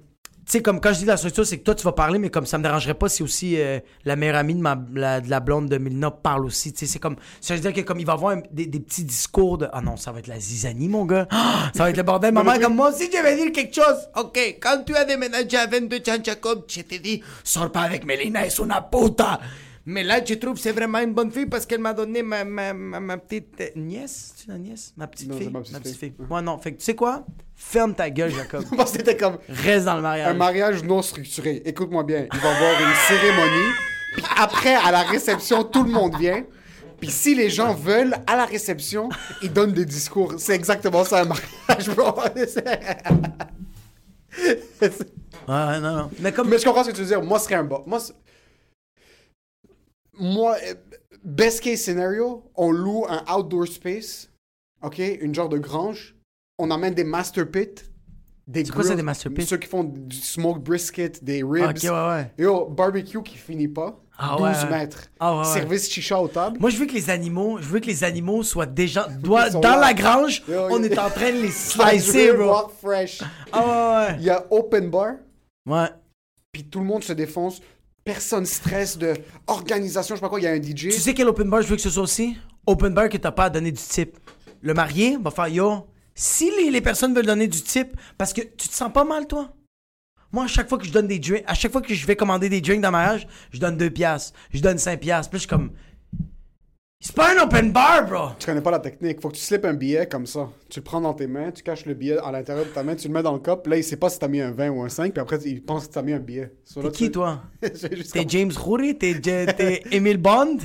sais, 0.53 0.63
comme 0.63 0.81
quand 0.81 0.93
je 0.93 1.01
dis 1.01 1.05
la 1.05 1.17
structure, 1.17 1.47
c'est 1.47 1.59
que 1.59 1.65
toi, 1.65 1.75
tu 1.75 1.85
vas 1.85 1.93
parler, 1.93 2.19
mais 2.19 2.31
comme 2.31 2.47
ça 2.47 2.59
me 2.59 2.63
dérangerait 2.63 2.95
pas 2.95 3.09
si 3.09 3.23
aussi 3.23 3.61
euh, 3.61 3.81
la 4.05 4.17
meilleure 4.17 4.37
amie 4.37 4.55
de, 4.55 4.61
ma, 4.61 4.79
la, 4.95 5.21
de 5.21 5.29
la 5.29 5.41
blonde 5.41 5.69
de 5.69 5.79
Milna 5.79 6.11
parle 6.11 6.47
aussi. 6.47 6.73
Tu 6.73 6.81
sais, 6.81 6.93
c'est 6.93 6.99
comme. 6.99 7.17
Ça 7.41 7.55
veut 7.55 7.61
dire 7.61 7.73
que 7.73 7.81
comme 7.83 8.01
il 8.01 8.07
va 8.07 8.15
avoir 8.15 8.37
des, 8.51 8.67
des 8.67 8.81
petits 8.81 9.05
discours 9.05 9.59
de. 9.59 9.69
Ah 9.73 9.81
non, 9.81 9.97
ça 9.97 10.13
va 10.13 10.21
être 10.21 10.27
la 10.27 10.41
zizanie, 10.41 10.89
mon 10.89 11.05
gars. 11.05 11.27
Ah, 11.31 11.71
ça 11.75 11.85
va 11.85 11.91
être 11.91 11.97
le 11.97 12.03
bordel. 12.03 12.33
Maman, 12.33 12.59
comme 12.61 12.77
moi 12.77 12.91
aussi, 12.91 13.11
je 13.13 13.23
vais 13.23 13.37
dire 13.37 13.53
quelque 13.53 13.75
chose. 13.75 14.09
Ok, 14.17 14.39
quand 14.61 14.83
tu 14.87 14.95
as 14.95 15.05
déménagé 15.05 15.57
à 15.57 15.67
22 15.67 15.97
ans, 15.99 16.19
Jacob, 16.23 16.65
je 16.69 16.81
t'ai 16.81 16.99
dit, 16.99 17.23
sors 17.45 17.71
pas 17.71 17.83
avec 17.83 18.05
Mélina, 18.05 18.47
es 18.47 18.59
una 18.61 18.81
puta. 18.81 19.41
Mais 19.91 20.05
là, 20.05 20.21
je 20.23 20.35
trouve 20.35 20.53
que 20.53 20.61
c'est 20.61 20.73
vraiment 20.73 20.99
une 20.99 21.15
bonne 21.15 21.31
fille 21.31 21.47
parce 21.47 21.65
qu'elle 21.65 21.81
m'a 21.81 21.95
donné 21.95 22.23
ma, 22.23 22.45
ma, 22.45 22.75
ma, 22.75 23.01
ma 23.01 23.17
petite 23.17 23.59
euh, 23.63 23.69
nièce. 23.75 24.35
C'est 24.37 24.49
la 24.49 24.59
nièce? 24.59 24.93
Ma 24.99 25.07
petite 25.07 25.31
Non, 25.31 25.39
fille? 25.39 25.49
ma 25.49 25.61
petite 25.63 25.97
fille. 25.97 26.13
Ouais, 26.29 26.43
non. 26.43 26.59
Fait 26.59 26.73
que 26.73 26.79
tu 26.79 26.85
sais 26.85 26.95
quoi? 26.95 27.25
Ferme 27.57 27.95
ta 27.95 28.11
gueule, 28.11 28.31
Jacob. 28.31 28.65
Parce 28.77 28.93
que 28.93 28.99
t'étais 28.99 29.17
comme... 29.17 29.39
Reste 29.49 29.87
dans 29.87 29.97
le 29.97 30.03
mariage. 30.03 30.29
Un 30.29 30.35
mariage 30.35 30.85
non 30.85 31.01
structuré. 31.01 31.63
Écoute-moi 31.65 32.05
bien, 32.05 32.27
il 32.31 32.39
va 32.39 32.53
y 32.53 32.55
avoir 32.55 32.81
une 32.83 32.95
cérémonie, 33.09 33.73
puis 34.13 34.25
après, 34.37 34.75
à 34.75 34.93
la 34.93 35.05
réception, 35.05 35.65
tout 35.65 35.85
le 35.85 35.91
monde 35.91 36.19
vient, 36.19 36.45
puis 37.01 37.11
si 37.11 37.35
les 37.35 37.49
gens 37.49 37.73
veulent, 37.73 38.15
à 38.27 38.37
la 38.37 38.45
réception, 38.45 39.09
ils 39.41 39.51
donnent 39.51 39.73
des 39.73 39.87
discours. 39.87 40.35
C'est 40.37 40.55
exactement 40.55 41.03
ça, 41.05 41.23
un 41.23 41.25
mariage, 41.25 41.89
Ouais, 45.49 45.81
non, 45.81 45.97
non. 45.97 46.11
Mais 46.21 46.31
comme. 46.33 46.51
Mais 46.51 46.59
je 46.59 46.65
comprends 46.65 46.85
ce 46.85 46.91
que 46.91 46.95
tu 46.95 47.01
veux 47.01 47.07
dire. 47.07 47.23
Moi, 47.23 47.39
ce 47.39 47.47
serait 47.47 47.55
un 47.55 47.65
bon. 47.65 47.83
Moi, 47.87 47.99
moi, 50.19 50.57
best 51.25 51.61
case 51.63 51.81
scenario, 51.81 52.45
on 52.55 52.71
loue 52.71 53.05
un 53.09 53.25
outdoor 53.35 53.67
space, 53.67 54.31
ok, 54.83 54.99
une 55.21 55.35
genre 55.35 55.49
de 55.49 55.59
grange. 55.59 56.15
On 56.59 56.71
amène 56.71 56.95
des 56.95 57.05
master 57.05 57.49
pits, 57.49 57.69
des 58.47 58.65
C'est 58.65 58.73
quoi 58.73 58.83
ça, 58.83 58.97
des 58.97 59.03
master 59.03 59.33
pits? 59.33 59.47
Ceux 59.47 59.59
qui 59.59 59.69
font 59.69 59.85
du 59.85 60.17
smoke 60.17 60.59
brisket, 60.61 61.23
des 61.23 61.43
ribs. 61.45 61.71
Ok, 61.71 61.83
ouais, 61.85 61.91
ouais. 61.91 62.33
Yo, 62.39 62.67
barbecue 62.67 63.23
qui 63.23 63.37
finit 63.37 63.69
pas. 63.69 64.01
Ah 64.21 64.35
12 64.37 64.41
ouais, 64.43 64.49
ouais. 64.65 64.71
mètres. 64.79 65.05
Ah 65.21 65.39
ouais. 65.39 65.45
Service 65.45 65.89
chicha 65.89 66.21
aux 66.21 66.27
tables. 66.27 66.59
Moi, 66.59 66.71
je 66.71 66.77
veux 66.79 66.87
que 66.87 66.93
les 66.95 67.09
animaux, 67.09 67.59
je 67.61 67.69
veux 67.69 67.79
que 67.79 67.87
les 67.87 68.03
animaux 68.03 68.43
soient 68.43 68.67
déjà 68.67 69.05
sont 69.53 69.61
dans 69.61 69.77
là. 69.77 69.81
la 69.81 69.95
grange. 69.95 70.43
Yo, 70.49 70.67
on 70.71 70.83
est 70.83 70.99
en 70.99 71.09
train 71.09 71.31
de 71.31 71.43
les 71.43 71.51
Slicer, 71.53 72.33
bro. 72.33 72.69
fresh. 72.83 73.23
Ah 73.53 74.09
Il 74.19 74.25
y 74.25 74.31
a 74.31 74.45
open 74.51 74.91
bar. 74.91 75.13
Ouais. 75.65 75.87
puis 76.51 76.65
tout 76.65 76.81
le 76.81 76.87
monde 76.87 77.05
se 77.05 77.13
défonce. 77.13 77.61
Personne 78.09 78.47
stresse 78.47 78.97
de 78.97 79.13
organisation, 79.47 80.15
je 80.15 80.19
sais 80.19 80.23
pas 80.23 80.31
quoi. 80.31 80.41
Il 80.41 80.45
y 80.45 80.47
a 80.47 80.53
un 80.53 80.63
DJ. 80.63 80.75
Tu 80.75 80.93
sais 80.93 81.13
quel 81.13 81.29
open 81.29 81.51
bar 81.51 81.61
je 81.61 81.69
veux 81.69 81.77
que 81.77 81.83
ce 81.83 81.91
soit 81.91 82.05
aussi? 82.05 82.39
Open 82.65 82.95
bar 82.95 83.11
que 83.11 83.19
t'as 83.19 83.33
pas 83.33 83.45
à 83.45 83.51
donner 83.51 83.71
du 83.71 83.83
type. 83.83 84.17
Le 84.63 84.73
marié 84.73 85.19
va 85.23 85.31
faire 85.31 85.49
yo. 85.49 85.87
Si 86.15 86.51
les, 86.71 86.81
personnes 86.81 87.15
veulent 87.15 87.27
donner 87.27 87.49
du 87.49 87.61
type, 87.61 87.95
parce 88.17 88.33
que 88.33 88.41
tu 88.41 88.67
te 88.67 88.73
sens 88.73 88.91
pas 88.91 89.05
mal, 89.05 89.27
toi? 89.27 89.53
Moi, 90.33 90.45
à 90.45 90.47
chaque 90.47 90.71
fois 90.71 90.79
que 90.79 90.87
je 90.87 90.91
donne 90.91 91.07
des 91.07 91.19
drinks, 91.19 91.45
à 91.47 91.53
chaque 91.53 91.71
fois 91.71 91.83
que 91.83 91.93
je 91.93 92.07
vais 92.07 92.17
commander 92.17 92.49
des 92.49 92.63
drinks 92.63 92.81
dans 92.81 92.91
ma 92.91 92.97
mariage, 93.05 93.29
je 93.51 93.59
donne 93.59 93.77
2 93.77 93.91
piastres, 93.91 94.33
je 94.55 94.63
donne 94.63 94.79
5 94.79 95.01
piastres. 95.01 95.29
Puis 95.29 95.41
je 95.41 95.43
suis 95.43 95.49
comme. 95.49 95.73
C'est 97.01 97.15
pas 97.15 97.33
un 97.33 97.45
open 97.45 97.71
bar, 97.71 98.07
bro! 98.09 98.31
Tu 98.41 98.47
connais 98.47 98.61
pas 98.61 98.73
la 98.73 98.81
technique. 98.81 99.21
Faut 99.21 99.29
que 99.29 99.37
tu 99.37 99.41
slips 99.41 99.65
un 99.65 99.75
billet 99.75 100.09
comme 100.09 100.27
ça. 100.27 100.49
Tu 100.69 100.81
le 100.81 100.85
prends 100.85 101.01
dans 101.01 101.15
tes 101.15 101.29
mains, 101.29 101.53
tu 101.53 101.63
caches 101.63 101.87
le 101.87 101.95
billet 101.95 102.19
à 102.19 102.33
l'intérieur 102.33 102.65
de 102.65 102.71
ta 102.71 102.83
main, 102.83 102.97
tu 102.97 103.07
le 103.07 103.15
mets 103.15 103.23
dans 103.23 103.35
le 103.35 103.39
cop. 103.39 103.65
Là, 103.69 103.77
il 103.77 103.85
sait 103.85 103.97
pas 103.97 104.11
si 104.11 104.19
t'as 104.19 104.27
mis 104.27 104.41
un 104.41 104.51
20 104.51 104.71
ou 104.71 104.83
un 104.83 104.89
5, 104.89 105.13
puis 105.13 105.21
après, 105.21 105.39
il 105.45 105.63
pense 105.63 105.87
que 105.87 105.93
t'as 105.93 106.03
mis 106.03 106.13
un 106.13 106.19
billet. 106.19 106.53
So, 106.65 106.83
là, 106.83 106.89
T'es 106.91 106.97
qui, 106.97 107.05
tu- 107.05 107.13
toi? 107.13 107.41
T'es 107.61 107.71
comme- 108.13 108.29
James 108.31 108.51
Rory? 108.59 108.99
T'es 108.99 109.15
Je- 109.15 109.21
t'es 109.21 109.83
Emile 109.93 110.19
Bond? 110.19 110.59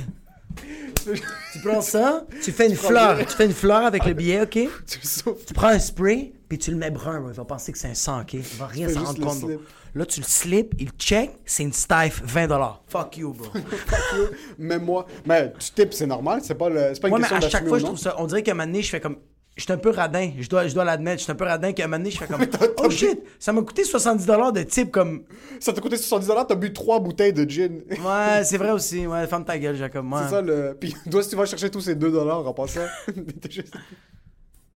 tu 1.52 1.58
prends 1.64 1.80
ça, 1.82 2.26
tu 2.42 2.50
fais 2.50 2.68
une 2.68 2.74
fleur, 2.76 3.18
tu 3.18 3.36
fais 3.36 3.46
une 3.46 3.52
fleur 3.52 3.84
avec 3.84 4.04
le 4.04 4.14
billet, 4.14 4.40
ok? 4.42 4.58
Tu 4.86 4.98
souffles. 5.06 5.44
Tu 5.46 5.54
prends 5.54 5.68
un 5.68 5.78
spray, 5.78 6.32
puis 6.48 6.58
tu 6.58 6.72
le 6.72 6.76
mets 6.78 6.90
brun, 6.90 7.20
bro. 7.20 7.30
il 7.30 7.34
va 7.36 7.44
penser 7.44 7.70
que 7.70 7.78
c'est 7.78 7.88
un 7.88 7.94
sang, 7.94 8.22
ok? 8.22 8.32
Il 8.34 8.40
va 8.40 8.66
rien 8.66 8.88
s'en 8.88 8.94
juste 9.00 9.06
rendre 9.06 9.20
le 9.20 9.24
compte, 9.26 9.38
bro. 9.40 9.48
slip. 9.50 9.60
Là, 9.94 10.04
tu 10.04 10.20
le 10.20 10.26
slip, 10.26 10.74
il 10.80 10.90
check, 10.98 11.30
c'est 11.44 11.62
une 11.62 11.72
stife, 11.72 12.20
20$. 12.26 12.72
Fuck 12.88 13.16
you, 13.16 13.32
bro. 13.32 13.46
Mais 14.58 14.78
moi, 14.78 15.06
mais 15.24 15.52
tu 15.58 15.70
tipes, 15.70 15.94
c'est 15.94 16.06
normal. 16.06 16.40
C'est 16.42 16.56
pas, 16.56 16.68
le... 16.68 16.90
c'est 16.94 17.00
pas 17.00 17.08
une 17.08 17.12
Moi, 17.12 17.18
mais 17.20 17.28
question 17.28 17.46
à 17.46 17.50
chaque 17.50 17.68
fois, 17.68 17.78
je 17.78 17.84
trouve 17.84 17.98
ça. 17.98 18.16
On 18.18 18.26
dirait 18.26 18.42
qu'à 18.42 18.52
un 18.52 18.54
moment 18.54 18.66
donné, 18.66 18.82
je 18.82 18.90
fais 18.90 19.00
comme. 19.00 19.18
Je 19.56 19.62
suis 19.62 19.72
un 19.72 19.78
peu 19.78 19.90
radin, 19.90 20.32
je 20.36 20.48
dois, 20.48 20.66
je 20.66 20.74
dois 20.74 20.82
l'admettre. 20.82 21.18
Je 21.18 21.22
suis 21.24 21.30
un 21.32 21.36
peu 21.36 21.44
radin 21.44 21.72
qu'à 21.72 21.84
un 21.84 21.86
moment 21.86 21.98
donné, 21.98 22.10
je 22.10 22.18
fais 22.18 22.26
comme. 22.26 22.44
oh 22.78 22.90
shit, 22.90 23.22
ça 23.38 23.52
m'a 23.52 23.62
coûté 23.62 23.82
70$ 23.84 24.52
de 24.52 24.62
type 24.64 24.90
comme. 24.90 25.22
Ça 25.60 25.72
t'a 25.72 25.80
coûté 25.80 25.94
70$, 25.94 26.46
t'as 26.48 26.54
bu 26.56 26.72
trois 26.72 26.98
bouteilles 26.98 27.32
de 27.32 27.48
gin. 27.48 27.82
Ouais, 27.88 28.42
c'est 28.42 28.58
vrai 28.58 28.72
aussi. 28.72 29.06
Ouais, 29.06 29.28
ferme 29.28 29.44
ta 29.44 29.56
gueule, 29.56 29.76
Jacob. 29.76 30.12
Ouais. 30.12 30.18
C'est 30.24 30.30
ça 30.30 30.42
le. 30.42 30.76
Puis, 30.80 30.92
toi, 31.08 31.22
si 31.22 31.30
tu 31.30 31.36
vas 31.36 31.46
chercher 31.46 31.70
tous 31.70 31.82
ces 31.82 31.94
2$ 31.94 32.18
en 32.30 32.52
passant. 32.52 32.80
t'es 33.40 33.50
juste- 33.50 33.74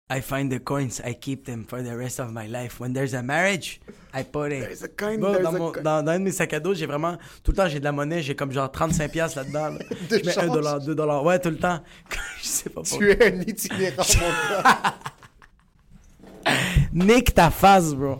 I 0.07 0.21
find 0.21 0.51
the 0.51 0.59
coins, 0.59 1.01
I 1.03 1.13
keep 1.15 1.45
them 1.45 1.65
for 1.67 1.81
the 1.81 1.97
rest 1.97 2.19
of 2.19 2.31
my 2.31 2.45
life. 2.45 2.79
When 2.79 2.93
there's 2.93 3.15
a 3.15 3.23
marriage, 3.23 3.81
I 4.13 4.21
put 4.21 4.51
it. 4.51 4.61
There's 4.61 4.83
a 4.83 4.87
coin, 4.87 5.19
Bro, 5.19 5.31
there's 5.33 5.43
dans, 5.45 5.55
a 5.55 5.57
mon- 5.57 5.71
coin. 5.71 5.81
dans- 5.81 6.03
dans 6.05 6.11
un 6.11 6.19
de 6.19 6.23
mes 6.25 6.31
sacs 6.31 6.53
à 6.53 6.59
dos, 6.59 6.75
j'ai 6.75 6.85
vraiment. 6.85 7.17
Tout 7.43 7.51
le 7.51 7.57
temps, 7.57 7.67
j'ai 7.67 7.79
de 7.79 7.83
la 7.85 7.91
monnaie, 7.91 8.21
j'ai 8.21 8.35
comme 8.35 8.51
genre 8.51 8.69
35$ 8.71 9.09
piastres 9.09 9.37
là-dedans. 9.39 9.69
là. 9.69 9.79
Je 10.11 10.15
mets 10.17 10.21
1$, 10.21 10.31
change. 10.31 10.51
dollar, 10.53 10.79
2$. 10.79 11.25
Ouais, 11.25 11.39
tout 11.39 11.49
le 11.49 11.57
temps. 11.57 11.79
je 12.39 12.45
sais 12.47 12.69
pas 12.69 12.81
pourquoi. 12.83 12.99
tu 12.99 13.11
es 13.13 13.25
un 13.33 13.41
itinérant, 13.41 14.03
mon 14.21 14.61
gars. 14.63 14.93
Nique 16.93 17.33
ta 17.33 17.49
face, 17.49 17.95
bro. 17.95 18.19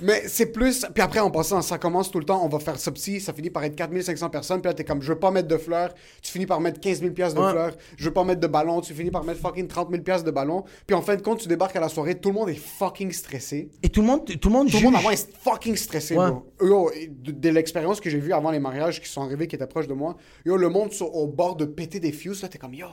Mais 0.00 0.22
c'est 0.26 0.46
plus. 0.52 0.86
Puis 0.94 1.02
après, 1.02 1.20
en 1.20 1.30
passant, 1.30 1.60
ça 1.62 1.78
commence 1.78 2.10
tout 2.10 2.18
le 2.18 2.24
temps. 2.24 2.44
On 2.44 2.48
va 2.48 2.58
faire 2.58 2.78
ça 2.78 2.90
petit, 2.90 3.20
ça 3.20 3.32
finit 3.32 3.50
par 3.50 3.64
être 3.64 3.76
4500 3.76 4.30
personnes. 4.30 4.60
Puis 4.60 4.68
là, 4.68 4.74
t'es 4.74 4.84
comme, 4.84 5.02
je 5.02 5.12
veux 5.12 5.18
pas 5.18 5.30
mettre 5.30 5.48
de 5.48 5.56
fleurs. 5.56 5.92
Tu 6.22 6.32
finis 6.32 6.46
par 6.46 6.60
mettre 6.60 6.80
15 6.80 7.00
000 7.00 7.12
piastres 7.12 7.38
de 7.40 7.44
Ouais. 7.44 7.50
fleurs. 7.52 7.76
Je 7.96 8.04
veux 8.04 8.12
pas 8.12 8.24
mettre 8.24 8.40
de 8.40 8.46
ballons. 8.46 8.80
Tu 8.80 8.94
finis 8.94 9.10
par 9.10 9.24
mettre 9.24 9.40
fucking 9.40 9.68
30 9.68 9.90
000 9.90 10.02
piastres 10.02 10.24
de 10.26 10.30
ballons. 10.30 10.64
Puis 10.86 10.94
en 10.96 11.02
fin 11.02 11.16
de 11.16 11.22
compte, 11.22 11.40
tu 11.40 11.48
débarques 11.48 11.76
à 11.76 11.80
la 11.80 11.88
soirée. 11.88 12.14
Tout 12.18 12.30
le 12.30 12.34
monde 12.36 12.48
est 12.48 12.54
fucking 12.54 13.12
stressé. 13.12 13.70
Et 13.82 13.88
tout 13.88 14.00
le 14.00 14.06
monde, 14.06 14.24
tout 14.24 14.48
le 14.48 14.52
monde 14.54 14.70
Tout 14.70 14.76
le 14.78 14.82
monde 14.84 14.96
avant 14.96 15.10
est 15.10 15.28
fucking 15.42 15.76
stressé, 15.76 16.16
Ouais. 16.16 16.30
bro. 16.30 16.46
Yo, 16.60 16.90
de, 17.08 17.32
de 17.32 17.48
l'expérience 17.50 18.00
que 18.00 18.08
j'ai 18.10 18.18
vue 18.18 18.32
avant 18.32 18.50
les 18.50 18.60
mariages 18.60 19.00
qui 19.00 19.08
sont 19.08 19.22
arrivés, 19.22 19.46
qui 19.46 19.56
étaient 19.56 19.66
proches 19.66 19.88
de 19.88 19.94
moi, 19.94 20.16
yo, 20.44 20.56
le 20.56 20.68
monde 20.68 20.92
sur- 20.92 21.14
au 21.14 21.26
bord 21.26 21.56
de 21.56 21.64
péter 21.64 22.00
des 22.00 22.12
fuses, 22.12 22.42
là, 22.42 22.48
t'es 22.48 22.58
comme, 22.58 22.74
yo. 22.74 22.86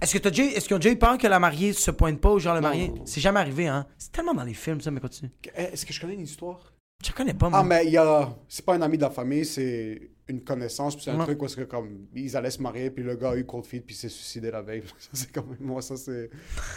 Est-ce 0.00 0.12
que 0.14 0.18
t'as 0.18 0.30
déjà, 0.30 0.44
est-ce 0.44 0.66
qu'ils 0.66 0.76
ont 0.76 0.78
déjà 0.80 0.90
eu 0.94 0.98
peur 0.98 1.18
que 1.18 1.26
la 1.26 1.38
mariée 1.38 1.72
se 1.72 1.90
pointe 1.90 2.20
pas 2.20 2.32
ou 2.32 2.38
genre 2.38 2.54
le 2.54 2.60
Non, 2.60 2.68
marié? 2.68 2.88
non, 2.88 2.96
non. 2.96 3.02
C'est 3.06 3.20
jamais 3.20 3.40
arrivé, 3.40 3.66
hein? 3.68 3.86
C'est 3.98 4.12
tellement 4.12 4.34
dans 4.34 4.44
les 4.44 4.54
films, 4.54 4.80
ça, 4.80 4.90
mais 4.90 5.00
continue. 5.00 5.30
Eh, 5.56 5.62
Est-ce 5.72 5.84
que 5.86 5.92
je 5.92 6.00
connais 6.00 6.14
une 6.14 6.20
histoire? 6.20 6.72
Je 7.04 7.12
connais 7.12 7.34
pas, 7.34 7.50
moi. 7.50 7.58
Ah, 7.60 7.62
mais 7.62 7.84
il 7.86 7.92
y 7.92 7.98
a. 7.98 8.34
C'est 8.48 8.64
pas 8.64 8.74
un 8.74 8.80
ami 8.82 8.96
de 8.96 9.02
la 9.02 9.10
famille, 9.10 9.44
c'est 9.44 10.10
une 10.28 10.42
connaissance. 10.42 10.96
Puis 10.96 11.04
c'est 11.04 11.10
un 11.10 11.18
Ouais. 11.18 11.24
truc 11.26 11.42
où 11.42 11.44
est-ce 11.44 11.56
que, 11.56 11.62
comme, 11.64 12.06
ils 12.14 12.34
allaient 12.36 12.50
se 12.50 12.60
marier, 12.62 12.90
puis 12.90 13.04
le 13.04 13.14
gars 13.16 13.30
a 13.32 13.36
eu 13.36 13.44
cold 13.44 13.66
feet, 13.66 13.84
puis 13.84 13.94
s'est 13.94 14.08
suicidé 14.08 14.50
la 14.50 14.62
veille. 14.62 14.82
Ça, 14.98 15.08
c'est 15.12 15.30
quand 15.30 15.44
même. 15.46 15.58
Moi, 15.60 15.82
ça, 15.82 15.96
c'est. 15.98 16.30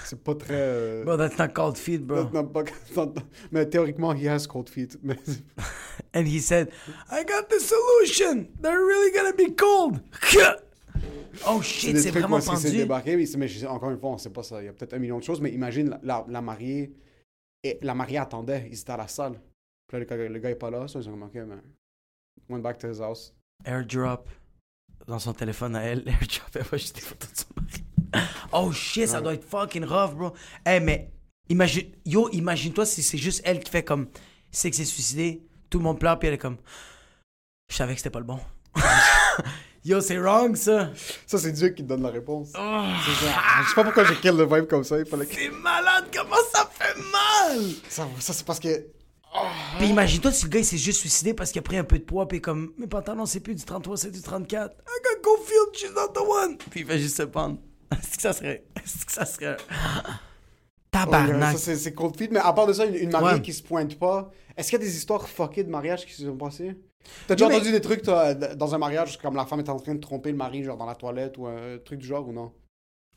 C'est 0.05 0.21
pas 0.21 0.35
très. 0.35 0.53
euh, 0.55 1.03
Bro, 1.05 1.15
that's 1.17 1.38
not 1.39 1.47
called 1.53 1.77
feet, 1.77 2.05
bro. 2.05 2.25
non, 2.33 2.45
pas- 2.47 2.63
non, 2.97 3.13
mais 3.51 3.65
théoriquement, 3.65 4.13
he 4.13 4.27
has 4.27 4.45
cold 4.45 4.69
feet. 4.69 4.97
Mais 5.01 5.15
And 6.13 6.25
he 6.27 6.39
said, 6.41 6.69
I 7.09 7.23
got 7.23 7.47
the 7.49 7.59
solution. 7.62 8.49
They're 8.62 8.77
really 8.85 9.12
gonna 9.15 9.33
be 9.33 9.55
cold. 9.55 10.01
Oh 11.47 11.61
shit, 11.61 11.97
c'est 11.97 12.11
vraiment 12.11 12.39
pendu. 12.39 12.71
débarqué. 12.71 13.15
Mais, 13.15 13.25
c'est- 13.25 13.37
mais 13.37 13.47
je- 13.47 13.65
encore 13.65 13.91
une 13.91 13.99
fois, 13.99 14.11
on 14.11 14.17
sait 14.17 14.29
pas 14.29 14.43
ça. 14.43 14.61
Il 14.61 14.65
y 14.65 14.67
a 14.69 14.73
peut-être 14.73 14.93
un 14.93 14.99
million 14.99 15.17
de 15.19 15.23
choses, 15.23 15.41
mais 15.41 15.51
imagine 15.51 15.89
la, 15.89 15.99
la, 16.03 16.25
la 16.27 16.41
mariée. 16.41 16.93
Et 17.63 17.77
la 17.81 17.93
mariée 17.93 18.17
attendait, 18.17 18.67
ils 18.71 18.79
étaient 18.79 18.91
à 18.91 18.97
la 18.97 19.07
salle. 19.07 19.33
Puis 19.87 19.97
là, 19.97 19.99
le 19.99 20.05
gars, 20.05 20.15
le 20.29 20.39
gars 20.39 20.49
est 20.49 20.55
pas 20.55 20.69
là, 20.69 20.87
ça, 20.87 20.99
ils 20.99 21.09
ont 21.09 21.13
remarqué, 21.13 21.41
mais. 21.41 21.55
Went 22.49 22.59
back 22.61 22.77
to 22.79 22.89
his 22.91 23.01
house. 23.01 23.33
Airdrop 23.65 24.29
dans 25.07 25.19
son 25.19 25.33
téléphone 25.33 25.75
à 25.75 25.81
elle. 25.83 25.99
Airdrop, 26.07 26.55
elle 26.55 26.63
voit 26.63 26.77
juste 26.77 26.95
des 26.95 27.01
photos 27.01 27.31
de 27.31 27.37
son 27.37 27.45
mari. 27.55 27.83
Oh 28.53 28.71
shit, 28.71 29.07
ça 29.07 29.21
doit 29.21 29.33
être 29.33 29.43
fucking 29.43 29.83
rough, 29.83 30.15
bro. 30.15 30.33
Eh, 30.65 30.79
mais 30.79 31.11
imagine, 31.49 31.91
yo, 32.05 32.29
imagine-toi 32.31 32.85
si 32.85 33.03
c'est 33.03 33.17
juste 33.17 33.41
elle 33.45 33.59
qui 33.59 33.69
fait 33.69 33.83
comme, 33.83 34.07
c'est 34.51 34.69
que 34.71 34.75
c'est 34.75 34.85
suicidé, 34.85 35.43
tout 35.69 35.77
le 35.79 35.83
monde 35.83 35.99
pleure, 35.99 36.17
puis 36.17 36.27
elle 36.27 36.33
est 36.33 36.39
comme, 36.39 36.57
je 37.69 37.75
savais 37.75 37.93
que 37.93 37.99
c'était 37.99 38.09
pas 38.09 38.19
le 38.19 38.25
bon. 38.25 38.39
yo, 39.83 40.01
c'est 40.01 40.17
wrong, 40.17 40.55
ça. 40.55 40.89
Ça, 41.25 41.37
c'est 41.37 41.51
Dieu 41.51 41.69
qui 41.69 41.83
te 41.83 41.87
donne 41.87 42.03
la 42.03 42.09
réponse. 42.09 42.49
Ça. 42.49 42.83
Je 43.63 43.69
sais 43.69 43.75
pas 43.75 43.83
pourquoi 43.83 44.03
j'ai 44.05 44.15
kill 44.15 44.31
le 44.35 44.45
vibe 44.45 44.67
comme 44.67 44.83
ça. 44.83 45.03
Fallait. 45.05 45.27
C'est 45.31 45.49
malade, 45.49 46.05
comment 46.15 46.35
ça 46.53 46.69
fait 46.71 46.95
mal? 46.97 47.59
Ça, 47.87 48.07
ça, 48.19 48.33
c'est 48.33 48.45
parce 48.45 48.59
que. 48.59 48.85
Ah, 49.33 49.43
Puis 49.77 49.87
imagine-toi 49.87 50.31
si 50.31 50.45
le 50.45 50.49
gars 50.49 50.59
il 50.59 50.65
s'est 50.65 50.77
juste 50.77 51.01
suicidé 51.01 51.35
parce 51.35 51.51
qu'il 51.51 51.59
a 51.59 51.61
pris 51.61 51.77
un 51.77 51.83
peu 51.83 51.99
de 51.99 52.03
poids, 52.03 52.27
puis 52.27 52.41
comme, 52.41 52.71
mes 52.79 52.87
pantalons 52.87 53.27
c'est 53.27 53.39
plus 53.41 53.53
du 53.53 53.63
33, 53.63 53.95
c'est 53.97 54.09
du 54.11 54.23
34. 54.23 54.71
I 54.71 54.75
got 54.75 55.21
go 55.21 55.37
field, 55.45 55.67
she's 55.75 55.91
not 55.95 56.13
the 56.13 56.25
one. 56.27 56.57
Puis 56.57 56.79
il 56.79 56.85
fait 56.87 56.97
juste 56.97 57.17
se 57.17 57.21
pendre. 57.23 57.59
Est-ce 57.91 58.15
que 58.15 58.21
ça 58.23 58.33
serait. 58.33 58.63
Est-ce 58.75 59.05
que 59.05 59.11
ça 59.11 59.25
serait. 59.25 59.57
Tabarnak? 60.91 61.57
Ça, 61.57 61.63
c'est, 61.63 61.75
c'est 61.75 61.93
cold 61.93 62.17
feet. 62.17 62.31
Mais 62.31 62.39
à 62.39 62.51
part 62.53 62.65
de 62.65 62.73
ça, 62.73 62.85
une, 62.85 62.95
une 62.95 63.11
mariée 63.11 63.35
Ouais. 63.35 63.41
qui 63.41 63.53
se 63.53 63.61
pointe 63.61 63.97
pas, 63.99 64.31
est-ce 64.57 64.69
qu'il 64.71 64.79
y 64.79 64.81
a 64.81 64.85
des 64.85 64.97
histoires 64.97 65.27
fuckées 65.29 65.63
de 65.63 65.69
mariage 65.69 66.05
qui 66.05 66.13
se 66.13 66.25
sont 66.25 66.35
passées? 66.35 66.75
T'as 67.27 67.35
déjà 67.35 67.47
mais- 67.47 67.55
entendu 67.55 67.71
des 67.71 67.81
trucs, 67.81 68.01
toi, 68.01 68.33
dans 68.33 68.75
un 68.75 68.77
mariage, 68.77 69.17
comme 69.17 69.35
la 69.35 69.45
femme 69.45 69.59
est 69.59 69.69
en 69.69 69.79
train 69.79 69.95
de 69.95 69.99
tromper 69.99 70.31
le 70.31 70.38
mari, 70.38 70.63
genre 70.63 70.77
dans 70.77 70.85
la 70.85 70.95
toilette 70.95 71.38
ou 71.38 71.47
un 71.47 71.77
truc 71.83 71.99
du 71.99 72.07
genre 72.07 72.27
ou 72.27 72.33
non? 72.33 72.51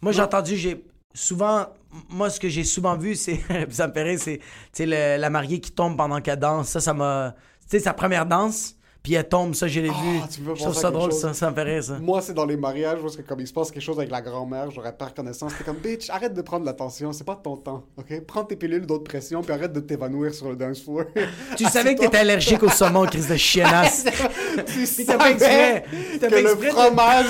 Moi, 0.00 0.12
j'ai 0.12 0.22
entendu, 0.22 0.56
j'ai 0.56 0.84
souvent, 1.14 1.66
moi, 2.08 2.30
ce 2.30 2.40
que 2.40 2.48
j'ai 2.48 2.64
souvent 2.64 2.96
vu, 2.96 3.14
c'est, 3.14 3.38
ça 3.70 3.88
me 3.88 4.16
c'est, 4.16 4.86
la 4.86 5.30
mariée 5.30 5.60
qui 5.60 5.72
tombe 5.72 5.96
pendant 5.96 6.20
qu'elle 6.20 6.38
danse. 6.38 6.68
Ça, 6.68 6.80
ça 6.80 6.94
m'a, 6.94 7.34
tu 7.62 7.68
sais, 7.68 7.80
sa 7.80 7.94
première 7.94 8.26
danse, 8.26 8.76
puis 9.02 9.14
elle 9.14 9.28
tombe, 9.28 9.54
ça, 9.54 9.66
je 9.66 9.80
l'ai 9.80 9.90
Ah, 9.90 10.26
vu. 10.28 10.54
Je 10.54 10.62
trouve 10.62 10.74
ça 10.74 10.90
drôle, 10.90 11.12
ça, 11.12 11.34
ça 11.34 11.50
me 11.50 11.54
fait 11.54 11.62
rire, 11.62 11.82
ça. 11.82 11.98
Moi, 11.98 12.20
c'est 12.22 12.34
dans 12.34 12.46
les 12.46 12.56
mariages, 12.56 13.00
parce 13.00 13.16
que 13.16 13.22
comme 13.22 13.40
il 13.40 13.46
se 13.48 13.52
passe 13.52 13.70
quelque 13.72 13.82
chose 13.82 13.98
avec 13.98 14.10
la 14.10 14.22
grand-mère, 14.22 14.70
j'aurais 14.70 14.92
pas 14.96 15.06
reconnaissance. 15.06 15.52
C'était 15.52 15.64
comme, 15.64 15.78
bitch, 15.78 16.08
arrête 16.10 16.34
de 16.34 16.42
prendre 16.42 16.64
l'attention, 16.64 17.12
c'est 17.12 17.24
pas 17.24 17.34
ton 17.34 17.56
temps, 17.56 17.84
ok? 17.96 18.20
Prends 18.26 18.44
tes 18.44 18.54
pilules 18.56 18.86
d'autre 18.86 19.04
pression, 19.04 19.42
puis 19.42 19.52
arrête 19.52 19.72
de 19.72 19.80
t'évanouir 19.80 20.32
sur 20.32 20.48
le 20.48 20.56
dance 20.56 20.82
floor. 20.82 21.04
Tu 21.56 21.64
savais 21.64 21.94
que 21.94 22.00
t'étais 22.00 22.18
allergique 22.18 22.62
au 22.62 22.68
saumon, 22.68 23.06
crise 23.06 23.28
de 23.28 23.36
chiennasse. 23.36 24.04
tu. 24.66 25.04
T'as 25.04 26.28
que 26.28 26.34
le 26.34 26.56
fromage 26.70 27.26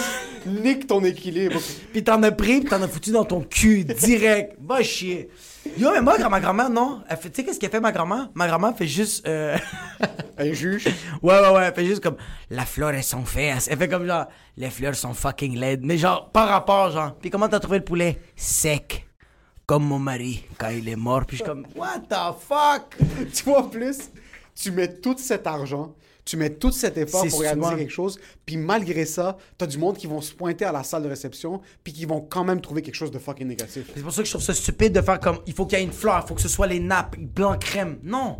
nique 0.46 0.86
ton 0.86 1.02
équilibre. 1.04 1.58
Puis 1.92 2.04
t'en 2.04 2.22
as 2.22 2.32
pris, 2.32 2.60
puis 2.60 2.68
t'en 2.68 2.82
as 2.82 2.88
foutu 2.88 3.12
dans 3.12 3.24
ton 3.24 3.40
cul, 3.40 3.84
direct. 3.84 4.56
Va 4.60 4.82
chier. 4.82 5.30
Yo, 5.76 5.90
mais 5.92 6.00
moi, 6.00 6.16
ma 6.28 6.40
grand-mère, 6.40 6.70
non. 6.70 7.02
Tu 7.08 7.28
sais, 7.32 7.44
qu'est-ce 7.44 7.58
qu'elle 7.60 7.70
fait, 7.70 7.80
ma 7.80 7.92
grand-mère? 7.92 8.28
Ma 8.34 8.48
grand-mère 8.48 8.76
fait 8.76 8.86
juste. 8.86 9.26
euh, 9.28 9.56
Un 10.38 10.52
juge. 10.52 10.88
Ouais, 11.22 11.38
ouais, 11.40 11.48
ouais, 11.50 11.62
elle 11.66 11.74
fait 11.74 11.84
juste 11.86 12.02
comme 12.02 12.16
la 12.50 12.64
fleur, 12.66 12.90
elles 12.90 13.04
sont 13.04 13.24
faites. 13.24 13.68
Elle 13.70 13.78
fait 13.78 13.88
comme 13.88 14.06
genre 14.06 14.26
les 14.56 14.70
fleurs 14.70 14.94
sont 14.96 15.14
fucking 15.14 15.56
laides. 15.56 15.82
Mais 15.84 15.98
genre, 15.98 16.30
par 16.30 16.48
rapport, 16.48 16.90
genre. 16.90 17.14
Puis 17.14 17.30
comment 17.30 17.48
t'as 17.48 17.60
trouvé 17.60 17.78
le 17.78 17.84
poulet? 17.84 18.20
Sec. 18.36 19.06
Comme 19.66 19.84
mon 19.84 20.00
mari 20.00 20.44
quand 20.58 20.68
il 20.70 20.88
est 20.88 20.96
mort. 20.96 21.24
Puis 21.26 21.36
je 21.38 21.44
suis 21.44 21.48
comme, 21.50 21.64
what 21.76 22.00
the 22.10 22.34
fuck? 22.40 22.96
Tu 23.32 23.44
vois, 23.44 23.60
en 23.60 23.68
plus, 23.68 24.10
tu 24.54 24.72
mets 24.72 24.92
tout 25.00 25.14
cet 25.16 25.46
argent, 25.46 25.94
tu 26.24 26.36
mets 26.36 26.50
tout 26.50 26.70
cet 26.70 26.96
effort 26.98 27.26
pour 27.26 27.40
réaliser 27.40 27.64
souvent- 27.66 27.76
quelque 27.76 27.90
chose, 27.92 28.18
puis 28.46 28.56
malgré 28.56 29.04
ça, 29.06 29.36
t'as 29.58 29.66
du 29.66 29.76
monde 29.78 29.96
qui 29.96 30.06
vont 30.06 30.20
se 30.20 30.32
pointer 30.32 30.64
à 30.64 30.72
la 30.72 30.84
salle 30.84 31.02
de 31.02 31.08
réception, 31.08 31.60
puis 31.82 31.92
qui 31.92 32.04
vont 32.04 32.20
quand 32.20 32.44
même 32.44 32.60
trouver 32.60 32.82
quelque 32.82 32.94
chose 32.94 33.10
de 33.10 33.18
fucking 33.18 33.46
négatif. 33.48 33.90
C'est 33.94 34.02
pour 34.02 34.12
ça 34.12 34.22
que 34.22 34.26
je 34.26 34.32
trouve 34.32 34.42
ça 34.44 34.54
stupide 34.54 34.92
de 34.92 35.00
faire 35.00 35.18
comme 35.18 35.38
il 35.46 35.52
faut 35.52 35.66
qu'il 35.66 35.78
y 35.78 35.82
ait 35.82 35.84
une 35.84 35.92
fleur, 35.92 36.20
il 36.24 36.28
faut 36.28 36.34
que 36.34 36.42
ce 36.42 36.48
soit 36.48 36.66
les 36.68 36.78
nappes, 36.80 37.16
blanc 37.18 37.56
crème. 37.58 37.98
Non. 38.04 38.38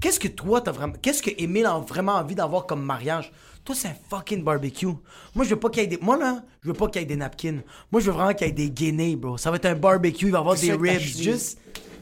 Qu'est-ce 0.00 0.20
que 0.20 0.28
toi 0.28 0.60
t'as 0.60 0.72
vraiment. 0.72 0.92
Qu'est-ce 1.00 1.22
que 1.22 1.30
Emile 1.42 1.64
a 1.66 1.78
vraiment 1.78 2.16
envie 2.16 2.34
d'avoir 2.34 2.66
comme 2.66 2.82
mariage? 2.84 3.32
Toi, 3.64 3.74
c'est 3.74 3.88
un 3.88 3.96
fucking 4.10 4.44
barbecue. 4.44 4.86
Moi, 5.34 5.44
je 5.44 5.50
veux 5.50 5.58
pas 5.58 5.70
qu'il 5.70 5.82
y 5.82 5.84
ait 5.86 5.88
des. 5.88 5.98
Moi, 6.00 6.16
là, 6.16 6.44
je 6.62 6.68
veux 6.68 6.74
pas 6.74 6.86
qu'il 6.86 7.00
y 7.00 7.04
ait 7.04 7.06
des 7.08 7.16
napkins. 7.16 7.58
Moi, 7.90 8.00
je 8.00 8.06
veux 8.06 8.12
vraiment 8.12 8.32
qu'il 8.32 8.46
y 8.46 8.50
ait 8.50 8.52
des 8.52 8.70
guinées, 8.70 9.16
bro. 9.16 9.38
Ça 9.38 9.50
va 9.50 9.56
être 9.56 9.64
un 9.64 9.74
barbecue, 9.74 10.26
il 10.26 10.30
va 10.32 10.38
y 10.38 10.40
avoir 10.40 10.54
des 10.56 10.72
ribs. 10.72 11.00
Juste. 11.00 11.58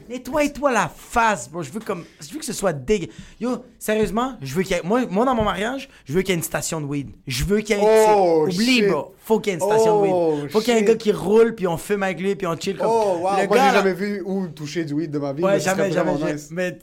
Nettoie-toi 0.09 0.71
la 0.71 0.87
face, 0.87 1.49
bro. 1.49 1.63
Je 1.63 1.71
veux 1.71 1.79
comme. 1.79 2.03
Je 2.21 2.31
veux 2.33 2.39
que 2.39 2.45
ce 2.45 2.53
soit 2.53 2.73
dégueu. 2.73 3.07
Yo, 3.39 3.63
sérieusement, 3.79 4.37
je 4.41 4.53
veux 4.53 4.63
qu'il 4.63 4.75
y 4.75 4.79
ait. 4.79 4.83
Moi, 4.83 5.05
moi, 5.09 5.25
dans 5.25 5.33
mon 5.35 5.43
mariage, 5.43 5.89
je 6.05 6.13
veux 6.13 6.21
qu'il 6.21 6.29
y 6.29 6.33
ait 6.33 6.37
une 6.37 6.43
station 6.43 6.79
de 6.81 6.85
weed. 6.85 7.09
Je 7.27 7.43
veux 7.43 7.59
qu'il 7.61 7.77
y 7.77 7.79
ait. 7.79 7.83
Oh, 8.15 8.43
Oublie, 8.43 8.55
shit. 8.81 8.87
bro. 8.89 9.13
Faut 9.23 9.39
qu'il 9.39 9.53
y 9.53 9.55
ait 9.55 9.59
une 9.59 9.65
station 9.65 10.01
de 10.03 10.07
Oh, 10.11 10.35
weed. 10.43 10.51
Faut 10.51 10.59
qu'il 10.59 10.73
y 10.73 10.77
ait 10.77 10.81
un 10.81 10.83
gars 10.83 10.95
qui 10.95 11.11
roule, 11.11 11.55
puis 11.55 11.65
on 11.67 11.77
fume 11.77 12.03
avec 12.03 12.19
lui, 12.19 12.35
puis 12.35 12.45
on 12.47 12.55
chill 12.55 12.77
comme. 12.77 12.87
Oh, 12.89 13.17
wow, 13.21 13.29
Le 13.41 13.47
moi 13.47 13.47
gars, 13.47 13.47
j'ai 13.47 13.57
là- 13.57 13.73
jamais 13.73 13.93
vu 13.93 14.21
où 14.25 14.47
toucher 14.47 14.85
du 14.85 14.93
weed 14.93 15.11
de 15.11 15.19
ma 15.19 15.33
vie. 15.33 15.43
Ouais, 15.43 15.59
jamais, 15.59 15.91
jamais. 15.91 16.13
nice. 16.33 16.49
Mais 16.51 16.77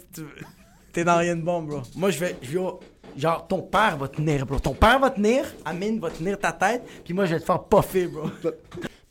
t'es 0.92 1.04
dans 1.04 1.18
rien 1.18 1.36
de 1.36 1.42
bon, 1.42 1.62
bro. 1.62 1.80
Moi, 1.96 2.10
je 2.10 2.18
vais. 2.18 2.36
je 2.42 2.58
vais- 2.58 2.64
genre, 3.16 3.46
ton 3.46 3.60
père 3.60 3.98
va 3.98 4.08
tenir, 4.08 4.46
bro. 4.46 4.58
Ton 4.58 4.72
père 4.74 4.98
va 4.98 5.10
tenir, 5.10 5.44
Amine 5.64 6.00
va 6.00 6.10
tenir 6.10 6.38
ta 6.38 6.50
tête, 6.50 6.82
puis 7.04 7.12
moi, 7.14 7.26
je 7.26 7.34
vais 7.34 7.40
te 7.40 7.44
faire 7.44 7.62
puffer, 7.62 8.06
bro. 8.06 8.22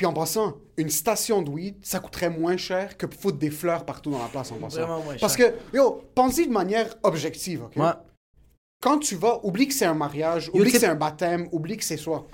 Puis 0.01 0.07
en 0.07 0.13
passant, 0.13 0.55
une 0.77 0.89
station 0.89 1.43
de 1.43 1.51
weed, 1.51 1.75
ça 1.83 1.99
coûterait 1.99 2.31
moins 2.31 2.57
cher 2.57 2.97
que 2.97 3.05
foutre 3.05 3.37
des 3.37 3.51
fleurs 3.51 3.85
partout 3.85 4.09
dans 4.09 4.17
la 4.17 4.29
place 4.29 4.51
en 4.51 4.55
passant. 4.55 4.87
Moins 4.87 5.15
Parce 5.19 5.37
cher. 5.37 5.53
que, 5.53 5.77
yo, 5.77 6.01
pense-y 6.15 6.47
de 6.47 6.51
manière 6.51 6.95
objective, 7.03 7.65
ok? 7.65 7.75
Ouais. 7.75 7.91
Quand 8.81 8.97
tu 8.97 9.13
vas, 9.15 9.39
oublie 9.45 9.67
que 9.67 9.75
c'est 9.75 9.85
un 9.85 9.93
mariage, 9.93 10.49
oublie 10.55 10.71
que 10.71 10.79
c'est 10.79 10.87
un 10.87 10.95
baptême, 10.95 11.47
oublie 11.51 11.77
que 11.77 11.83
c'est 11.83 11.97
soit. 11.97 12.25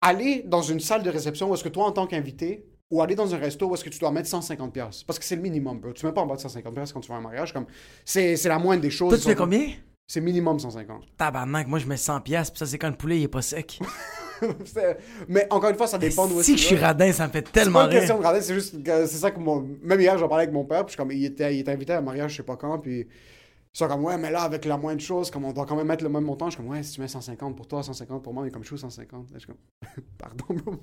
Aller 0.00 0.42
dans 0.44 0.60
une 0.62 0.80
salle 0.80 1.04
de 1.04 1.10
réception 1.10 1.48
où 1.52 1.54
est-ce 1.54 1.62
que 1.62 1.68
toi, 1.68 1.84
en 1.86 1.92
tant 1.92 2.08
qu'invité, 2.08 2.66
ou 2.90 3.00
aller 3.00 3.14
dans 3.14 3.32
un 3.32 3.38
resto 3.38 3.68
où 3.68 3.74
est-ce 3.74 3.84
que 3.84 3.90
tu 3.90 4.00
dois 4.00 4.10
mettre 4.10 4.28
150$. 4.28 4.72
piastres. 4.72 5.06
Parce 5.06 5.20
que 5.20 5.24
c'est 5.24 5.36
le 5.36 5.42
minimum, 5.42 5.78
bro. 5.78 5.92
Tu 5.92 6.04
mets 6.04 6.10
pas 6.10 6.22
en 6.22 6.26
bas 6.26 6.34
de 6.34 6.40
150$ 6.40 6.72
piastres 6.74 6.94
quand 6.94 7.00
tu 7.00 7.10
vas 7.10 7.14
à 7.14 7.18
un 7.18 7.20
mariage. 7.20 7.52
Comme, 7.52 7.66
c'est, 8.04 8.34
la 8.42 8.58
moindre 8.58 8.82
des 8.82 8.90
choses. 8.90 9.10
Toi, 9.10 9.18
tu 9.18 9.24
fais 9.26 9.30
sont- 9.34 9.38
combien? 9.44 9.68
C'est 10.08 10.20
minimum 10.20 10.58
150. 10.58 11.04
Tabarnak, 11.16 11.68
moi, 11.68 11.78
je 11.78 11.86
mets 11.86 11.96
100 11.96 12.22
pièces, 12.22 12.50
puis 12.50 12.58
ça, 12.58 12.66
c'est 12.66 12.76
quand 12.76 12.90
le 12.90 12.96
poulet, 12.96 13.20
il 13.20 13.22
est 13.22 13.28
pas 13.28 13.40
sec. 13.40 13.78
C'est- 14.64 14.98
Mais 15.28 15.46
encore 15.50 15.70
une 15.70 15.76
fois, 15.76 15.86
ça 15.86 15.98
dépend 15.98 16.26
d'où 16.26 16.42
si 16.42 16.54
que 16.54 16.60
je 16.60 16.64
suis 16.66 16.76
radin, 16.76 17.12
ça 17.12 17.26
me 17.26 17.32
fait 17.32 17.38
C'est 17.46 17.52
pas 17.52 17.60
tellement 17.60 17.84
une 17.84 17.90
question 17.90 18.14
rire. 18.14 18.22
de 18.22 18.26
regarder, 18.28 18.40
c'est 18.46 18.54
juste 18.54 18.76
c'est 18.84 19.06
ça 19.18 19.30
que 19.30 19.38
mon. 19.38 19.66
Même 19.82 20.00
hier, 20.00 20.16
j'en 20.18 20.28
parlais 20.28 20.44
avec 20.44 20.54
mon 20.54 20.64
père, 20.64 20.84
puis 20.86 20.96
comme, 20.96 21.10
il 21.12 21.24
était, 21.24 21.54
il 21.54 21.60
était 21.60 21.72
invité 21.72 21.92
à 21.94 21.98
un 21.98 22.02
mariage, 22.02 22.32
je 22.32 22.36
sais 22.38 22.42
pas 22.42 22.56
quand, 22.56 22.78
puis. 22.78 23.06
Ils 23.74 23.78
sont 23.78 23.88
comme, 23.88 24.04
ouais, 24.04 24.18
mais 24.18 24.30
là, 24.30 24.42
avec 24.42 24.66
la 24.66 24.76
moindre 24.76 25.00
chose, 25.00 25.30
comme 25.30 25.46
on 25.46 25.52
doit 25.54 25.64
quand 25.64 25.76
même 25.76 25.86
mettre 25.86 26.04
le 26.04 26.10
même 26.10 26.24
montant, 26.24 26.44
je 26.50 26.56
suis 26.56 26.62
comme, 26.62 26.70
ouais, 26.70 26.82
si 26.82 26.92
tu 26.92 27.00
mets 27.00 27.08
150 27.08 27.56
pour 27.56 27.66
toi, 27.66 27.82
150 27.82 28.22
pour 28.22 28.34
moi, 28.34 28.42
mais 28.44 28.50
comme 28.50 28.62
je 28.62 28.68
suis 28.68 28.78
150. 28.78 29.30
Là, 29.30 29.38
je 29.38 29.38
suis 29.38 29.46
comme, 29.46 30.04
pardon, 30.18 30.78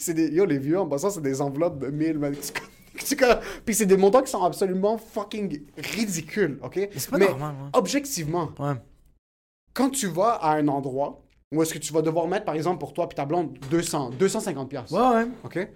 c'est 0.00 0.14
des. 0.14 0.30
Yo, 0.32 0.44
les 0.44 0.58
vieux, 0.58 0.80
en 0.80 0.86
passant, 0.88 1.10
c'est 1.10 1.20
des 1.22 1.40
enveloppes 1.40 1.78
de 1.78 1.90
1000, 1.90 2.18
man. 2.18 2.34
Tu 2.34 3.16
Puis 3.64 3.74
c'est 3.74 3.86
des 3.86 3.96
montants 3.96 4.22
qui 4.22 4.30
sont 4.32 4.42
absolument 4.42 4.98
fucking 4.98 5.60
ridicules, 5.76 6.58
ok? 6.62 6.88
c'est 6.96 7.10
pas 7.10 7.18
normal, 7.18 7.54
ouais. 7.54 7.68
objectivement, 7.72 8.50
Ouais. 8.58 8.74
quand 9.72 9.90
tu 9.90 10.06
vas 10.08 10.30
à 10.34 10.56
un 10.56 10.66
endroit 10.68 11.23
où 11.54 11.62
est-ce 11.62 11.72
que 11.74 11.78
tu 11.78 11.92
vas 11.92 12.02
devoir 12.02 12.26
mettre, 12.28 12.44
par 12.44 12.54
exemple, 12.54 12.78
pour 12.78 12.92
toi 12.92 13.08
puis 13.08 13.16
ta 13.16 13.24
blonde, 13.24 13.58
200, 13.70 14.10
250 14.18 14.68
piastres? 14.68 14.92
Ouais, 14.92 15.24
ouais. 15.24 15.28
OK? 15.44 15.68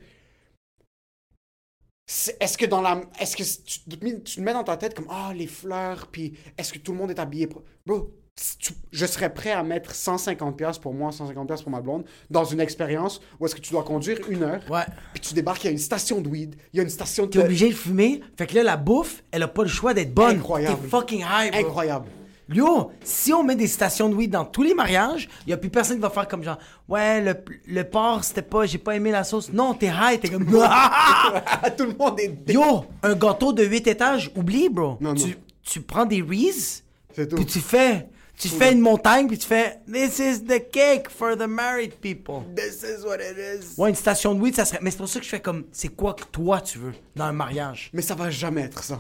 Est-ce 2.41 2.57
que 2.57 2.65
dans 2.65 2.81
la. 2.81 3.03
Est-ce 3.21 3.37
que 3.37 3.43
tu 3.43 3.81
te, 3.81 4.03
mets- 4.05 4.21
tu 4.23 4.37
te 4.37 4.41
mets 4.41 4.55
dans 4.55 4.65
ta 4.65 4.77
tête 4.79 4.95
comme 4.95 5.07
Ah, 5.11 5.33
les 5.35 5.47
fleurs, 5.47 6.07
puis 6.07 6.33
est-ce 6.57 6.73
que 6.73 6.79
tout 6.79 6.93
le 6.93 6.99
monde 6.99 7.11
est 7.11 7.19
habillé 7.19 7.47
Bro, 7.85 8.11
tu- 8.59 8.73
je 8.91 9.05
serais 9.05 9.33
prêt 9.35 9.51
à 9.53 9.63
mettre 9.63 9.93
150$ 9.95 10.57
piastres 10.57 10.81
pour 10.81 10.95
moi, 10.95 11.11
150$ 11.13 11.47
piastres 11.47 11.65
pour 11.65 11.73
ma 11.73 11.83
blonde, 11.83 12.05
dans 12.31 12.45
une 12.47 12.61
expérience 12.61 13.21
où 13.39 13.45
est-ce 13.45 13.55
que 13.55 13.61
tu 13.61 13.73
dois 13.73 13.85
conduire 13.85 14.19
une 14.31 14.43
heure, 14.43 14.63
Ouais. 14.71 14.87
puis 15.13 15.21
tu 15.21 15.35
débarques, 15.35 15.65
il 15.65 15.67
y 15.67 15.69
a 15.69 15.73
une 15.73 15.77
station 15.79 16.23
de 16.23 16.29
weed, 16.31 16.57
il 16.73 16.79
y 16.79 16.81
a 16.81 16.83
une 16.83 16.89
station 16.89 17.27
de. 17.27 17.31
T'es 17.31 17.41
obligé 17.41 17.69
de 17.69 17.75
fumer, 17.75 18.23
fait 18.39 18.47
que 18.47 18.55
là, 18.55 18.63
la 18.63 18.77
bouffe, 18.79 19.23
elle 19.31 19.43
a 19.43 19.49
pas 19.49 19.63
le 19.65 19.69
choix 19.69 19.93
d'être 19.93 20.15
bonne. 20.15 20.37
Incroyable. 20.39 20.81
T'es 20.81 20.89
fucking 20.89 21.21
high, 21.29 21.51
bro. 21.53 21.61
Incroyable. 21.61 22.09
Yo, 22.51 22.91
si 23.05 23.33
on 23.35 23.43
met 23.45 23.57
des 23.57 23.67
stations 23.67 24.09
de 24.09 24.15
weed 24.15 24.31
dans 24.31 24.45
tous 24.47 24.63
les 24.63 24.73
mariages, 24.73 25.29
y 25.47 25.53
a 25.53 25.57
plus 25.59 25.69
personne 25.69 25.97
qui 25.97 26.03
va 26.03 26.09
faire 26.11 26.27
comme 26.27 26.43
genre, 26.43 26.59
ouais, 26.89 27.21
le, 27.21 27.35
le 27.67 27.85
porc, 27.85 28.25
c'était 28.25 28.41
pas, 28.43 28.65
j'ai 28.65 28.79
pas 28.79 28.97
aimé 28.97 29.11
la 29.11 29.23
sauce. 29.25 29.53
Non, 29.53 29.75
t'es 29.75 29.89
high, 29.89 30.19
t'es 30.19 30.31
comme, 30.31 30.47
tout 31.77 31.85
le 31.85 31.95
monde 31.99 32.19
est. 32.21 32.29
dé- 32.29 32.55
yo, 32.55 32.87
un 33.03 33.15
gâteau 33.15 33.53
de 33.53 33.65
8 33.65 33.87
étages, 33.89 34.31
oublie, 34.35 34.69
bro. 34.71 34.97
Non, 35.01 35.11
non. 35.11 35.15
Tu, 35.15 35.37
tu 35.63 35.81
prends 35.83 36.07
des 36.07 36.23
Reese, 36.23 36.83
C'est 37.15 37.29
tout. 37.29 37.37
puis 37.37 37.45
tu 37.45 37.61
fais, 37.61 38.09
tu 38.39 38.49
fais 38.49 38.73
une 38.73 38.81
montagne, 38.81 39.27
puis 39.29 39.37
tu 39.37 39.47
fais, 39.47 39.81
this 39.93 40.19
is 40.19 40.45
the 40.45 40.71
cake 40.71 41.11
for 41.11 41.37
the 41.37 41.47
married 41.47 41.97
people. 42.01 42.45
This 42.57 42.83
is 42.83 43.05
what 43.05 43.17
it 43.17 43.37
is. 43.37 43.75
Ouais, 43.79 43.91
une 43.91 43.95
station 43.95 44.35
de 44.35 44.41
weed, 44.41 44.55
ça 44.55 44.65
serait, 44.65 44.79
mais 44.81 44.91
c'est 44.91 44.97
pour 44.97 45.09
ça 45.09 45.19
que 45.19 45.25
je 45.27 45.31
fais 45.31 45.41
comme, 45.41 45.65
c'est 45.71 45.89
quoi 45.89 46.15
que 46.15 46.25
toi 46.25 46.63
tu 46.63 46.79
veux 46.79 46.95
dans 47.15 47.25
un 47.25 47.33
mariage? 47.33 47.91
Mais 47.93 48.01
ça 48.01 48.15
va 48.15 48.31
jamais 48.31 48.63
être 48.63 48.83
ça. 48.83 48.99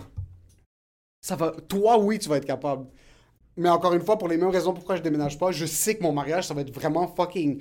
Ça 1.20 1.34
va. 1.34 1.52
Toi, 1.66 1.98
oui, 1.98 2.18
tu 2.18 2.28
vas 2.28 2.36
être 2.36 2.44
capable. 2.46 2.86
Mais 3.58 3.68
encore 3.68 3.92
une 3.92 4.02
fois, 4.02 4.16
pour 4.16 4.28
les 4.28 4.36
mêmes 4.36 4.50
raisons 4.50 4.72
pourquoi 4.72 4.96
je 4.96 5.02
déménage 5.02 5.36
pas, 5.36 5.50
je 5.50 5.66
sais 5.66 5.96
que 5.96 6.02
mon 6.04 6.12
mariage, 6.12 6.46
ça 6.46 6.54
va 6.54 6.60
être 6.60 6.72
vraiment 6.72 7.08
fucking 7.08 7.60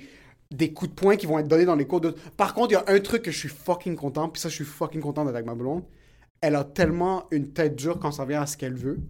des 0.50 0.72
coups 0.72 0.92
de 0.92 0.94
poing 0.94 1.16
qui 1.16 1.26
vont 1.26 1.38
être 1.40 1.48
donnés 1.48 1.64
dans 1.64 1.74
les 1.74 1.86
cours 1.86 2.00
de. 2.00 2.14
Par 2.36 2.54
contre, 2.54 2.70
il 2.70 2.74
y 2.74 2.76
a 2.76 2.84
un 2.86 3.00
truc 3.00 3.22
que 3.22 3.32
je 3.32 3.38
suis 3.38 3.48
fucking 3.48 3.96
content, 3.96 4.28
puis 4.28 4.40
ça, 4.40 4.48
je 4.48 4.54
suis 4.54 4.64
fucking 4.64 5.00
content 5.00 5.24
d'être 5.24 5.34
avec 5.34 5.46
ma 5.46 5.56
blonde. 5.56 5.82
Elle 6.40 6.54
a 6.54 6.62
tellement 6.62 7.24
une 7.32 7.52
tête 7.52 7.74
dure 7.74 7.98
quand 7.98 8.12
ça 8.12 8.24
vient 8.24 8.42
à 8.42 8.46
ce 8.46 8.56
qu'elle 8.56 8.76
veut, 8.76 9.00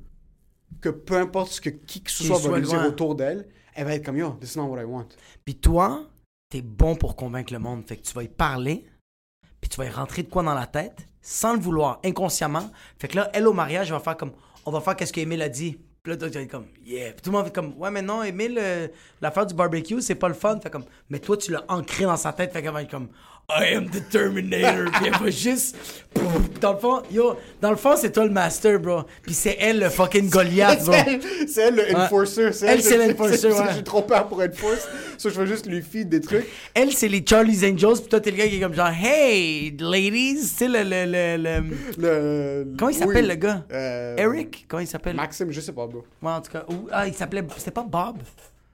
que 0.81 0.89
peu 0.89 1.19
importe 1.19 1.53
ce 1.53 1.61
que 1.61 1.69
qui 1.69 2.03
que 2.03 2.11
ce 2.11 2.25
soit 2.25 2.39
va 2.39 2.59
lui 2.59 2.67
dire 2.67 2.83
autour 2.87 3.15
d'elle, 3.15 3.47
elle 3.75 3.85
va 3.85 3.95
être 3.95 4.05
comme 4.05 4.17
yo, 4.17 4.31
this 4.41 4.55
is 4.55 4.59
not 4.59 4.65
what 4.65 4.81
I 4.81 4.85
want. 4.85 5.09
Puis 5.45 5.57
toi, 5.57 6.09
t'es 6.49 6.63
bon 6.63 6.97
pour 6.97 7.17
convaincre 7.17 7.53
le 7.53 7.59
monde. 7.59 7.85
Fait 7.87 7.99
que 7.99 8.03
tu 8.03 8.15
vas 8.15 8.23
y 8.23 8.29
parler, 8.29 8.87
puis 9.61 9.69
tu 9.69 9.77
vas 9.77 9.85
y 9.85 9.91
rentrer 9.91 10.23
de 10.23 10.31
quoi 10.31 10.43
dans 10.43 10.55
la 10.55 10.67
tête, 10.67 11.07
sans 11.21 11.53
le 11.53 11.61
vouloir, 11.61 12.01
inconsciemment. 12.03 12.71
Fait 12.99 13.09
que 13.09 13.17
là, 13.17 13.31
elle 13.35 13.47
au 13.47 13.53
mariage, 13.53 13.89
elle 13.89 13.93
va 13.93 14.01
faire 14.01 14.17
comme, 14.17 14.33
on 14.65 14.71
va 14.71 14.81
faire 14.81 14.97
qu'est-ce 14.97 15.13
qu'Emile 15.13 15.43
a 15.43 15.51
dit. 15.51 15.79
Puis 16.03 16.13
là, 16.13 16.17
vas 16.17 16.41
être 16.41 16.51
comme, 16.51 16.67
yeah. 16.85 17.13
Tout 17.13 17.31
le 17.31 17.37
monde 17.37 17.47
fait 17.47 17.55
comme, 17.55 17.75
ouais, 17.77 17.91
mais 17.91 18.03
non, 18.03 18.23
Emile, 18.23 18.59
euh, 18.61 18.89
l'affaire 19.21 19.47
du 19.47 19.55
barbecue, 19.55 20.01
c'est 20.01 20.15
pas 20.15 20.29
le 20.29 20.35
fun. 20.35 20.59
Fait 20.61 20.71
comme, 20.71 20.85
mais 21.11 21.19
toi, 21.19 21.37
tu 21.37 21.53
l'as 21.53 21.65
ancré 21.69 22.05
dans 22.05 22.17
sa 22.17 22.33
tête. 22.33 22.53
Fait 22.53 22.63
comme, 22.89 23.09
I 23.51 23.65
am 23.75 23.89
the 23.89 24.07
Terminator. 24.11 24.91
puis 24.93 25.07
elle 25.07 25.19
va 25.19 25.31
juste. 25.31 25.75
Dans 26.61 26.75
le 26.75 26.79
fond, 26.79 27.03
yo, 27.11 27.35
dans 27.63 27.71
le 27.71 27.77
fond, 27.77 27.95
c'est 27.97 28.13
toi 28.13 28.25
le 28.27 28.31
master, 28.31 28.79
bro. 28.79 29.05
Puis 29.23 29.33
c'est 29.33 29.57
elle 29.59 29.79
le 29.81 29.89
fucking 29.89 30.29
Goliath, 30.29 30.85
bro. 30.85 30.95
C'est 31.47 31.63
elle, 31.63 31.77
le 31.77 31.97
enforcer. 31.97 32.53
C'est 32.53 32.67
Elle, 32.67 32.83
c'est 32.83 32.99
l'enforcer, 32.99 33.47
ouais. 33.53 33.65
J'ai 33.75 33.83
trop 33.83 34.03
peur 34.03 34.29
pour 34.29 34.43
enforce. 34.43 34.87
So, 35.17 35.31
je 35.31 35.41
vais 35.41 35.47
juste 35.47 35.65
lui 35.65 35.81
feed 35.81 36.11
des 36.11 36.21
trucs. 36.21 36.47
Elle, 36.75 36.93
c'est 36.93 37.09
les 37.09 37.25
Charlie's 37.27 37.65
Angels, 37.65 38.01
puis 38.01 38.09
toi, 38.11 38.21
t'es 38.21 38.33
le 38.33 38.37
gars 38.37 38.49
qui 38.49 38.57
est 38.57 38.61
comme 38.61 38.75
genre, 38.75 38.91
hey, 38.93 39.75
ladies, 39.81 40.41
tu 40.41 40.47
sais, 40.47 40.69
le, 40.69 40.83
le, 40.83 41.63
le. 41.97 42.75
Comment 42.77 42.91
il 42.91 42.97
s'appelle, 42.99 43.29
le 43.29 43.35
gars? 43.37 43.65
Euh, 43.73 44.17
Eric? 44.19 44.67
Comment 44.69 44.81
il 44.81 44.87
s'appelle? 44.89 45.17
Maxime, 45.17 45.51
je 45.53 45.61
sais 45.63 45.73
pas, 45.73 45.87
bro. 45.87 46.05
Ouais, 46.21 46.31
en 46.33 46.43
tout 46.43 46.53
cas. 46.53 46.67
ah, 46.93 47.07
il 47.07 47.15
s'appelait. 47.15 47.43
C'était 47.57 47.71
pas 47.71 47.87
Bob? 47.89 48.19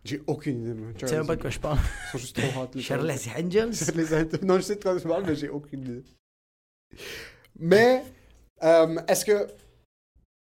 J'ai 0.04 0.20
aucune 0.26 0.60
idée. 0.62 0.74
Tu 0.98 1.06
sais 1.08 1.16
même 1.16 1.26
pas 1.26 1.36
de 1.36 1.40
quoi 1.40 1.50
je 1.50 1.58
parle. 1.58 1.78
Ils 1.78 2.10
sont 2.12 2.18
juste 2.18 2.36
trop 2.36 2.62
hot, 2.62 2.68
les 2.74 2.82
Charlie's 2.88 3.28
Angels? 3.36 3.70
Les 3.96 4.12
int- 4.12 4.44
Non, 4.44 4.56
je 4.56 4.60
sais 4.62 4.76
de 4.76 4.82
quoi 4.82 5.00
tu 5.00 5.08
parles, 5.08 5.24
mais 5.26 5.34
j'ai 5.34 5.48
aucune 5.48 5.80
idée. 5.82 6.02
Mais, 7.58 8.02
euh, 8.62 8.96
est-ce 9.08 9.24
que. 9.24 9.46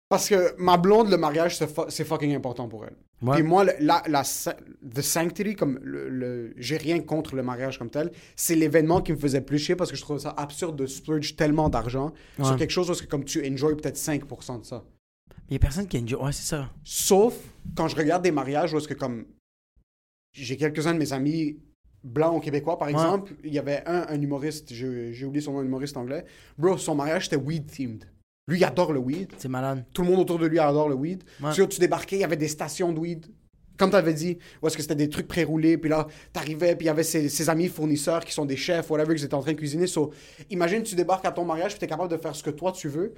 Parce 0.08 0.28
que 0.28 0.54
ma 0.58 0.76
blonde, 0.76 1.08
le 1.10 1.16
mariage, 1.16 1.56
c'est 1.56 1.66
fu- 1.68 1.88
c'est 1.88 2.04
fucking 2.04 2.34
important 2.34 2.68
pour 2.68 2.84
elle. 2.84 2.96
Ouais. 3.22 3.36
Puis 3.36 3.42
moi, 3.44 3.64
le- 3.64 3.72
la, 3.80 4.02
la, 4.08 4.22
the 4.22 5.00
sanctity, 5.00 5.54
comme 5.54 5.78
le, 5.82 6.08
le- 6.10 6.52
j'ai 6.56 6.76
rien 6.76 7.00
contre 7.00 7.34
le 7.36 7.42
mariage 7.42 7.78
comme 7.78 7.88
tel, 7.88 8.10
c'est 8.36 8.54
l'événement 8.56 9.00
qui 9.00 9.12
me 9.12 9.16
faisait 9.16 9.40
plus 9.40 9.58
chier 9.58 9.74
parce 9.76 9.90
que 9.90 9.96
je 9.96 10.02
trouvais 10.02 10.18
ça 10.18 10.30
absurde 10.36 10.76
de 10.76 10.86
splurge 10.86 11.36
tellement 11.36 11.70
d'argent 11.70 12.12
sur 12.42 12.56
quelque 12.56 12.70
chose 12.70 12.88
parce 12.88 13.00
que 13.00 13.06
comme 13.06 13.24
tu 13.24 13.46
enjoy 13.50 13.74
peut-être 13.76 13.96
5% 13.96 14.60
de 14.60 14.66
ça. 14.66 14.84
Il 15.48 15.52
y 15.54 15.56
a 15.56 15.58
personne 15.60 15.86
qui 15.86 15.98
enjoy. 15.98 16.20
Ouais, 16.20 16.32
c'est 16.32 16.48
ça. 16.48 16.68
Sauf 16.84 17.34
quand 17.76 17.88
je 17.88 17.96
regarde 17.96 18.22
des 18.22 18.32
mariages 18.32 18.74
où 18.74 18.78
est-ce 18.78 18.88
que 18.88 18.94
comme 18.94 19.24
j'ai 20.32 20.56
quelques-uns 20.56 20.94
de 20.94 20.98
mes 20.98 21.12
amis 21.12 21.58
blancs 22.04 22.36
ou 22.36 22.40
québécois 22.40 22.78
par 22.78 22.88
exemple, 22.88 23.34
il 23.44 23.52
y 23.52 23.58
avait 23.58 23.82
un, 23.86 24.06
un 24.08 24.20
humoriste, 24.20 24.72
j'ai 24.72 25.12
j'ai 25.12 25.24
oublié 25.24 25.42
son 25.42 25.52
nom, 25.52 25.60
un 25.60 25.64
humoriste 25.64 25.96
anglais. 25.96 26.24
Bro, 26.58 26.78
son 26.78 26.94
mariage 26.94 27.24
c'était 27.24 27.36
weed 27.36 27.70
themed. 27.70 28.04
Lui, 28.48 28.58
il 28.58 28.64
adore 28.64 28.92
le 28.92 28.98
weed. 28.98 29.32
C'est 29.38 29.48
malade. 29.48 29.84
Tout 29.92 30.02
le 30.02 30.08
monde 30.08 30.18
autour 30.18 30.38
de 30.38 30.46
lui 30.46 30.58
adore 30.58 30.88
le 30.88 30.96
weed. 30.96 31.22
Ouais. 31.40 31.52
Tu, 31.52 31.66
tu 31.68 31.78
débarquais, 31.78 32.16
il 32.16 32.20
y 32.20 32.24
avait 32.24 32.36
des 32.36 32.48
stations 32.48 32.92
de 32.92 32.98
weed. 32.98 33.26
Comme 33.78 33.90
tu 33.90 33.96
avais 33.96 34.14
dit, 34.14 34.38
où 34.60 34.66
est-ce 34.66 34.76
que 34.76 34.82
c'était 34.82 34.94
des 34.94 35.08
trucs 35.08 35.26
pré-roulés, 35.26 35.78
puis 35.78 35.88
là, 35.88 36.06
t'arrivais, 36.32 36.76
puis 36.76 36.84
il 36.84 36.88
y 36.88 36.90
avait 36.90 37.04
ses, 37.04 37.28
ses 37.28 37.48
amis 37.48 37.68
fournisseurs 37.68 38.24
qui 38.24 38.32
sont 38.32 38.44
des 38.44 38.56
chefs, 38.56 38.90
whatever, 38.90 39.14
qui 39.14 39.24
étaient 39.24 39.34
en 39.34 39.40
train 39.40 39.52
de 39.52 39.56
cuisiner. 39.56 39.86
So, 39.86 40.12
imagine, 40.50 40.82
tu 40.82 40.94
débarques 40.94 41.24
à 41.24 41.32
ton 41.32 41.44
mariage, 41.44 41.72
puis 41.72 41.80
t'es 41.80 41.86
capable 41.86 42.10
de 42.10 42.16
faire 42.16 42.34
ce 42.36 42.42
que 42.42 42.50
toi 42.50 42.72
tu 42.72 42.88
veux. 42.88 43.14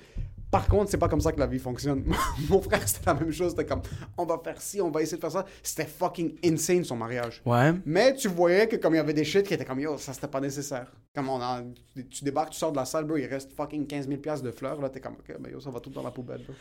Par 0.55 0.69
contre, 0.69 0.89
c'est 0.89 0.99
pas 0.99 1.09
comme 1.09 1.21
ça 1.21 1.33
que 1.33 1.41
la 1.41 1.49
vie 1.49 1.59
fonctionne. 1.59 2.05
Mon 2.49 2.63
frère, 2.63 2.87
c'était 2.87 3.07
la 3.07 3.15
même 3.15 3.33
chose. 3.33 3.51
C'était 3.51 3.67
comme, 3.67 3.83
on 4.17 4.25
va 4.25 4.39
faire 4.39 4.63
ci, 4.63 4.81
on 4.81 4.89
va 4.89 5.03
essayer 5.03 5.17
de 5.17 5.21
faire 5.21 5.33
ça. 5.33 5.45
C'était 5.65 5.85
fucking 5.85 6.37
insane, 6.45 6.85
son 6.85 6.95
mariage. 6.95 7.43
Ouais. 7.45 7.73
Mais 7.85 8.15
tu 8.15 8.29
voyais 8.29 8.69
que 8.69 8.77
comme 8.77 8.95
il 8.95 8.99
y 8.99 9.01
avait 9.01 9.13
des 9.13 9.25
shit 9.25 9.45
qui 9.45 9.53
étaient 9.53 9.65
comme 9.65 9.81
yo, 9.81 9.99
ça 9.99 10.13
c'était 10.13 10.29
pas 10.29 10.41
nécessaire. 10.41 10.93
Comme 11.13 11.29
on 11.29 11.41
a, 11.41 11.61
tu 12.09 12.23
débarques, 12.23 12.51
tu 12.51 12.59
sors 12.61 12.71
de 12.71 12.77
la 12.77 12.85
salle, 12.85 13.05
bro, 13.05 13.17
il 13.17 13.27
reste 13.27 13.53
fucking 13.53 13.85
15 13.85 14.07
000 14.07 14.21
piastres 14.21 14.47
de 14.47 14.53
fleurs, 14.53 14.81
là, 14.81 14.91
t'es 14.91 15.01
comme, 15.01 15.15
ok, 15.15 15.41
ben 15.41 15.51
yo, 15.51 15.59
ça 15.59 15.71
va 15.71 15.81
tout 15.81 15.91
dans 15.91 16.05
la 16.05 16.13
poubelle, 16.13 16.45
bro. 16.45 16.55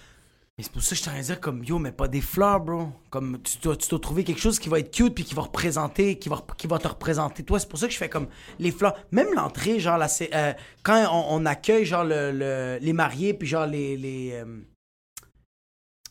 Mais 0.58 0.64
c'est 0.64 0.72
pour 0.72 0.84
ça 0.84 0.91
que 0.95 1.01
je 1.01 1.04
t'en 1.04 1.20
dire 1.20 1.39
comme 1.41 1.64
yo, 1.64 1.80
mais 1.80 1.91
pas 1.91 2.08
des 2.08 2.22
fleurs, 2.22 2.60
bro. 2.60 2.89
Comme 3.10 3.39
tu 3.41 3.58
dois, 3.58 3.76
tu 3.76 3.89
dois 3.89 3.97
trouver 3.99 4.24
quelque 4.24 4.39
chose 4.39 4.60
qui 4.60 4.70
va 4.70 4.80
être 4.80 4.91
cute 4.91 5.16
puis 5.16 5.24
qui 5.24 5.34
va 5.34 5.41
représenter, 5.43 6.20
qui 6.20 6.30
va, 6.30 6.43
qui 6.58 6.68
va 6.68 6.78
te 6.78 6.88
représenter. 6.88 7.41
Toi, 7.43 7.60
c'est 7.60 7.68
pour 7.68 7.80
ça 7.80 7.88
que 7.88 7.93
je 7.93 7.97
fais 7.97 8.10
comme 8.10 8.28
les 8.60 8.72
fleurs. 8.72 8.93
Même 9.12 9.34
l'entrée, 9.34 9.80
genre, 9.80 9.97
là, 9.97 10.08
c'est, 10.08 10.30
euh, 10.36 10.54
quand 10.84 11.08
on, 11.12 11.41
on 11.41 11.45
accueille, 11.47 11.86
genre, 11.86 12.04
le, 12.04 12.32
le- 12.32 12.78
les 12.80 12.93
mariés 12.93 13.34
puis 13.34 13.47
genre 13.47 13.66
les. 13.66 13.97
les 13.97 14.32
euh, 14.34 14.45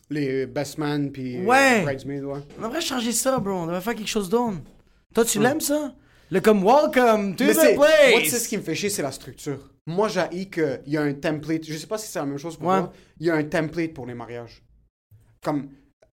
Les 0.09 0.45
best 0.45 0.77
man, 0.77 1.09
puis 1.09 1.37
euh, 1.37 1.45
Ouais. 1.45 1.83
bridesmaids, 1.83 2.21
ouais. 2.21 2.41
On 2.59 2.63
devrait 2.63 2.81
changer 2.81 3.13
ça, 3.13 3.39
bro. 3.39 3.53
On 3.53 3.65
devrait 3.67 3.79
faire 3.81 3.95
quelque 3.95 4.07
chose 4.09 4.27
d'autre. 4.29 4.57
Toi, 5.15 5.23
tu 5.23 5.39
l'aimes, 5.39 5.61
ça? 5.61 5.93
Le 6.33 6.41
comme 6.41 6.63
welcome 6.63 7.35
to 7.35 7.43
Mais 7.43 7.53
the 7.53 7.59
c'est, 7.59 7.75
moi, 7.75 7.85
place. 7.87 8.23
tu 8.23 8.29
sais, 8.31 8.39
ce 8.39 8.47
qui 8.49 8.57
me 8.57 8.63
fait 8.63 8.73
chier, 8.73 8.89
c'est 8.89 9.03
la 9.03 9.11
structure. 9.11 9.69
Moi, 9.85 10.07
j'ai 10.07 10.49
qu'il 10.49 10.81
y 10.87 10.97
a 10.97 11.03
un 11.03 11.13
template. 11.13 11.63
Je 11.63 11.77
sais 11.77 11.85
pas 11.85 11.99
si 11.99 12.07
c'est 12.11 12.17
la 12.17 12.25
même 12.25 12.39
chose 12.39 12.57
pour 12.57 12.69
Ouais. 12.69 12.79
toi. 12.79 12.91
Il 13.19 13.27
y 13.27 13.29
a 13.29 13.35
un 13.35 13.43
template 13.43 13.93
pour 13.93 14.07
les 14.07 14.15
mariages. 14.15 14.63
Comme 15.43 15.69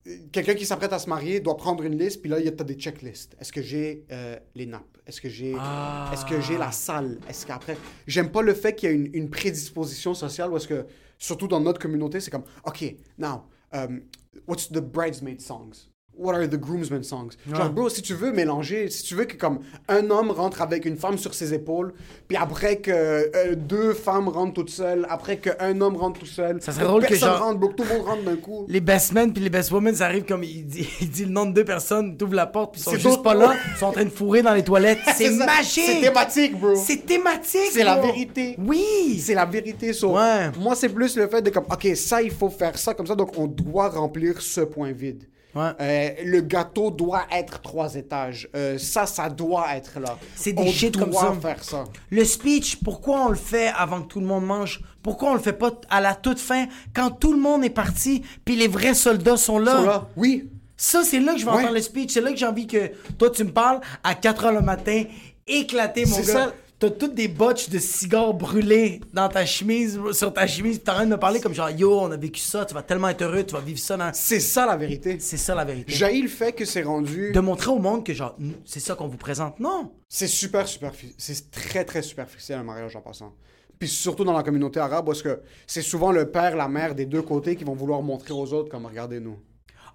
euh, 0.06 0.16
quelqu'un 0.32 0.54
qui 0.54 0.64
s'apprête 0.64 0.94
à 0.94 0.98
se 0.98 1.10
marier 1.10 1.40
doit 1.40 1.58
prendre 1.58 1.82
une 1.82 1.98
liste, 1.98 2.22
puis 2.22 2.30
là, 2.30 2.38
il 2.38 2.46
y 2.46 2.48
a 2.48 2.52
t'as 2.52 2.64
des 2.64 2.76
checklists. 2.76 3.36
Est-ce 3.38 3.52
que 3.52 3.60
j'ai 3.60 4.06
euh, 4.10 4.38
les 4.54 4.64
nappes? 4.64 4.96
Est-ce 5.06 5.20
que 5.20 5.28
j'ai 5.28 5.54
Ah. 5.58 6.10
est-ce 6.14 6.24
que 6.24 6.40
j'ai 6.40 6.56
la 6.56 6.72
salle? 6.72 7.18
Est-ce 7.28 7.44
qu'après 7.44 7.76
j'aime 8.06 8.30
pas 8.32 8.40
le 8.40 8.54
fait 8.54 8.74
qu'il 8.74 8.88
y 8.88 8.92
a 8.92 8.94
une, 8.94 9.10
une 9.12 9.28
prédisposition 9.28 10.14
sociale 10.14 10.50
parce 10.50 10.66
que 10.66 10.86
surtout 11.18 11.46
dans 11.46 11.60
notre 11.60 11.78
communauté, 11.78 12.20
c'est 12.20 12.30
comme 12.30 12.44
OK, 12.64 12.86
now 13.18 13.42
um, 13.74 14.00
what's 14.48 14.70
the 14.70 14.78
bridesmaid 14.80 15.42
songs? 15.42 15.90
What 16.18 16.34
are 16.34 16.48
the 16.48 16.56
groomsmen 16.56 17.02
songs? 17.02 17.30
Genre, 17.50 17.70
bro, 17.70 17.88
si 17.90 18.00
tu 18.00 18.14
veux 18.14 18.32
mélanger, 18.32 18.88
si 18.88 19.02
tu 19.02 19.14
veux 19.14 19.24
que 19.26 19.36
comme 19.36 19.58
un 19.88 20.08
homme 20.10 20.30
rentre 20.30 20.62
avec 20.62 20.84
une 20.86 20.96
femme 20.96 21.18
sur 21.18 21.34
ses 21.34 21.52
épaules, 21.52 21.92
puis 22.26 22.36
après 22.38 22.76
que 22.76 22.90
euh, 22.90 23.54
deux 23.54 23.92
femmes 23.92 24.28
rentrent 24.28 24.54
toutes 24.54 24.70
seules, 24.70 25.06
après 25.10 25.36
qu'un 25.36 25.80
homme 25.80 25.96
rentre 25.96 26.20
tout 26.20 26.26
seul, 26.26 26.60
Ça 26.62 26.72
serait 26.72 26.84
drôle 26.86 27.04
que 27.04 27.14
genre- 27.14 27.38
rentre, 27.40 27.58
bro, 27.60 27.68
que 27.68 27.74
tout 27.74 27.82
le 27.82 27.98
monde 27.98 28.06
rentre 28.06 28.22
d'un 28.24 28.36
coup. 28.36 28.64
Les 28.68 28.80
best 28.80 29.12
men 29.12 29.32
puis 29.32 29.42
les 29.42 29.50
best 29.50 29.70
women, 29.70 29.94
ça 29.94 30.06
arrive 30.06 30.24
comme 30.24 30.42
il 30.42 30.64
dit, 30.66 30.88
il 31.02 31.10
dit 31.10 31.24
le 31.26 31.30
nom 31.32 31.44
de 31.46 31.52
deux 31.52 31.64
personnes, 31.64 32.16
t'ouvres 32.16 32.34
la 32.34 32.46
porte 32.46 32.72
puis 32.72 32.80
ils 32.80 32.84
sont 32.84 32.96
juste 32.96 33.22
pas 33.22 33.34
là, 33.34 33.54
ils 33.74 33.78
sont 33.78 33.86
en 33.86 33.92
train 33.92 34.04
de 34.04 34.10
fourrer 34.10 34.42
dans 34.42 34.54
les 34.54 34.64
toilettes. 34.64 34.98
C'est 35.16 35.30
magique. 35.32 35.84
C'est 35.86 36.00
thématique, 36.00 36.58
bro. 36.58 36.74
C'est 36.76 37.04
thématique. 37.06 37.70
C'est 37.72 37.84
la 37.84 38.00
vérité. 38.00 38.56
Oui. 38.58 39.20
C'est 39.22 39.34
la 39.34 39.44
vérité. 39.44 39.92
so, 39.92 40.14
Ouais. 40.16 40.50
Moi, 40.58 40.74
c'est 40.74 40.88
plus 40.88 41.16
le 41.16 41.26
fait 41.28 41.42
de 41.42 41.50
comme, 41.50 41.64
OK, 41.70 41.88
ça, 41.94 42.22
il 42.22 42.30
faut 42.30 42.48
faire 42.48 42.78
ça 42.78 42.94
comme 42.94 43.06
ça, 43.06 43.14
donc 43.14 43.36
on 43.36 43.46
doit 43.46 43.88
remplir 43.90 44.40
ce 44.40 44.62
point 44.62 44.92
vide. 44.92 45.24
Ouais. 45.56 45.70
Euh, 45.80 46.10
le 46.24 46.40
gâteau 46.42 46.90
doit 46.90 47.24
être 47.32 47.62
trois 47.62 47.94
étages. 47.94 48.48
Euh, 48.54 48.76
ça, 48.78 49.06
ça 49.06 49.28
doit 49.30 49.74
être 49.74 49.98
là. 49.98 50.18
C'est 50.34 50.52
des 50.52 50.62
on 50.62 50.66
shit 50.70 50.96
comme 50.96 51.10
doit 51.10 51.20
ça. 51.22 51.34
faire 51.40 51.64
ça. 51.64 51.84
Le 52.10 52.24
speech, 52.24 52.76
pourquoi 52.84 53.26
on 53.26 53.28
le 53.30 53.34
fait 53.36 53.72
avant 53.76 54.02
que 54.02 54.08
tout 54.08 54.20
le 54.20 54.26
monde 54.26 54.44
mange? 54.46 54.80
Pourquoi 55.02 55.30
on 55.30 55.34
le 55.34 55.40
fait 55.40 55.52
pas 55.54 55.70
à 55.88 56.00
la 56.00 56.14
toute 56.14 56.38
fin 56.38 56.66
quand 56.94 57.10
tout 57.10 57.32
le 57.32 57.38
monde 57.40 57.64
est 57.64 57.70
parti 57.70 58.22
puis 58.44 58.54
les 58.56 58.68
vrais 58.68 58.94
soldats 58.94 59.36
sont 59.36 59.58
là, 59.58 59.78
So 59.80 59.86
là, 59.86 60.08
oui. 60.16 60.50
Ça, 60.76 61.02
c'est 61.04 61.20
là 61.20 61.32
que 61.32 61.38
je 61.40 61.46
vais 61.46 61.52
Ouais. 61.52 61.58
entendre 61.58 61.74
le 61.74 61.80
speech. 61.80 62.12
C'est 62.12 62.20
là 62.20 62.30
que 62.30 62.36
j'ai 62.36 62.44
envie 62.46 62.66
que 62.66 62.90
toi, 63.18 63.30
tu 63.30 63.44
me 63.44 63.50
parles 63.50 63.80
à 64.04 64.14
4 64.14 64.44
h 64.44 64.52
le 64.54 64.60
matin, 64.60 65.04
éclaté, 65.46 66.04
mon 66.04 66.16
gars. 66.18 66.22
ça. 66.24 66.52
T'as 66.78 66.90
toutes 66.90 67.14
des 67.14 67.28
botches 67.28 67.70
de 67.70 67.78
cigares 67.78 68.34
brûlés 68.34 69.00
dans 69.14 69.30
ta 69.30 69.46
chemise, 69.46 69.98
sur 70.12 70.30
ta 70.34 70.46
chemise, 70.46 70.82
t'es 70.82 70.90
en 70.90 70.94
train 70.94 71.04
de 71.06 71.10
me 71.10 71.16
parler 71.16 71.40
comme 71.40 71.54
genre, 71.54 71.70
yo, 71.70 72.00
on 72.00 72.10
a 72.10 72.18
vécu 72.18 72.40
ça, 72.40 72.66
tu 72.66 72.74
vas 72.74 72.82
tellement 72.82 73.08
être 73.08 73.22
heureux, 73.22 73.44
tu 73.44 73.54
vas 73.54 73.62
vivre 73.62 73.78
ça 73.78 73.96
dans. 73.96 74.10
C'est 74.12 74.40
ça 74.40 74.66
la 74.66 74.76
vérité. 74.76 75.18
C'est 75.18 75.38
ça 75.38 75.54
la 75.54 75.64
vérité. 75.64 75.90
J'ai 75.90 76.20
le 76.20 76.28
fait 76.28 76.52
que 76.52 76.66
c'est 76.66 76.82
rendu. 76.82 77.32
De 77.32 77.40
montrer 77.40 77.70
au 77.70 77.78
monde 77.78 78.04
que 78.04 78.12
genre, 78.12 78.36
c'est 78.66 78.80
ça 78.80 78.94
qu'on 78.94 79.08
vous 79.08 79.16
présente. 79.16 79.58
Non. 79.58 79.92
C'est 80.06 80.26
super 80.26 80.68
superficiel. 80.68 81.14
C'est 81.16 81.50
très, 81.50 81.86
très 81.86 82.02
superficiel 82.02 82.58
un 82.58 82.64
mariage 82.64 82.94
en 82.94 83.00
passant. 83.00 83.32
Puis 83.78 83.88
surtout 83.88 84.24
dans 84.24 84.34
la 84.34 84.42
communauté 84.42 84.78
arabe, 84.78 85.06
parce 85.06 85.22
que 85.22 85.40
c'est 85.66 85.80
souvent 85.82 86.12
le 86.12 86.30
père, 86.30 86.56
la 86.56 86.68
mère 86.68 86.94
des 86.94 87.06
deux 87.06 87.22
côtés 87.22 87.56
qui 87.56 87.64
vont 87.64 87.74
vouloir 87.74 88.02
montrer 88.02 88.34
aux 88.34 88.52
autres 88.52 88.68
comme 88.68 88.84
regardez-nous. 88.84 89.38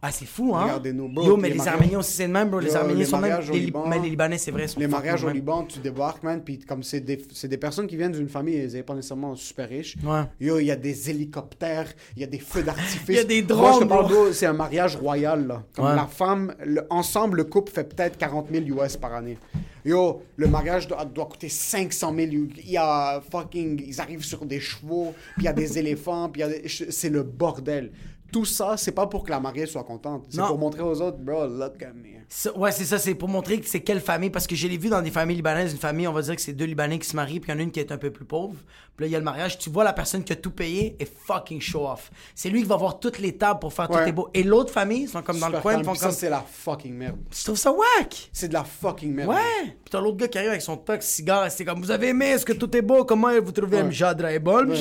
Ah, 0.04 0.12
c'est 0.12 0.26
fou, 0.26 0.56
hein? 0.56 0.64
Regardez-nous, 0.64 1.10
bro, 1.10 1.24
Yo, 1.28 1.38
mais 1.38 1.50
les 1.52 1.68
Arméniens 1.68 2.00
aussi, 2.00 2.14
c'est 2.14 2.26
le 2.26 2.34
même, 2.34 2.50
bro. 2.50 2.60
Les 2.60 2.70
Yo, 2.72 2.76
Arméniens 2.78 2.98
les 3.00 3.06
sont 3.06 3.20
même. 3.20 3.40
Lib- 3.40 3.54
Liban- 3.66 3.86
mais 3.88 4.00
les 4.00 4.10
Libanais, 4.10 4.38
c'est 4.40 4.50
vrai. 4.50 4.68
sont 4.68 4.80
Les 4.80 4.88
mariages 4.88 5.24
au 5.24 5.28
même. 5.28 5.36
Liban, 5.36 5.64
tu 5.64 5.78
débarques, 5.80 6.24
man, 6.24 6.42
puis 6.44 6.58
comme 6.58 6.82
c'est 6.82 7.02
des, 7.02 7.18
des 7.44 7.58
personnes 7.58 7.86
qui 7.86 7.98
viennent 7.98 8.12
d'une 8.12 8.28
famille, 8.30 8.56
elles 8.56 8.72
n'est 8.74 8.82
pas 8.82 8.96
nécessairement 8.96 9.36
super 9.36 9.70
riches. 9.70 9.96
Ouais. 10.04 10.24
Yo, 10.40 10.58
il 10.58 10.66
y 10.66 10.72
a 10.72 10.76
des 10.76 11.10
hélicoptères, 11.12 11.88
il 12.16 12.22
y 12.22 12.24
a 12.24 12.28
des 12.28 12.40
feux 12.40 12.64
d'artifice. 12.64 13.04
Il 13.10 13.16
y 13.16 13.20
a 13.20 13.24
des 13.24 13.44
Moi, 13.54 13.74
je 13.76 13.80
te 13.80 13.84
drones, 13.86 14.08
bro, 14.08 14.32
c'est 14.34 14.48
un 14.48 14.54
mariage 14.54 14.96
royal, 14.96 15.46
là. 15.46 15.64
Comme 15.76 15.86
Ouais. 15.86 15.96
la 15.96 16.08
femme, 16.08 16.56
le- 16.66 16.86
ensemble, 16.90 17.38
le 17.38 17.44
couple 17.44 17.72
fait 17.72 17.84
peut-être 17.84 18.18
40 18.18 18.48
000 18.52 18.66
US 18.82 18.98
par 18.98 19.14
année. 19.14 19.38
Yo, 19.84 20.22
le 20.36 20.48
mariage 20.48 20.88
doit, 20.88 21.06
doit 21.06 21.26
coûter 21.26 21.50
500 21.50 22.14
000 22.16 22.32
US. 22.32 22.50
Il 22.66 22.72
y 22.72 22.78
a 22.78 23.20
fucking... 23.32 23.84
Ils 23.88 24.00
arrivent 24.00 24.24
sur 24.24 24.46
des 24.46 24.60
chevaux, 24.60 25.14
puis 25.36 25.44
il 25.44 25.46
y 25.46 25.48
a 25.48 25.54
des 25.54 25.78
éléphants, 25.80 26.30
puis 26.30 26.42
il 26.42 26.46
y 26.46 26.48
a 26.48 26.50
des- 26.50 26.68
C'est 26.68 27.10
le 27.10 27.24
bordel. 27.24 27.92
Tout 28.32 28.46
ça, 28.46 28.78
c'est 28.78 28.92
pas 28.94 29.08
pour 29.08 29.24
que 29.24 29.30
la 29.32 29.40
mariée 29.40 29.66
soit 29.66 29.84
contente. 29.84 30.26
C'est 30.30 30.42
pour 30.48 30.58
montrer 30.58 30.82
aux 30.82 31.02
autres, 31.02 31.18
bro, 31.18 31.46
look 31.48 31.82
at 31.84 31.94
me. 31.94 32.22
Ça- 32.30 32.58
ouais, 32.58 32.72
c'est 32.72 32.86
ça, 32.86 32.98
c'est 32.98 33.14
pour 33.16 33.28
montrer 33.28 33.60
que 33.60 33.68
c'est 33.68 33.82
quelle 33.82 34.00
famille, 34.00 34.30
parce 34.30 34.48
que 34.48 34.56
je 34.56 34.68
l'ai 34.68 34.78
vu 34.78 34.88
dans 34.90 35.02
des 35.02 35.12
familles 35.12 35.36
libanaises, 35.36 35.74
une 35.74 35.78
famille, 35.80 36.08
on 36.08 36.14
va 36.14 36.22
dire 36.22 36.36
que 36.36 36.42
c'est 36.42 36.54
deux 36.54 36.64
Libanais 36.66 36.98
qui 37.00 37.10
se 37.10 37.16
marient, 37.16 37.42
puis 37.42 37.52
il 37.52 37.56
y 37.56 37.58
en 37.58 37.60
a 37.60 37.64
une 37.64 37.72
qui 37.72 37.82
est 37.82 37.92
un 37.92 37.98
peu 37.98 38.10
plus 38.10 38.24
pauvre. 38.26 38.56
Puis 38.98 39.06
là, 39.06 39.08
il 39.08 39.12
y 39.12 39.16
a 39.16 39.20
le 39.20 39.26
mariage, 39.26 39.58
tu 39.58 39.70
vois 39.70 39.84
la 39.84 39.94
personne 39.94 40.24
qui 40.24 40.34
a 40.34 40.36
tout 40.36 40.52
payé 40.52 40.96
et 41.00 41.06
fucking 41.06 41.60
show 41.62 41.88
off. 41.88 42.12
C'est 42.36 42.50
lui 42.50 42.62
qui 42.62 42.68
va 42.68 42.76
voir 42.76 43.00
toutes 43.00 43.20
les 43.20 43.36
tables 43.38 43.60
pour 43.60 43.74
faire 43.74 43.88
tout 43.88 43.98
est 43.98 44.12
beau. 44.12 44.30
Et 44.34 44.44
l'autre 44.44 44.72
famille, 44.72 45.04
ils 45.04 45.10
sont 45.10 45.22
comme 45.24 45.40
dans 45.40 45.50
le 45.50 45.60
coin, 45.60 45.78
ils 45.78 45.84
font 45.84 45.96
comme. 45.96 46.12
c'est 46.12 46.30
la 46.30 46.42
fucking 46.46 46.94
merde. 46.94 47.18
Je 47.32 47.44
trouve 47.44 47.56
ça 47.58 47.72
whack! 47.72 48.30
C'est 48.34 48.50
de 48.50 48.54
la 48.54 48.64
fucking 48.64 49.14
merde. 49.14 49.30
Ouais! 49.30 49.38
Puis 49.66 49.90
t'as 49.90 50.02
l'autre 50.02 50.18
gars 50.18 50.28
qui 50.28 50.38
arrive 50.38 50.50
avec 50.52 50.62
son 50.62 50.78
tox, 50.78 51.06
cigare, 51.06 51.50
c'est 51.50 51.66
comme, 51.66 51.82
vous 51.82 51.90
avez 51.92 52.10
aimé, 52.10 52.26
est-ce 52.28 52.46
que 52.46 52.54
tout 52.54 52.76
est 52.76 52.82
beau? 52.82 53.06
Comment 53.06 53.30
vous 53.42 53.52
trouvez 53.52 53.78
Ouais. 53.78 53.84
un 53.84 53.88
Mjadra 53.88 54.34
est 54.34 54.40
bon? 54.40 54.58
Ouais. 54.68 54.76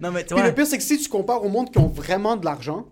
Non, 0.00 0.10
mais 0.12 0.20
tu 0.22 0.34
Puis 0.34 0.36
vois. 0.36 0.46
le 0.48 0.54
pire, 0.54 0.66
c'est 0.66 0.76
que 0.78 0.84
si 0.84 0.98
tu 0.98 1.08
compares 1.08 1.42
au 1.44 1.48
monde 1.48 1.70
qui 1.70 1.78
ont 1.78 1.88
vraiment 1.88 2.36
de 2.36 2.44
l'argent, 2.44 2.86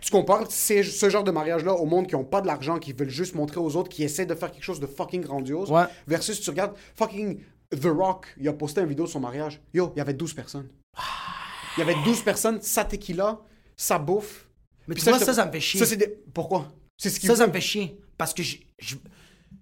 tu 0.00 0.10
compares 0.10 0.44
ces- 0.50 0.82
ce 0.82 1.08
genre 1.10 1.24
de 1.24 1.30
mariage-là 1.30 1.72
au 1.74 1.86
monde 1.86 2.06
qui 2.06 2.14
ont 2.14 2.24
pas 2.24 2.40
de 2.40 2.46
l'argent, 2.46 2.78
qui 2.78 2.92
veulent 2.92 3.08
juste 3.10 3.34
montrer 3.34 3.60
aux 3.60 3.76
autres, 3.76 3.88
qui 3.88 4.02
essaient 4.04 4.26
de 4.26 4.34
faire 4.34 4.50
quelque 4.50 4.62
chose 4.64 4.80
de 4.80 4.86
fucking 4.86 5.22
grandiose, 5.22 5.70
Ouais. 5.70 5.84
versus 6.06 6.40
tu 6.40 6.50
regardes 6.50 6.72
fucking 6.96 7.40
The 7.70 7.86
Rock, 7.86 8.26
il 8.38 8.48
a 8.48 8.52
posté 8.52 8.80
une 8.80 8.86
vidéo 8.88 9.04
de 9.06 9.10
son 9.10 9.20
mariage. 9.20 9.60
Yo, 9.74 9.92
il 9.94 9.98
y 9.98 10.00
avait 10.00 10.14
12 10.14 10.34
personnes. 10.34 10.68
Il 11.76 11.80
y 11.80 11.82
avait 11.82 11.96
12 12.04 12.22
personnes, 12.22 12.60
sa 12.62 12.84
tequila, 12.84 13.40
sa 13.76 13.98
bouffe. 13.98 14.48
Mais 14.88 14.94
Puis 14.94 15.02
tu 15.02 15.08
vois, 15.10 15.18
je 15.18 15.24
te- 15.24 15.26
ça, 15.26 15.34
ça 15.34 15.46
me 15.46 15.52
fait 15.52 15.60
chier. 15.60 15.80
Ça, 15.80 15.86
c'est 15.86 15.96
des... 15.96 16.08
Pourquoi? 16.32 16.72
C'est 16.96 17.10
ce 17.10 17.18
qui 17.20 17.26
Ça, 17.26 17.36
ça 17.36 17.46
me 17.46 17.52
fait 17.52 17.60
chier. 17.60 18.00
Parce 18.16 18.32
que 18.32 18.42
je. 18.42 18.56
je- 18.78 18.96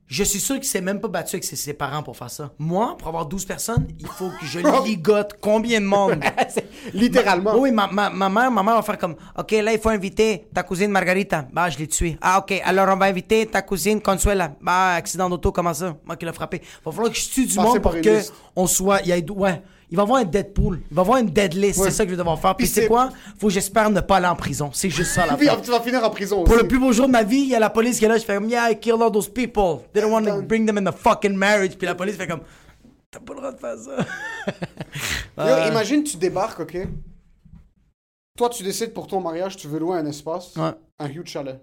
Je 0.07 0.23
suis 0.23 0.39
sûr 0.39 0.57
qu'il 0.57 0.67
s'est 0.67 0.83
même 0.83 1.01
pas 1.01 1.09
battu 1.09 1.37
avec 1.37 1.45
ses, 1.45 1.57
ses 1.57 1.73
parents 1.73 2.03
pour 2.03 2.17
faire 2.17 2.31
ça. 2.31 2.51
Moi, 2.59 2.95
pour 2.99 3.09
avoir 3.09 3.25
12 3.25 3.47
personnes, 3.47 3.87
il 3.99 4.07
faut 4.07 4.29
que 4.39 4.45
je 4.45 4.59
ligote 4.85 5.37
combien 5.41 5.81
de 5.81 5.87
monde? 5.87 6.23
Littéralement. 6.93 7.57
Oui, 7.57 7.73
ma, 7.73 7.87
ma, 7.87 8.11
ma 8.11 8.29
mère, 8.29 8.51
ma 8.51 8.63
mère 8.63 8.75
va 8.77 8.83
faire 8.83 8.99
comme, 8.99 9.17
OK, 9.37 9.53
là, 9.53 9.73
il 9.73 9.79
faut 9.79 9.89
inviter 9.89 10.47
ta 10.53 10.63
cousine 10.63 10.91
Margarita. 10.91 11.47
Bah, 11.53 11.71
je 11.71 11.79
l'ai 11.79 11.87
tuée. 11.87 12.19
Ah, 12.21 12.39
OK, 12.41 12.61
alors 12.65 12.87
on 12.91 12.97
va 12.99 13.07
inviter 13.07 13.47
ta 13.47 13.63
cousine 13.63 14.01
Consuela. 14.01 14.53
Bah, 14.61 14.93
accident 14.95 15.31
d'auto, 15.31 15.53
comment 15.53 15.73
ça? 15.73 15.97
Moi 16.05 16.17
qui 16.17 16.27
l'ai 16.27 16.33
frappé. 16.33 16.61
Va 16.85 16.93
falloir 16.93 17.11
que 17.11 17.19
je 17.19 17.31
tue 17.31 17.47
du 17.47 17.55
Passer 17.55 17.69
monde 17.69 17.81
pour 17.81 17.93
que 18.01 18.21
on 18.55 18.67
soit, 18.67 19.01
il 19.03 19.09
y 19.09 19.13
ait, 19.13 19.31
ouais. 19.31 19.63
Il 19.95 19.97
va 19.97 20.03
avoir 20.03 20.19
un 20.19 20.25
Deadpool. 20.25 20.81
Il 20.91 20.95
va 20.97 21.03
avoir 21.03 21.19
une 21.19 21.29
dead 21.31 21.55
list. 21.55 21.79
Ouais. 21.79 21.85
C'est 21.85 21.93
ça 21.93 22.03
que 22.05 22.11
je 22.11 22.15
vais 22.17 22.19
devoir 22.19 22.37
faire. 22.41 22.57
Puis 22.57 22.67
Puis 22.67 22.75
c'est 22.75 22.89
quoi? 22.89 23.11
Faut 23.39 23.47
que 23.47 23.53
j'espère 23.53 23.89
ne 23.91 24.01
pas 24.01 24.17
aller 24.17 24.27
en 24.27 24.35
prison. 24.35 24.71
C'est 24.73 24.91
juste 24.91 25.13
ça, 25.13 25.25
la 25.25 25.37
Puis 25.37 25.47
fin. 25.47 25.55
tu 25.61 25.71
vas 25.71 25.81
finir 25.81 26.03
en 26.03 26.11
prison 26.11 26.43
Pour 26.43 26.53
aussi. 26.55 26.63
le 26.63 26.67
plus 26.69 26.81
beau 26.81 26.91
jour 26.91 27.07
de 27.07 27.13
ma 27.13 27.23
vie, 27.23 27.43
il 27.43 27.49
y 27.51 27.55
a 27.55 27.61
la 27.61 27.71
police 27.71 28.01
qui 28.01 28.05
est 28.05 28.09
là. 28.09 28.19
Je 28.19 28.25
fais 28.25 28.35
comme, 28.35 28.49
yeah, 28.49 28.73
I 28.73 28.77
killed 28.81 29.01
all 29.01 29.13
those 29.13 29.29
people. 29.29 29.83
They 29.93 30.03
don't 30.03 30.11
want 30.11 30.25
to 30.25 30.43
bring 30.43 30.67
them 30.67 30.79
in 30.79 30.91
the 30.91 30.93
fucking 30.97 31.37
marriage. 31.37 31.77
Puis 31.79 31.87
la 31.87 31.95
police 31.95 32.17
fait 32.17 32.27
comme, 32.27 32.41
t'as 33.09 33.21
pas 33.21 33.35
le 33.35 33.39
droit 33.39 33.53
de 33.53 33.59
faire 33.61 33.77
ça. 33.79 33.97
Yo, 35.49 35.55
Ouais. 35.55 35.69
imagine, 35.69 36.03
tu 36.03 36.17
débarques, 36.17 36.59
ok? 36.59 36.77
Toi, 38.37 38.49
tu 38.51 38.65
décides 38.65 38.93
pour 38.93 39.07
ton 39.07 39.21
mariage, 39.21 39.57
tu 39.57 39.69
veux 39.69 39.79
louer 39.79 39.99
un 39.99 40.07
espace, 40.07 40.57
Ouais. 40.57 40.73
un 40.99 41.09
huge 41.09 41.29
chalet. 41.29 41.61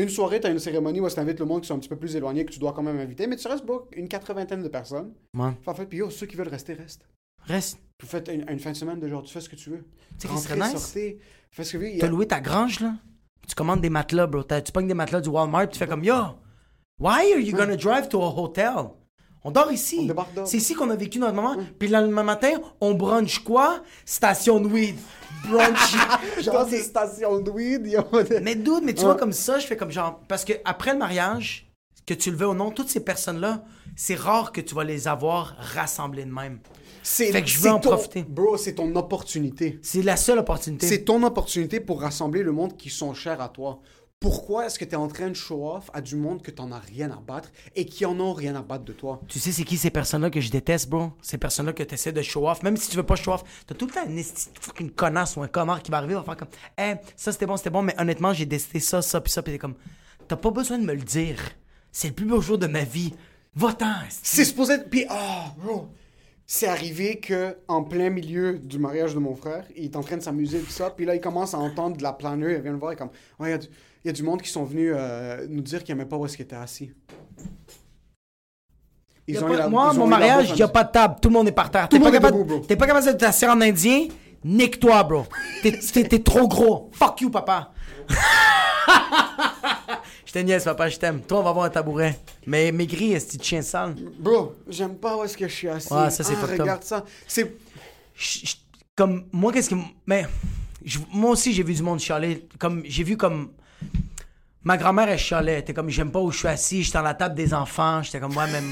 Une 0.00 0.08
soirée, 0.08 0.40
t'as 0.40 0.50
une 0.50 0.58
cérémonie 0.60 1.00
où 1.00 1.08
tu 1.10 1.18
invites 1.18 1.40
le 1.40 1.44
monde 1.46 1.60
qui 1.62 1.66
sont 1.68 1.74
un 1.74 1.78
petit 1.78 1.88
peu 1.88 1.96
plus 1.96 2.14
éloignés, 2.14 2.44
que 2.44 2.52
tu 2.52 2.58
dois 2.60 2.72
quand 2.72 2.82
même 2.82 2.98
inviter, 3.00 3.26
mais 3.26 3.36
tu 3.36 3.48
restes 3.48 3.64
bro, 3.66 3.88
une 3.92 4.08
quatre-vingtaine 4.08 4.62
de 4.62 4.68
personnes. 4.68 5.12
Ouais. 5.36 5.50
En 5.66 5.74
fait, 5.74 5.86
puis 5.86 5.98
yo, 5.98 6.08
ceux 6.10 6.26
qui 6.26 6.36
veulent 6.36 6.48
rester, 6.48 6.74
restent. 6.74 7.06
Reste. 7.46 7.78
Puis 7.98 8.06
vous 8.06 8.08
faites 8.08 8.28
une, 8.28 8.44
une 8.48 8.58
fin 8.60 8.70
de 8.72 8.76
semaine 8.76 9.00
de 9.00 9.08
genre, 9.08 9.22
tu 9.22 9.32
fais 9.32 9.40
ce 9.40 9.48
que 9.48 9.56
tu 9.56 9.70
veux. 9.70 9.84
Tu 10.20 10.28
sais 10.28 10.36
serait 10.36 10.56
nice? 10.56 10.92
fais 11.50 11.64
ce 11.64 11.76
que. 11.76 11.84
Il 11.84 11.96
y 11.96 11.98
T'as 11.98 12.06
a- 12.06 12.10
loué 12.10 12.26
ta 12.26 12.40
grange, 12.40 12.80
là? 12.80 12.94
Tu 13.48 13.54
commandes 13.54 13.80
des 13.80 13.90
matelas, 13.90 14.26
bro. 14.26 14.42
Tu 14.44 14.72
pognes 14.72 14.86
des 14.88 14.94
matelas 14.94 15.20
du 15.20 15.30
Walmart, 15.30 15.68
tu 15.70 15.78
fais 15.78 15.86
comme, 15.86 16.04
yo, 16.04 16.14
why 17.00 17.32
are 17.32 17.40
you 17.40 17.56
gonna 17.56 17.76
drive 17.76 18.08
to 18.08 18.22
a 18.22 18.28
hotel? 18.28 18.90
On 19.44 19.50
dort 19.50 19.70
ici. 19.72 20.10
C'est 20.44 20.56
ici 20.56 20.74
qu'on 20.74 20.90
a 20.90 20.96
vécu 20.96 21.18
notre 21.18 21.34
moment. 21.34 21.56
Puis 21.78 21.88
le 21.88 21.94
lendemain 22.00 22.22
matin, 22.24 22.50
on 22.80 22.94
brunch 22.94 23.38
quoi? 23.40 23.82
Station 24.04 24.60
de 24.60 24.66
weed. 24.68 24.96
Brunch. 25.48 25.96
Genre, 26.42 26.66
c'est 26.68 26.82
station 26.82 27.38
de 27.40 27.50
weed. 27.50 27.82
Mais 28.42 28.54
dude, 28.56 28.82
mais 28.82 28.92
tu 28.94 29.00
Ouais. 29.00 29.06
vois 29.06 29.14
comme 29.16 29.32
ça, 29.32 29.58
je 29.58 29.66
fais 29.66 29.76
comme 29.76 29.90
genre 29.92 30.20
parce 30.28 30.44
que 30.44 30.54
après 30.64 30.92
le 30.92 30.98
mariage, 30.98 31.70
que 32.06 32.14
tu 32.14 32.30
le 32.30 32.36
veux 32.36 32.48
ou 32.48 32.54
non, 32.54 32.70
toutes 32.70 32.88
ces 32.88 33.00
personnes-là, 33.04 33.64
c'est 33.94 34.14
rare 34.16 34.50
que 34.52 34.60
tu 34.60 34.74
vas 34.74 34.84
les 34.84 35.06
avoir 35.08 35.54
rassemblées 35.58 36.24
de 36.24 36.32
même. 36.32 36.58
C'est 37.02 37.30
Fait 37.32 37.42
que 37.42 37.48
je 37.48 37.58
veux 37.60 37.70
en 37.70 37.78
ton- 37.78 37.90
profiter. 37.90 38.24
Bro, 38.28 38.56
c'est 38.56 38.74
ton 38.74 38.94
opportunité. 38.96 39.78
C'est 39.82 40.02
la 40.02 40.16
seule 40.16 40.38
opportunité. 40.38 40.86
C'est 40.86 41.04
ton 41.04 41.22
opportunité 41.22 41.80
pour 41.80 42.00
rassembler 42.00 42.42
le 42.42 42.52
monde 42.52 42.76
qui 42.76 42.90
sont 42.90 43.14
chers 43.14 43.40
à 43.40 43.48
toi. 43.48 43.80
Pourquoi 44.20 44.66
est-ce 44.66 44.80
que 44.80 44.84
tu 44.84 44.92
es 44.92 44.96
en 44.96 45.06
train 45.06 45.28
de 45.28 45.34
show 45.34 45.64
off 45.70 45.90
à 45.94 46.00
du 46.00 46.16
monde 46.16 46.42
que 46.42 46.50
t'en 46.50 46.72
as 46.72 46.80
rien 46.80 47.08
à 47.12 47.20
battre 47.20 47.52
et 47.76 47.84
qui 47.86 48.04
en 48.04 48.18
ont 48.18 48.32
rien 48.32 48.56
à 48.56 48.62
battre 48.62 48.84
de 48.84 48.92
toi? 48.92 49.20
Tu 49.28 49.38
sais, 49.38 49.52
c'est 49.52 49.62
qui 49.62 49.76
ces 49.76 49.90
personnes-là 49.90 50.28
que 50.28 50.40
je 50.40 50.50
déteste, 50.50 50.88
bro? 50.88 51.12
Ces 51.22 51.38
personnes-là 51.38 51.72
que 51.72 51.84
tu 51.84 51.94
essaies 51.94 52.10
de 52.10 52.22
show 52.22 52.48
off. 52.48 52.64
Même 52.64 52.76
si 52.76 52.90
tu 52.90 52.96
veux 52.96 53.04
pas 53.04 53.14
show 53.14 53.32
off, 53.34 53.44
t'as 53.66 53.76
tout 53.76 53.86
le 53.86 53.92
temps 53.92 54.04
une 54.08 54.20
fucking 54.60 54.90
connasse 54.90 55.36
ou 55.36 55.42
un 55.42 55.46
connard 55.48 55.80
qui 55.84 55.92
va 55.92 55.98
arriver, 55.98 56.14
va 56.14 56.24
faire 56.24 56.36
comme, 56.36 56.48
eh, 56.78 56.94
ça 57.14 57.30
c'était 57.30 57.46
bon, 57.46 57.56
c'était 57.56 57.70
bon, 57.70 57.82
mais 57.82 57.94
honnêtement, 58.00 58.32
j'ai 58.32 58.46
décidé 58.46 58.80
ça, 58.80 59.02
ça, 59.02 59.20
puis 59.20 59.32
ça, 59.32 59.40
puis 59.40 59.52
t'es 59.52 59.58
comme, 59.58 59.76
t'as 60.26 60.36
pas 60.36 60.50
besoin 60.50 60.78
de 60.78 60.84
me 60.84 60.94
le 60.94 61.02
dire. 61.02 61.38
C'est 61.92 62.08
le 62.08 62.14
plus 62.14 62.26
beau 62.26 62.40
jour 62.40 62.58
de 62.58 62.66
ma 62.66 62.82
vie. 62.82 63.14
Va-t'en. 63.54 63.94
C'est 64.10 64.44
supposé 64.44 64.74
être. 64.74 64.90
Puis, 64.90 65.04
ah, 65.08 65.54
bro! 65.58 65.88
C'est 66.50 66.66
arrivé 66.66 67.20
que 67.20 67.58
en 67.68 67.84
plein 67.84 68.08
milieu 68.08 68.58
du 68.58 68.78
mariage 68.78 69.12
de 69.12 69.18
mon 69.18 69.34
frère, 69.36 69.66
il 69.76 69.84
est 69.84 69.96
en 69.96 70.02
train 70.02 70.16
de 70.16 70.22
s'amuser 70.22 70.60
tout 70.60 70.70
ça, 70.70 70.88
puis 70.88 71.04
là 71.04 71.14
il 71.14 71.20
commence 71.20 71.52
à 71.52 71.58
entendre 71.58 71.98
de 71.98 72.02
la 72.02 72.14
planeur, 72.14 72.48
il 72.50 72.62
vient 72.62 72.72
me 72.72 72.78
voir 72.78 72.96
comme 72.96 73.10
il 73.40 73.48
y 73.50 73.52
a 73.52 73.58
du- 73.58 73.66
il 73.66 73.70
y, 74.08 74.10
a 74.10 74.12
du 74.12 74.22
monde 74.22 74.42
qui 74.42 74.50
sont 74.50 74.64
venus 74.64 74.92
euh, 74.96 75.46
nous 75.48 75.62
dire 75.62 75.84
qu'ils 75.84 75.94
n'aimaient 75.94 76.08
pas 76.08 76.16
où 76.16 76.26
est-ce 76.26 76.36
qu'ils 76.36 76.44
étaient 76.44 76.56
assis. 76.56 76.92
Ils 79.26 79.36
a 79.38 79.44
ont 79.44 79.48
pas- 79.48 79.56
la- 79.56 79.68
moi, 79.68 79.90
ils 79.92 79.98
mon 79.98 80.06
mariage, 80.06 80.52
il 80.54 80.62
a 80.62 80.66
en- 80.66 80.68
pas 80.70 80.84
de 80.84 80.92
table. 80.92 81.16
Tout 81.20 81.28
le 81.28 81.34
monde 81.34 81.48
est 81.48 81.52
par 81.52 81.70
terre. 81.70 81.88
T'es 81.88 82.00
pas, 82.00 82.10
capable, 82.10 82.60
t'es 82.66 82.76
pas 82.76 82.86
capable 82.86 83.06
de 83.06 83.12
t'asseoir 83.12 83.56
en 83.56 83.60
indien? 83.60 84.08
Nique-toi, 84.44 85.02
bro. 85.04 85.24
T'es, 85.62 86.18
trop 86.20 86.48
gros. 86.48 86.90
Fuck 86.94 87.20
you, 87.20 87.30
papa. 87.30 87.72
je 90.26 90.32
te 90.32 90.38
niaise, 90.38 90.64
papa, 90.64 90.88
je 90.88 90.96
t'aime. 90.98 91.20
Toi, 91.22 91.40
on 91.40 91.42
va 91.42 91.50
avoir 91.50 91.64
un 91.66 91.70
tabouret. 91.70 92.18
Mais 92.46 92.72
maigri, 92.72 93.12
est-ce 93.12 93.36
que 93.36 93.42
chien 93.44 93.62
sale? 93.62 93.94
Bro, 94.18 94.54
j'aime 94.68 94.96
pas 94.96 95.16
où 95.16 95.24
est-ce 95.24 95.36
que 95.36 95.46
je 95.48 95.54
suis 95.54 95.68
assis. 95.68 95.92
Ouais, 95.92 96.10
ça, 96.10 96.24
c'est 96.24 96.34
ah, 96.40 96.46
regarde 96.46 96.84
ça. 96.84 97.04
C'est 97.26 97.54
comme 98.96 99.26
moi 99.30 99.52
qu'est-ce 99.52 99.70
que 99.70 99.76
mais 100.08 100.24
je- 100.84 100.98
moi 101.12 101.30
aussi 101.30 101.52
j'ai 101.52 101.62
vu 101.62 101.72
du 101.72 101.82
monde 101.84 102.00
chialer 102.00 102.48
comme 102.58 102.82
j'ai 102.84 103.04
vu 103.04 103.16
comme 103.16 103.52
ma 104.64 104.76
grand-mère 104.76 105.08
elle 105.08 105.18
chialait 105.18 105.62
t'es 105.62 105.72
comme 105.72 105.88
j'aime 105.88 106.10
pas 106.10 106.20
où 106.20 106.30
je 106.30 106.38
suis 106.38 106.48
assis 106.48 106.82
j'étais 106.82 106.98
dans 106.98 107.04
la 107.04 107.14
table 107.14 107.34
des 107.34 107.54
enfants. 107.54 108.02
J'étais 108.02 108.20
comme 108.20 108.34
moi 108.34 108.46
même 108.46 108.70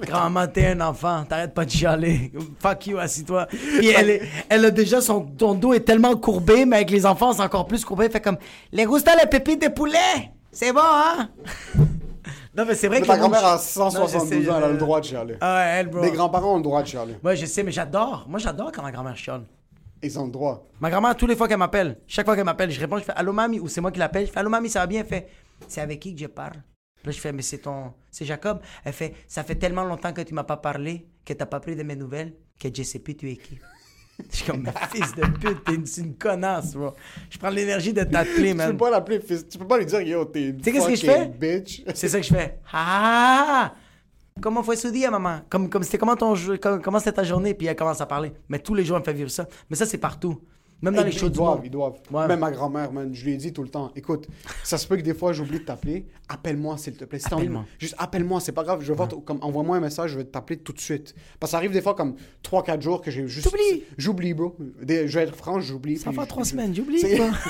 grand-maman 0.00 0.46
t'es 0.48 0.68
un 0.68 0.80
enfant. 0.80 1.24
T'arrêtes 1.28 1.54
pas 1.54 1.64
de 1.64 1.70
chialer. 1.70 2.32
Fuck 2.60 2.86
you 2.86 2.98
assis-toi. 2.98 3.46
Puis 3.46 3.88
elle 3.88 4.10
est- 4.10 4.22
elle 4.48 4.64
a 4.64 4.70
déjà 4.70 5.00
son 5.00 5.20
ton 5.22 5.54
dos 5.54 5.72
est 5.72 5.80
tellement 5.80 6.16
courbé 6.16 6.64
mais 6.64 6.76
avec 6.76 6.90
les 6.90 7.04
enfants 7.06 7.32
c'est 7.32 7.42
encore 7.42 7.66
plus 7.66 7.84
courbé. 7.84 8.08
Fait 8.08 8.20
comme 8.20 8.38
les 8.72 8.84
gusta 8.86 9.14
les 9.16 9.26
pépites 9.28 9.62
de 9.62 9.68
poulet 9.68 10.30
c'est 10.50 10.72
bon 10.72 10.80
hein? 10.82 11.28
Non 12.54 12.64
mais 12.66 12.74
c'est 12.74 12.86
vrai 12.88 12.98
Mais 13.00 13.06
que 13.06 13.10
ta 13.12 13.16
grand-mère 13.16 13.44
a 13.46 13.52
Non, 13.54 13.58
je 13.58 13.62
172 13.62 14.44
sais, 14.44 14.50
ans, 14.50 14.56
elle 14.58 14.64
a 14.64 14.68
le 14.68 14.76
droit 14.76 15.00
de 15.00 15.06
chialer. 15.06 15.36
ah 15.40 15.54
ouais, 15.56 15.70
elle 15.80 15.88
bro. 15.88 16.02
Les 16.02 16.10
grands-parents 16.10 16.52
ont 16.52 16.56
le 16.58 16.62
droit 16.62 16.82
de 16.82 16.86
chialer. 16.86 17.16
Ouais, 17.24 17.34
je 17.34 17.46
sais, 17.46 17.62
mais 17.62 17.72
j'adore. 17.72 18.26
Moi, 18.28 18.38
j'adore 18.38 18.70
quand 18.70 18.82
ma 18.82 18.92
grand-mère 18.92 19.16
chiale. 19.16 19.44
Ils 20.02 20.18
ont 20.18 20.26
le 20.26 20.32
droit. 20.32 20.66
Ma 20.80 20.90
grand-mère, 20.90 21.16
toutes 21.16 21.28
les 21.28 21.36
fois 21.36 21.46
qu'elle 21.48 21.58
m'appelle, 21.58 21.98
chaque 22.06 22.26
fois 22.26 22.34
qu'elle 22.34 22.44
m'appelle, 22.44 22.70
je 22.70 22.80
réponds, 22.80 22.98
je 22.98 23.04
fais 23.04 23.12
Allô, 23.14 23.32
mamie, 23.32 23.60
ou 23.60 23.68
c'est 23.68 23.80
moi 23.80 23.92
qui 23.92 23.98
l'appelle. 23.98 24.26
Je 24.26 24.32
fais 24.32 24.40
Allô, 24.40 24.50
mamie, 24.50 24.68
ça 24.68 24.80
va 24.80 24.86
bien? 24.86 25.00
Elle 25.00 25.06
fait 25.06 25.28
C'est 25.68 25.80
avec 25.80 26.00
qui 26.00 26.14
que 26.14 26.20
je 26.20 26.26
parle? 26.26 26.54
Là, 27.04 27.10
je 27.12 27.20
fais 27.20 27.32
Mais 27.32 27.42
c'est 27.42 27.58
ton. 27.58 27.92
C'est 28.10 28.24
Jacob. 28.24 28.60
Elle 28.84 28.92
fait 28.92 29.14
Ça 29.28 29.42
fait 29.44 29.54
tellement 29.56 29.84
longtemps 29.84 30.12
que 30.12 30.22
tu 30.22 30.34
m'as 30.34 30.44
pas 30.44 30.56
parlé, 30.56 31.06
que 31.24 31.32
t'as 31.32 31.46
pas 31.46 31.60
pris 31.60 31.76
de 31.76 31.82
mes 31.82 31.96
nouvelles, 31.96 32.32
que 32.60 32.68
je 32.74 32.82
sais 32.82 32.98
plus 32.98 33.16
tu 33.16 33.30
es 33.30 33.36
qui. 33.36 33.58
Je 34.30 34.36
suis 34.36 34.44
comme, 34.46 34.62
mais 34.62 34.72
fils 34.92 35.14
de 35.14 35.22
pute, 35.38 35.64
t'es 35.64 35.74
une, 35.74 35.86
une 35.96 36.14
connasse, 36.16 36.74
bro. 36.74 36.92
Je 37.30 37.38
prends 37.38 37.48
l'énergie 37.48 37.92
de 37.94 38.04
t'appeler, 38.04 38.50
Tu 38.50 38.56
peux 38.56 38.62
man. 38.64 38.76
pas 38.76 38.90
l'appeler 38.90 39.20
fils. 39.20 39.48
Tu 39.48 39.56
peux 39.58 39.66
pas 39.66 39.78
lui 39.78 39.86
dire 39.86 40.02
yo, 40.02 40.26
t'es 40.26 40.48
une 40.50 40.60
qu'est-ce 40.60 40.86
que 40.86 40.94
je 40.94 41.06
fucking 41.06 41.32
fais? 41.40 41.60
bitch. 41.60 41.82
C'est 41.94 42.08
ça 42.08 42.20
que 42.20 42.26
je 42.26 42.32
fais. 42.34 42.58
Ah! 42.72 43.74
Comment 44.42 44.62
fue 44.62 44.76
su 44.76 44.90
dia, 44.90 45.10
maman? 45.10 45.42
Comme, 45.48 45.70
comme 45.70 45.82
c'était 45.84 45.98
comment 45.98 46.16
ton 46.16 46.34
jeu- 46.34 46.58
comme- 46.58 46.82
comment 46.82 46.98
c'était 46.98 47.12
ta 47.12 47.22
journée? 47.24 47.54
Puis 47.54 47.66
elle 47.68 47.76
commence 47.76 48.00
à 48.00 48.06
parler. 48.06 48.32
Mais 48.48 48.58
tous 48.58 48.74
les 48.74 48.84
jours, 48.84 48.96
elle 48.96 49.02
me 49.02 49.04
fait 49.04 49.12
vivre 49.12 49.30
ça. 49.30 49.46
Mais 49.70 49.76
ça, 49.76 49.86
c'est 49.86 49.98
partout. 49.98 50.40
Même 50.82 50.94
dans 50.94 51.04
les 51.04 51.12
shows 51.12 51.26
ils 51.28 51.32
doivent, 51.32 51.60
ils 51.64 51.70
doivent. 51.70 51.94
Ouais. 52.10 52.26
Même 52.26 52.40
ma 52.40 52.50
grand-mère, 52.50 52.92
man, 52.92 53.14
je 53.14 53.24
lui 53.24 53.32
ai 53.32 53.36
dit 53.36 53.52
tout 53.52 53.62
le 53.62 53.68
temps, 53.68 53.92
écoute, 53.94 54.26
ça 54.64 54.76
se 54.78 54.86
peut 54.86 54.96
que 54.96 55.02
des 55.02 55.14
fois 55.14 55.32
j'oublie 55.32 55.60
de 55.60 55.64
t'appeler, 55.64 56.04
appelle-moi 56.28 56.76
s'il 56.76 56.94
te 56.94 57.04
plaît. 57.04 57.20
Si 57.20 57.32
Appelle-moi. 57.32 57.64
Juste 57.78 57.94
appelle-moi, 57.98 58.40
c'est 58.40 58.52
pas 58.52 58.64
grave, 58.64 58.80
je 58.82 58.92
ton- 58.92 59.20
comme 59.20 59.38
envoie-moi 59.42 59.76
un 59.76 59.80
message, 59.80 60.10
je 60.10 60.18
vais 60.18 60.24
t'appeler 60.24 60.58
tout 60.58 60.72
de 60.72 60.80
suite. 60.80 61.14
Parce 61.38 61.50
que 61.50 61.52
ça 61.52 61.56
arrive 61.58 61.70
des 61.72 61.82
fois 61.82 61.94
comme 61.94 62.16
3-4 62.42 62.80
jours 62.82 63.00
que 63.00 63.10
j'ai 63.10 63.26
juste. 63.28 63.46
T'oublies. 63.48 63.84
J'oublie, 63.96 64.34
bro. 64.34 64.56
Des- 64.82 65.06
je 65.08 65.18
vais 65.18 65.24
être 65.24 65.36
franc, 65.36 65.60
j'oublie. 65.60 65.96
Ça 65.98 66.10
fait 66.12 66.20
je- 66.20 66.26
trois 66.26 66.42
je- 66.44 66.48
semaines, 66.50 66.74
j'oublie. 66.74 66.98
C'est- 67.00 67.16
quoi. 67.16 67.30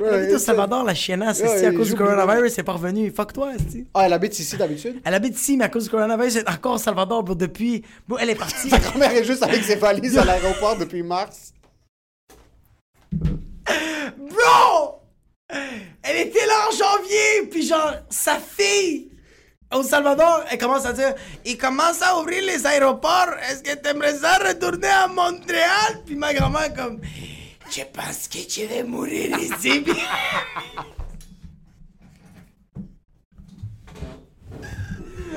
Ouais, 0.00 0.06
Elle 0.08 0.14
habite 0.14 0.30
au 0.30 0.38
c'est- 0.38 0.44
Salvador, 0.46 0.82
la 0.82 0.94
chiennasse. 0.94 1.38
C'est 1.38 1.66
à 1.66 1.70
cause 1.72 1.84
du 1.88 1.90
j'oublie, 1.90 2.04
coronavirus, 2.14 2.54
c'est 2.54 2.62
pas 2.62 2.72
revenu. 2.72 3.10
Fuck 3.10 3.34
toi, 3.34 3.52
esti. 3.54 3.86
Ah, 3.92 4.06
elle 4.06 4.14
habite 4.14 4.38
ici 4.38 4.56
d'habitude? 4.56 4.96
Elle 5.04 5.12
habite 5.14 5.36
ici, 5.38 5.56
mais 5.58 5.64
à 5.64 5.68
cause 5.68 5.84
du 5.84 5.90
coronavirus, 5.90 6.36
elle 6.36 6.42
est 6.44 6.50
encore 6.50 6.74
au 6.74 6.78
Salvador, 6.78 7.22
bro, 7.22 7.34
depuis. 7.34 7.82
Bro, 8.08 8.16
elle 8.18 8.30
est 8.30 8.34
partie. 8.34 8.68
Ta 8.70 8.78
grand-mère 8.78 9.12
est 9.12 9.24
juste 9.24 9.42
avec 9.42 9.62
ses 9.62 9.76
valises 9.76 10.16
à 10.16 10.24
l'aéroport 10.24 10.78
depuis 10.78 11.02
mars. 11.02 11.52
Bro! 13.12 15.02
Elle 16.02 16.16
était 16.28 16.46
là 16.46 16.68
en 16.68 16.70
janvier, 16.70 17.46
puis 17.50 17.66
genre, 17.66 17.94
sa 18.08 18.38
fille 18.38 19.10
au 19.72 19.82
Salvador, 19.82 20.44
elle 20.50 20.58
commence 20.58 20.84
à 20.84 20.92
dire 20.92 21.14
Il 21.44 21.56
commence 21.56 22.02
à 22.02 22.18
ouvrir 22.18 22.42
les 22.44 22.66
aéroports, 22.66 23.34
est-ce 23.48 23.62
que 23.62 23.74
t'aimerais 23.76 24.14
ça 24.14 24.38
retourner 24.38 24.88
à 24.88 25.06
Montréal? 25.08 26.02
Puis 26.04 26.16
ma 26.16 26.34
grand-mère, 26.34 26.74
comme 26.74 27.00
Je 27.70 27.82
pense 27.92 28.26
que 28.28 28.38
je 28.48 28.66
vais 28.66 28.82
mourir 28.82 29.38
ici. 29.38 29.84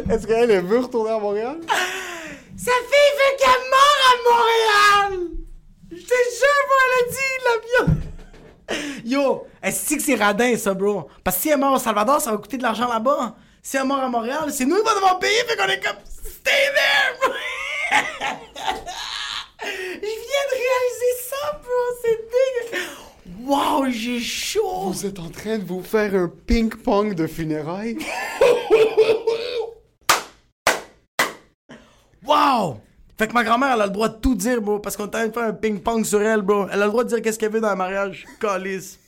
Est-ce 0.09 0.25
qu'elle 0.27 0.49
elle 0.49 0.65
veut 0.65 0.79
retourner 0.79 1.11
à 1.11 1.19
Montréal? 1.19 1.59
Sa 2.57 2.71
fille 2.71 3.13
veut 3.19 3.37
qu'elle 3.37 3.63
meure 3.69 4.01
à 4.09 4.15
Montréal! 4.29 5.42
Je 5.95 6.01
te 6.01 6.13
jure, 6.39 6.63
bro, 6.67 6.77
elle 6.85 6.95
a 6.99 7.11
dit 7.11 7.33
l'avion! 7.45 8.01
Yo, 9.05 9.47
est-ce 9.61 9.95
que 9.95 10.01
c'est 10.01 10.15
radin, 10.15 10.57
ça, 10.57 10.73
bro? 10.73 11.07
Parce 11.23 11.35
que 11.37 11.41
si 11.43 11.49
elle 11.49 11.59
meurt 11.59 11.75
au 11.75 11.79
Salvador, 11.79 12.19
ça 12.19 12.31
va 12.31 12.37
coûter 12.37 12.57
de 12.57 12.63
l'argent 12.63 12.87
là-bas. 12.87 13.35
Si 13.61 13.77
elle 13.77 13.85
meurt 13.85 14.01
à 14.01 14.07
Montréal, 14.07 14.51
c'est 14.51 14.65
nous 14.65 14.77
qui 14.77 14.83
va 14.83 14.95
devoir 14.95 15.19
payer, 15.19 15.37
fait 15.47 15.55
qu'on 15.55 15.67
est 15.67 15.79
comme... 15.79 15.97
Stay 16.05 16.51
there, 16.73 17.13
bro! 17.21 17.31
Je 19.63 19.99
viens 19.99 20.45
de 20.49 20.55
réaliser 20.63 21.13
ça, 21.29 21.61
bro! 21.61 21.79
C'est 22.01 22.19
dégueu! 22.71 22.85
Wow, 23.45 23.85
j'ai 23.91 24.19
chaud! 24.19 24.89
Vous 24.91 25.05
êtes 25.05 25.19
en 25.19 25.29
train 25.29 25.59
de 25.59 25.65
vous 25.65 25.83
faire 25.83 26.15
un 26.15 26.31
ping-pong 26.47 27.13
de 27.13 27.27
funérailles? 27.27 27.97
Wow! 32.25 32.79
Fait 33.17 33.27
que 33.27 33.33
ma 33.33 33.43
grand-mère, 33.43 33.73
elle 33.75 33.81
a 33.81 33.85
le 33.85 33.91
droit 33.91 34.09
de 34.09 34.15
tout 34.15 34.33
dire, 34.35 34.61
bro, 34.61 34.79
parce 34.79 34.97
qu'on 34.97 35.03
est 35.03 35.07
en 35.07 35.09
train 35.11 35.27
de 35.27 35.33
faire 35.33 35.43
un 35.43 35.53
ping-pong 35.53 36.03
sur 36.05 36.21
elle, 36.21 36.41
bro. 36.41 36.65
Elle 36.71 36.81
a 36.81 36.85
le 36.85 36.91
droit 36.91 37.03
de 37.03 37.09
dire 37.09 37.21
qu'est-ce 37.21 37.37
qu'elle 37.37 37.51
veut 37.51 37.61
dans 37.61 37.69
le 37.69 37.75
mariage. 37.75 38.25
Calice. 38.39 38.99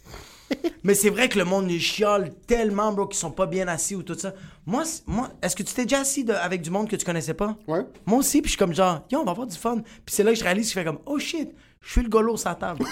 Mais 0.84 0.93
c'est 0.93 1.10
vrai 1.10 1.28
que 1.28 1.39
le 1.39 1.45
monde 1.45 1.68
les 1.68 1.80
chiale 1.80 2.32
tellement, 2.45 2.91
bro, 2.93 3.08
qu'ils 3.08 3.18
sont 3.18 3.32
pas 3.32 3.47
bien 3.47 3.68
assis 3.68 3.95
ou 3.95 4.03
tout 4.03 4.14
ça. 4.18 4.32
Moi, 4.68 4.86
c'est- 4.86 5.01
moi 5.08 5.30
est-ce 5.41 5.56
que 5.56 5.64
tu 5.64 5.74
t'es 5.74 5.84
déjà 5.86 6.01
assis 6.01 6.24
de- 6.24 6.34
avec 6.34 6.62
du 6.62 6.70
monde 6.70 6.88
que 6.88 6.95
tu 6.95 7.03
connaissais 7.03 7.34
pas? 7.34 7.56
Ouais. 7.68 7.82
Moi 8.06 8.20
aussi, 8.20 8.41
puis 8.43 8.49
je 8.49 8.51
suis 8.51 8.60
comme 8.60 8.74
genre, 8.76 9.01
yo, 9.12 9.20
on 9.20 9.24
va 9.26 9.32
avoir 9.32 9.47
du 9.47 9.58
fun. 9.58 9.78
Puis 9.82 10.14
c'est 10.16 10.22
là 10.24 10.32
que 10.32 10.38
je 10.38 10.43
réalise, 10.43 10.68
je 10.70 10.74
fais 10.74 10.86
comme, 10.86 10.99
oh 11.08 11.18
shit, 11.18 11.49
je 11.82 11.91
suis 11.91 12.03
le 12.03 12.10
golo 12.10 12.38
sur 12.38 12.49
la 12.49 12.56
table. 12.56 12.86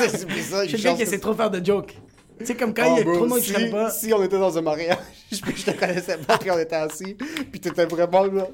c'est 0.00 0.08
ça, 0.08 0.64
Je 0.64 0.68
suis 0.68 0.78
le 0.78 0.82
gars 0.82 0.94
qui 0.94 1.02
essaie 1.02 1.18
trop 1.18 1.34
faire 1.34 1.50
de 1.50 1.62
jokes. 1.64 1.94
Tu 2.38 2.46
sais, 2.46 2.54
comme 2.56 2.72
quand 2.72 2.84
Oh, 2.86 2.94
il 2.94 2.98
y 2.98 3.00
a 3.00 3.04
bro, 3.04 3.14
trop 3.16 3.24
de 3.24 3.30
monde 3.30 3.40
qui 3.40 3.46
si, 3.48 3.52
connaît 3.52 3.70
pas. 3.70 3.90
si 3.90 4.14
on 4.14 4.22
était 4.22 4.38
dans 4.38 4.56
un 4.56 4.62
mariage, 4.62 4.96
puis 5.42 5.54
je 5.56 5.64
te 5.64 5.78
connaissais 5.78 6.16
pas, 6.18 6.38
puis 6.38 6.50
on 6.50 6.58
était 6.58 6.76
assis, 6.76 7.16
puis 7.50 7.60
t'étais 7.60 7.84
vraiment 7.84 8.24
là. 8.24 8.46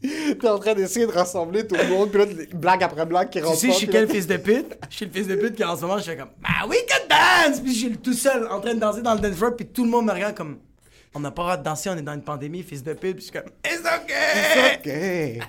T'es 0.00 0.48
en 0.48 0.58
train 0.58 0.74
d'essayer 0.74 1.06
de 1.06 1.12
rassembler 1.12 1.66
tout 1.66 1.74
le 1.74 1.88
monde, 1.88 2.10
puis 2.10 2.20
là, 2.20 2.26
blague 2.54 2.82
après 2.84 3.04
blague 3.04 3.30
qui 3.30 3.40
Tu 3.40 3.44
rentre 3.44 3.58
sais, 3.58 3.66
pas, 3.66 3.72
je 3.72 3.78
suis 3.78 3.86
là, 3.86 3.92
quel 3.92 4.08
fils 4.08 4.26
de 4.26 4.36
pute? 4.36 4.78
Je 4.90 4.96
suis 4.96 5.06
le 5.06 5.12
fils 5.12 5.26
de 5.26 5.34
pute 5.34 5.56
qui 5.56 5.64
en 5.64 5.76
ce 5.76 5.82
moment, 5.82 5.98
je 5.98 6.04
fais 6.04 6.16
comme, 6.16 6.30
bah 6.40 6.66
oui, 6.68 6.76
que 6.86 7.08
dance! 7.08 7.60
Puis 7.60 7.74
je 7.74 7.78
suis 7.86 7.96
tout 7.98 8.12
seul 8.12 8.46
en 8.48 8.60
train 8.60 8.74
de 8.74 8.80
danser 8.80 9.02
dans 9.02 9.14
le 9.14 9.20
dance 9.20 9.34
floor, 9.34 9.56
puis 9.56 9.66
tout 9.66 9.84
le 9.84 9.90
monde 9.90 10.06
me 10.06 10.12
regarde 10.12 10.36
comme, 10.36 10.58
on 11.14 11.20
n'a 11.20 11.30
pas 11.30 11.42
le 11.42 11.46
droit 11.46 11.56
de 11.56 11.64
danser, 11.64 11.90
on 11.90 11.96
est 11.96 12.02
dans 12.02 12.14
une 12.14 12.22
pandémie, 12.22 12.62
fils 12.62 12.82
de 12.84 12.92
pute, 12.92 13.16
puis 13.16 13.26
je 13.26 13.30
suis 13.30 13.32
comme, 13.32 13.50
it's 13.64 13.80
okay! 13.80 15.40
Ok. 15.40 15.48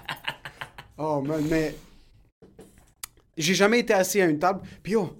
Oh 0.97 1.21
man, 1.21 1.45
mais 1.49 1.75
j'ai 3.37 3.53
jamais 3.53 3.79
été 3.79 3.93
assis 3.93 4.19
à 4.21 4.25
une 4.25 4.39
table. 4.39 4.61
Puis 4.83 4.93
yo, 4.93 5.15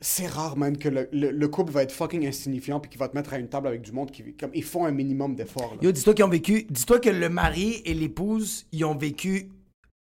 c'est 0.00 0.26
rare 0.26 0.56
man 0.56 0.76
que 0.76 0.88
le, 0.88 1.08
le- 1.12 1.30
le 1.30 1.48
couple 1.48 1.72
va 1.72 1.82
être 1.82 1.92
fucking 1.92 2.26
insignifiant 2.26 2.80
puis 2.80 2.90
qu'il 2.90 2.98
va 2.98 3.08
te 3.08 3.16
mettre 3.16 3.32
à 3.32 3.38
une 3.38 3.48
table 3.48 3.68
avec 3.68 3.82
du 3.82 3.92
monde 3.92 4.10
qui 4.10 4.34
comme 4.34 4.50
ils 4.54 4.64
font 4.64 4.84
un 4.84 4.90
minimum 4.90 5.34
d'efforts. 5.34 5.72
là. 5.74 5.78
Yo, 5.82 5.92
dis-toi 5.92 6.14
qu'ils 6.14 6.24
ont 6.24 6.28
vécu, 6.28 6.66
dis-toi 6.68 6.98
que 7.00 7.08
le 7.10 7.28
mari 7.28 7.80
et 7.84 7.94
l'épouse, 7.94 8.66
ils 8.72 8.84
ont 8.84 8.94
vécu 8.96 9.50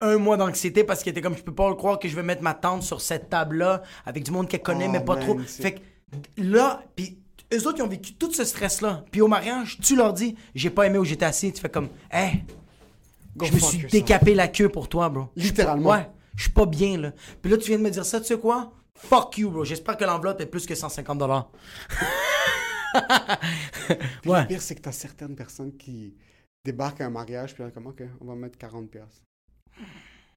un 0.01 0.17
mois 0.17 0.37
d'anxiété 0.39 0.85
parce 0.85 1.03
qu'ils 1.03 1.11
étaient 1.11 1.21
comme, 1.21 1.37
je 1.37 1.43
peux 1.43 1.55
pas 1.55 1.69
le 1.69 1.75
croire 1.75 1.99
que 1.99 2.09
je 2.09 2.17
vais 2.17 2.23
mettre 2.23 2.43
ma 2.43 2.55
tante 2.55 2.83
sur 2.83 3.01
cette 3.03 3.29
table-là 3.29 3.83
avec 4.07 4.23
du 4.25 4.31
monde 4.31 4.49
qu'elle 4.49 4.63
connaît, 4.63 4.87
Oh, 4.89 4.93
mais 4.93 5.05
pas 5.05 5.17
man, 5.17 5.25
trop. 5.25 5.39
Fait 5.41 5.73
que 5.75 5.81
là, 6.39 6.83
puis 6.97 7.19
eux 7.53 7.67
autres, 7.67 7.79
ils 7.79 7.83
ont 7.83 7.89
vécu 7.89 8.15
tout 8.15 8.33
ce 8.33 8.45
stress-là. 8.45 9.05
Puis 9.11 9.21
au 9.21 9.29
mariage, 9.29 9.79
tu 9.83 9.97
leur 9.97 10.15
dis, 10.15 10.37
j'ai 10.55 10.71
pas 10.71 10.87
aimé 10.87 10.97
où 10.99 11.05
j'étais 11.05 11.27
assis, 11.27 11.53
tu 11.53 11.61
fais 11.61 11.69
comme, 11.69 11.89
hey, 12.11 12.45
Go 13.37 13.45
je 13.47 13.53
me 13.53 13.59
suis 13.59 13.87
décapé 13.89 14.35
la 14.35 14.49
queue 14.49 14.69
pour 14.71 14.89
toi, 14.89 15.09
bro. 15.11 15.25
Littéralement. 15.37 15.91
Ouais, 15.91 16.09
je 16.37 16.43
suis 16.45 16.53
pas 16.53 16.65
bien, 16.67 16.97
là. 16.97 17.13
Puis 17.43 17.51
là, 17.51 17.59
tu 17.59 17.67
viens 17.69 17.79
de 17.79 17.83
me 17.83 17.91
dire 17.91 18.05
ça, 18.07 18.21
tu 18.21 18.27
sais 18.27 18.39
quoi? 18.39 18.73
Fuck 19.03 19.39
you, 19.39 19.51
bro. 19.51 19.65
J'espère 19.65 19.97
que 19.97 20.05
l'enveloppe 20.05 20.41
est 20.41 20.47
plus 20.47 20.67
que 20.67 20.75
150 20.75 21.19
dollars. 21.19 21.51
Ouais. 24.27 24.43
Le 24.43 24.47
pire, 24.47 24.63
c'est 24.63 24.75
que 24.75 24.81
t'as 24.81 24.93
certaines 24.93 25.35
personnes 25.37 25.77
qui 25.77 26.15
débarquent 26.65 27.01
à 27.01 27.07
un 27.07 27.11
mariage, 27.11 27.55
puis 27.55 27.63
là, 27.63 27.71
comme, 27.71 27.87
ok, 27.87 28.03
on 28.21 28.27
va 28.27 28.35
mettre 28.35 28.59
40 28.59 28.91
pièces. 28.91 29.23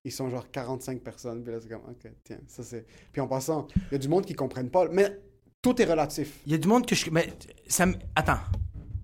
Ils 0.06 0.12
sont 0.12 0.30
genre 0.30 0.50
45 0.52 1.02
personnes, 1.02 1.44
puis 1.44 1.54
là, 1.54 1.60
c'est 1.62 1.70
comme, 1.70 1.82
ok, 1.90 2.12
tiens, 2.24 2.38
ça 2.48 2.64
c'est. 2.64 2.86
Puis 3.12 3.22
en 3.22 3.28
passant, 3.28 3.68
il 3.76 3.94
y 3.94 3.96
a 3.96 3.98
du 3.98 4.08
monde 4.08 4.26
qui 4.26 4.34
comprennent 4.34 4.70
pas, 4.70 4.88
mais 4.90 5.20
tout 5.62 5.82
est 5.82 5.86
relatif. 5.86 6.42
Il 6.46 6.52
y 6.52 6.56
a 6.56 6.58
du 6.58 6.68
monde 6.68 6.86
que 6.86 6.96
je. 6.96 7.10
Mais 7.10 7.34
ça 7.68 7.84
m- 7.84 7.98
Attends. 8.16 8.40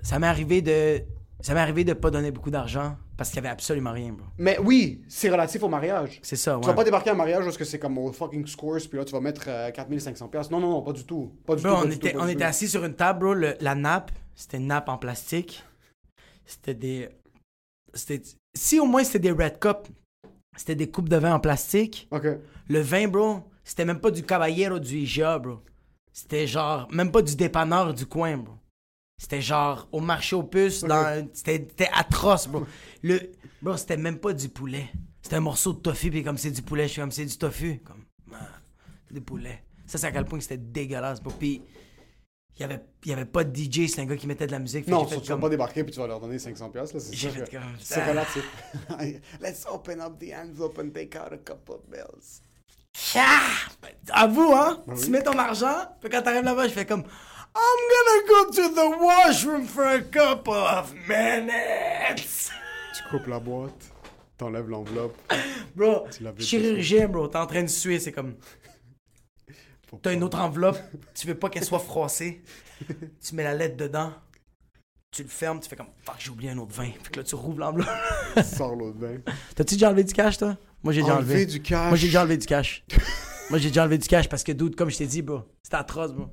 Ça 0.01 0.20
m'est 0.20 0.28
arrivé 0.28 0.62
de. 0.62 1.01
Ça 1.41 1.53
m'est 1.53 1.60
arrivé 1.62 1.84
de 1.84 1.93
pas 1.93 2.12
donner 2.12 2.32
beaucoup 2.32 2.51
d'argent 2.51 2.97
parce 3.20 3.30
qu'il 3.30 3.36
y 3.36 3.39
avait 3.39 3.49
absolument 3.49 3.91
rien, 3.91 4.13
bro. 4.13 4.26
Mais 4.38 4.57
oui, 4.59 5.01
c'est 5.09 5.30
relatif 5.30 5.61
au 5.61 5.67
mariage. 5.67 6.20
C'est 6.24 6.38
ça, 6.38 6.55
ouais. 6.55 6.61
Tu 6.61 6.67
vas 6.67 6.74
pas 6.74 6.86
débarquer 6.86 7.09
à 7.09 7.13
un 7.13 7.17
mariage 7.17 7.43
parce 7.43 7.57
que 7.57 7.65
c'est 7.65 7.78
comme 7.78 7.97
au 7.97 8.11
fucking 8.13 8.47
scores, 8.47 8.80
puis 8.89 8.97
là 8.97 9.03
tu 9.05 9.11
vas 9.11 9.20
mettre 9.20 9.43
euh, 9.47 9.70
4500 9.72 10.30
pièces. 10.30 10.49
Non, 10.49 10.59
non, 10.61 10.70
non, 10.72 10.82
pas 10.82 10.93
du 10.93 11.03
tout. 11.05 11.34
Pas 11.45 11.55
du 11.55 11.61
Bro, 11.63 11.72
tout. 11.72 11.78
pas 11.78 11.84
on 11.84 11.89
du 11.89 11.95
était, 11.95 12.11
tout, 12.13 12.17
pas 12.17 12.24
on 12.24 12.28
du 12.28 12.32
était 12.32 12.43
tout. 12.45 12.49
assis 12.49 12.67
sur 12.70 12.84
une 12.86 12.95
table, 12.95 13.20
bro. 13.20 13.34
le- 13.34 13.55
la 13.59 13.76
nappe, 13.76 14.11
c'était 14.36 14.57
une 14.57 14.67
nappe 14.67 14.88
en 14.89 14.97
plastique. 14.97 15.63
C'était 16.45 16.74
des. 16.74 17.09
C'était. 17.93 18.22
Si 18.57 18.80
au 18.80 18.86
moins 18.86 19.03
c'était 19.03 19.20
des 19.20 19.32
Red 19.32 19.59
Cup, 19.59 19.88
c'était 20.55 20.76
des 20.76 20.89
coupes 20.89 21.09
de 21.09 21.17
vin 21.17 21.36
en 21.36 21.39
plastique. 21.39 22.07
Ok. 22.11 22.26
Le 22.70 22.80
vin, 22.80 23.07
bro, 23.07 23.43
c'était 23.63 23.86
même 23.86 23.99
pas 23.99 24.11
du 24.11 24.24
Caballero 24.24 24.80
du 24.80 24.95
IGA, 24.99 25.39
bro. 25.39 25.59
C'était 26.13 26.47
genre, 26.47 26.88
même 26.91 27.11
pas 27.11 27.22
du 27.22 27.36
dépanneur 27.36 27.93
du 27.93 28.05
coin, 28.05 28.38
bro. 28.38 28.53
C'était 29.22 29.41
genre 29.41 29.88
au 29.91 29.99
marché 29.99 30.36
aux 30.36 30.43
puces, 30.43 30.82
dans- 30.86 31.28
c'était 31.34 31.89
atroce, 31.93 32.47
bro. 32.47 32.65
Le, 33.03 33.20
bro, 33.61 33.76
c'était 33.76 33.97
même 33.97 34.17
pas 34.17 34.32
du 34.34 34.47
poulet. 34.49 34.89
C'était 35.22 35.36
un 35.36 35.41
morceau 35.41 35.74
de 35.74 35.80
tofu, 35.80 36.09
puis 36.09 36.24
comme 36.24 36.38
c'est 36.38 36.51
du 36.51 36.61
poulet, 36.61 36.88
je 36.88 36.93
suis 36.93 37.01
comme 37.01 37.11
c'est 37.11 37.26
du 37.26 37.38
tofu. 37.38 37.80
Comme, 37.86 38.05
ah, 38.34 38.38
c'est 39.07 39.13
du 39.13 39.22
poulet. 39.22 39.61
Ça, 39.86 39.97
c'est 39.97 40.07
à 40.07 40.11
quel 40.13 40.24
point 40.24 40.39
c'était 40.39 40.57
dégueulasse, 40.57 41.22
bro. 41.22 41.34
Puis, 41.38 41.61
il 42.55 42.61
y 42.61 42.63
avait, 42.63 42.80
il 43.03 43.09
y 43.09 43.13
avait 43.13 43.26
pas 43.26 43.43
de 43.43 43.53
DJ, 43.53 43.88
c'est 43.89 43.99
un 44.01 44.05
gars 44.05 44.15
qui 44.15 44.26
mettait 44.28 44.47
de 44.47 44.51
la 44.53 44.59
musique. 44.59 44.88
Non, 44.88 45.03
tu 45.05 45.15
fait 45.15 45.20
vas 45.20 45.28
comme- 45.28 45.41
pas 45.41 45.49
débarquer 45.49 45.84
puis 45.84 45.91
tu 45.93 45.99
vas 45.99 46.07
leur 46.07 46.22
donner 46.22 46.39
500 46.39 46.70
pièces 46.70 46.93
là, 46.93 46.99
c'est 47.01 47.13
ça 47.15 47.30
que- 47.30 47.51
comme- 47.51 47.61
C'est 47.80 47.99
Ah. 48.01 48.07
relatif. 48.09 48.43
Let's 49.41 49.65
open 49.70 49.99
up 50.01 50.17
the 50.17 50.34
envelope 50.34 50.80
and 50.80 50.91
take 50.91 51.17
out 51.17 51.34
a 51.34 51.38
couple 51.38 51.74
of 51.76 51.82
bills. 51.89 52.41
Ah! 53.15 53.41
Avoue, 54.11 54.53
hein? 54.55 54.82
Ben 54.88 54.95
Tu 54.95 55.09
mets 55.09 55.24
ton 55.24 55.38
argent, 55.38 55.88
puis 56.01 56.09
quand 56.09 56.22
t'arrives 56.22 56.43
là-bas, 56.43 56.67
je 56.67 56.74
fais 56.74 56.86
comme 56.86 57.03
I'm 57.62 57.82
gonna 57.93 58.28
go 58.28 58.51
to 58.51 58.74
the 58.74 59.03
washroom 59.03 59.66
for 59.66 59.84
a 59.86 60.01
couple 60.01 60.53
of 60.53 60.93
minutes. 61.07 62.51
Tu 62.95 63.03
coupes 63.10 63.28
la 63.28 63.39
boîte, 63.39 63.91
t'enlèves 64.38 64.70
l'enveloppe. 64.70 65.18
Bro, 65.76 66.07
chirurgien, 66.39 67.07
bro, 67.07 67.28
t'es 67.28 67.38
en 67.38 67.47
train 67.47 67.64
de 67.64 67.68
suer, 67.68 67.99
c'est 67.99 68.12
comme. 68.12 68.36
T'as 70.01 70.14
une 70.14 70.24
autre 70.24 70.39
enveloppe, 70.39 70.80
tu 71.16 71.28
veux 71.28 71.36
pas 71.36 71.49
qu'elle 71.49 71.66
soit 71.66 71.80
froissée. 71.80 72.41
Tu 73.22 73.36
mets 73.36 73.43
la 73.43 73.53
lettre 73.55 73.76
dedans, 73.76 74.14
tu 75.12 75.24
le 75.24 75.30
fermes, 75.30 75.60
tu 75.60 75.68
fais 75.68 75.76
comme 75.76 75.89
Fuck, 76.05 76.16
j'ai 76.20 76.30
oublié 76.30 76.51
un 76.51 76.57
autre 76.60 76.74
vin. 76.74 76.91
Fait 77.03 77.12
que 77.12 77.20
là, 77.20 77.24
tu 77.24 77.36
rouvres 77.36 77.60
l'enveloppe. 77.60 77.89
Sors 78.43 78.76
l'autre 78.76 78.99
vin. 78.99 79.18
T'as-tu 79.55 79.76
déjà 79.76 79.88
enlevé 79.89 80.03
du 80.05 80.14
cash, 80.14 80.38
toi? 80.38 80.55
Moi, 80.84 80.93
j'ai 80.93 81.01
déjà 81.01 81.18
enlevé. 81.18 81.45
du 81.45 81.62
cash. 81.62 81.88
Moi, 81.89 81.97
j'ai 81.97 82.07
déjà 82.07 82.22
enlevé 82.22 82.38
du 82.38 82.45
cash. 82.45 82.86
Moi, 83.49 83.60
j'ai 83.60 83.68
déjà 83.70 83.82
enlevé 83.82 83.97
du 83.97 84.07
cash 84.07 84.30
parce 84.30 84.43
que, 84.43 84.51
dude, 84.53 84.76
comme 84.76 84.89
je 84.89 84.97
t'ai 84.97 85.07
dit, 85.07 85.22
bro, 85.22 85.41
c'était 85.64 85.76
atroce, 85.76 86.14
bro. 86.14 86.28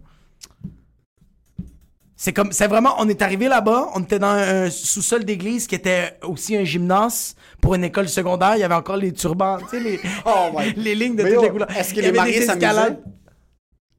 C'est 2.18 2.32
comme, 2.32 2.50
c'est 2.50 2.66
vraiment, 2.66 2.94
on 2.98 3.06
est 3.10 3.20
arrivé 3.20 3.46
là-bas, 3.46 3.90
on 3.94 4.02
était 4.02 4.18
dans 4.18 4.28
un 4.28 4.70
sous-sol 4.70 5.24
d'église 5.24 5.66
qui 5.66 5.74
était 5.74 6.14
aussi 6.22 6.56
un 6.56 6.64
gymnase 6.64 7.36
pour 7.60 7.74
une 7.74 7.84
école 7.84 8.08
secondaire. 8.08 8.56
Il 8.56 8.60
y 8.60 8.64
avait 8.64 8.74
encore 8.74 8.96
les 8.96 9.12
turbans, 9.12 9.58
tu 9.58 9.76
sais, 9.76 9.80
les, 9.80 10.00
Oh 10.24 10.58
les 10.76 10.94
lignes 10.94 11.14
de 11.14 11.24
Mais 11.24 11.30
toutes 11.30 11.36
yo, 11.36 11.42
les 11.42 11.50
couleurs. 11.50 11.76
Est-ce 11.76 11.92
que 11.92 12.00
les 12.00 12.12
mariés 12.12 12.40
s'amusaient? 12.40 12.98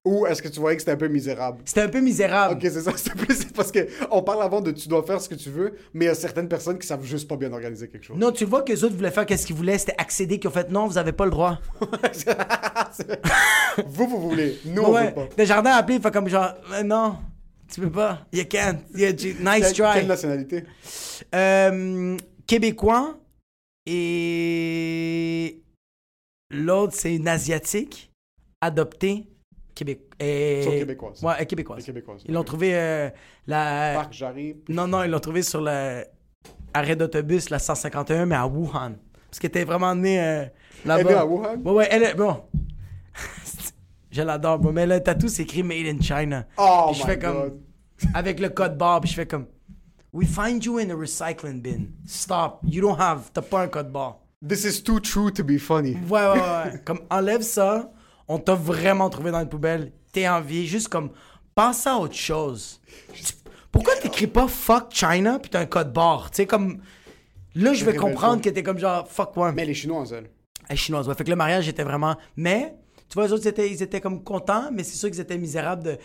Ou 0.03 0.26
est-ce 0.26 0.41
que 0.41 0.47
tu 0.47 0.59
voyais 0.61 0.78
que 0.78 0.82
c'était 0.82 0.93
un 0.93 0.97
peu 0.97 1.09
misérable? 1.09 1.59
C'était 1.65 1.82
un 1.82 1.89
peu 1.89 1.99
misérable. 1.99 2.53
Ok, 2.53 2.61
c'est 2.63 2.82
ça, 2.82 2.91
c'est 2.95 3.13
plus 3.13 3.43
parce 3.53 3.74
que 3.74 3.88
on 4.09 4.24
parle 4.24 4.41
avant 4.41 4.61
de 4.61 4.72
tu 4.72 4.88
dois 4.88 5.03
faire 5.03 5.20
ce 5.20 5.28
que 5.28 5.36
tu 5.36 5.49
veux, 5.49 5.74
mais 5.93 6.05
il 6.05 6.07
y 6.07 6.11
a 6.11 6.15
certaines 6.15 6.47
personnes 6.47 6.80
qui 6.80 6.88
savent 6.88 7.03
juste 7.03 7.28
pas 7.28 7.36
bien 7.36 7.51
organiser 7.51 7.89
quelque 7.89 8.05
chose. 8.05 8.15
Non, 8.18 8.32
tu 8.32 8.45
vois 8.45 8.61
que 8.61 8.72
les 8.72 8.86
autres 8.86 8.95
voulaient 8.95 9.11
faire 9.11 9.26
qu'est-ce 9.26 9.45
qu'ils 9.45 9.57
voulaient, 9.57 9.78
c'était 9.78 9.95
accéder, 9.97 10.39
qu'ils 10.39 10.47
ont 10.47 10.53
fait 10.53 10.72
non, 10.72 10.88
vous 10.88 10.97
avez 10.97 11.11
pas 11.11 11.26
le 11.26 11.32
droit. 11.32 11.59
vous, 13.86 14.07
vous 14.07 14.30
voulez. 14.30 14.57
Nous, 14.65 14.82
on 14.82 14.93
ouais, 14.93 15.07
veut 15.07 15.13
pas. 15.13 15.28
Desjardins 15.38 15.72
a 15.72 15.76
appelé, 15.78 15.97
il 15.97 16.01
fait 16.01 16.11
comme 16.11 16.28
genre, 16.30 16.53
Euh, 16.74 16.84
non, 16.84 17.15
tu 17.72 17.82
peux 17.82 17.91
pas, 17.91 18.26
you 18.34 18.43
can't, 18.49 18.80
G- 18.93 19.36
nice 19.39 19.74
try. 19.74 19.93
quelle 19.95 20.07
nationalité? 20.07 20.63
Euh, 21.36 22.18
québécois 22.45 23.18
et 23.86 25.61
l'autre 26.51 26.93
c'est 26.95 27.15
une 27.15 27.28
asiatique 27.28 28.11
adoptée 28.61 29.28
et... 30.20 30.61
Québécoises. 30.65 31.22
Ouais, 31.24 31.45
québécoise. 31.45 31.80
Les 31.80 31.84
Québécoises. 31.86 32.24
Ils 32.28 32.34
l'ont 32.34 32.43
trouvé 32.43 32.74
euh, 32.76 33.09
la 33.45 33.91
Parc 33.95 34.13
Jarry. 34.13 34.55
non 34.70 34.88
non 34.88 35.03
ils 35.03 35.11
l'ont 35.11 35.20
trouvé 35.20 35.43
sur 35.43 35.61
le 35.61 36.03
arrêt 36.74 36.95
d'autobus 36.95 37.49
la 37.51 37.59
151 37.59 38.26
mais 38.26 38.36
à 38.36 38.47
Wuhan 38.47 38.93
parce 39.30 39.39
qu'elle 39.39 39.49
était 39.49 39.65
vraiment 39.65 39.93
née 39.93 40.20
euh, 40.22 40.45
là-bas. 40.86 41.01
Elle 41.01 41.07
est 41.07 41.09
née 41.11 41.15
à 41.15 41.26
Wuhan? 41.26 41.61
Ouais 41.63 41.72
ouais 41.74 41.88
elle 41.91 42.03
est 42.03 42.15
bon. 42.15 42.41
Je 44.18 44.24
l'adore, 44.24 44.57
bro. 44.57 44.72
Mais 44.72 44.88
le 44.88 44.99
tatou, 44.99 45.28
c'est 45.28 45.43
écrit 45.43 45.61
Made 45.61 45.86
in 45.86 46.01
China. 46.01 46.45
Oh 46.57 46.88
Puis 46.88 46.99
je 46.99 47.03
my 47.03 47.09
fais 47.09 47.20
comme. 47.20 47.38
God. 47.38 47.61
Avec 48.15 48.39
le 48.39 48.49
code 48.49 48.76
barre, 48.76 49.01
puis 49.01 49.11
je 49.11 49.15
fais 49.15 49.28
comme. 49.28 49.45
We 50.11 50.28
find 50.28 50.63
you 50.63 50.80
in 50.80 50.89
a 50.89 50.95
recycling 50.95 51.61
bin. 51.61 51.89
Stop. 52.07 52.59
You 52.63 52.82
don't 52.82 52.99
have. 52.99 53.30
T'as 53.32 53.43
pas 53.43 53.61
un 53.61 53.68
code 53.68 53.91
barre. 53.91 54.18
This 54.47 54.63
is 54.63 54.82
too 54.82 54.99
true 54.99 55.32
to 55.32 55.43
be 55.43 55.59
funny. 55.59 55.97
Ouais, 56.09 56.26
ouais, 56.26 56.39
ouais. 56.39 56.82
comme, 56.86 57.01
enlève 57.11 57.43
ça. 57.43 57.91
On 58.28 58.39
t'a 58.39 58.55
vraiment 58.55 59.09
trouvé 59.11 59.30
dans 59.30 59.39
une 59.41 59.49
poubelle. 59.49 59.91
T'es 60.11 60.28
en 60.28 60.41
vie. 60.41 60.65
Juste 60.65 60.88
comme. 60.88 61.11
Pense 61.53 61.86
à 61.86 61.95
autre 61.97 62.15
chose. 62.15 62.82
Pourquoi 63.72 63.95
t'écris 63.97 64.28
pas 64.28 64.47
fuck 64.47 64.88
China, 64.91 65.38
puis 65.38 65.51
t'as 65.51 65.59
un 65.59 65.65
code 65.68 65.93
barre? 65.93 66.32
Tu 66.32 66.38
sais, 66.38 66.45
comme. 66.47 66.80
Là, 67.53 67.74
je 67.74 67.86
vais 67.86 67.95
comprendre 67.95 68.41
que 68.41 68.49
t'es 68.49 68.63
comme 68.63 68.80
genre 68.80 69.07
fuck 69.07 69.38
ouais. 69.38 69.51
Mais 69.51 69.65
les 69.65 69.76
Chinoises, 69.76 70.11
elles. 70.13 70.30
Elle 70.70 70.74
est 70.74 70.78
chinoise. 70.78 71.07
Ouais. 71.07 71.15
Fait 71.15 71.24
que 71.24 71.30
le 71.30 71.36
mariage 71.36 71.68
était 71.68 71.84
vraiment. 71.84 72.15
Mais, 72.36 72.76
tu 73.10 73.14
vois, 73.16 73.26
les 73.26 73.34
autres, 73.34 73.47
ils 73.60 73.82
étaient, 73.84 74.01
comme 74.01 74.24
contents, 74.24 74.70
mais 74.72 74.84
c'est 74.84 74.95
sûr 74.95 75.10
qu'ils 75.10 75.20
étaient 75.20 75.38
misérables. 75.38 75.97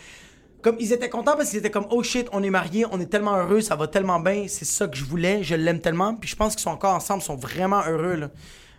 Comme 0.61 0.77
ils 0.79 0.93
étaient 0.93 1.09
contents 1.09 1.35
parce 1.35 1.49
qu'ils 1.49 1.59
étaient 1.59 1.69
comme 1.69 1.87
oh 1.89 2.01
shit, 2.03 2.27
on 2.31 2.41
est 2.41 2.49
mariés, 2.49 2.85
on 2.89 2.99
est 3.01 3.07
tellement 3.07 3.35
heureux, 3.35 3.59
ça 3.59 3.75
va 3.75 3.87
tellement 3.87 4.21
bien, 4.21 4.45
c'est 4.47 4.63
ça 4.63 4.87
que 4.87 4.95
je 4.95 5.03
voulais, 5.03 5.43
je 5.43 5.55
l'aime 5.55 5.81
tellement. 5.81 6.15
Puis 6.15 6.29
je 6.29 6.37
pense 6.37 6.53
qu'ils 6.55 6.61
sont 6.63 6.69
encore 6.69 6.95
ensemble, 6.95 7.21
ils 7.21 7.25
sont 7.25 7.35
vraiment 7.35 7.81
heureux 7.85 8.15
là. 8.15 8.31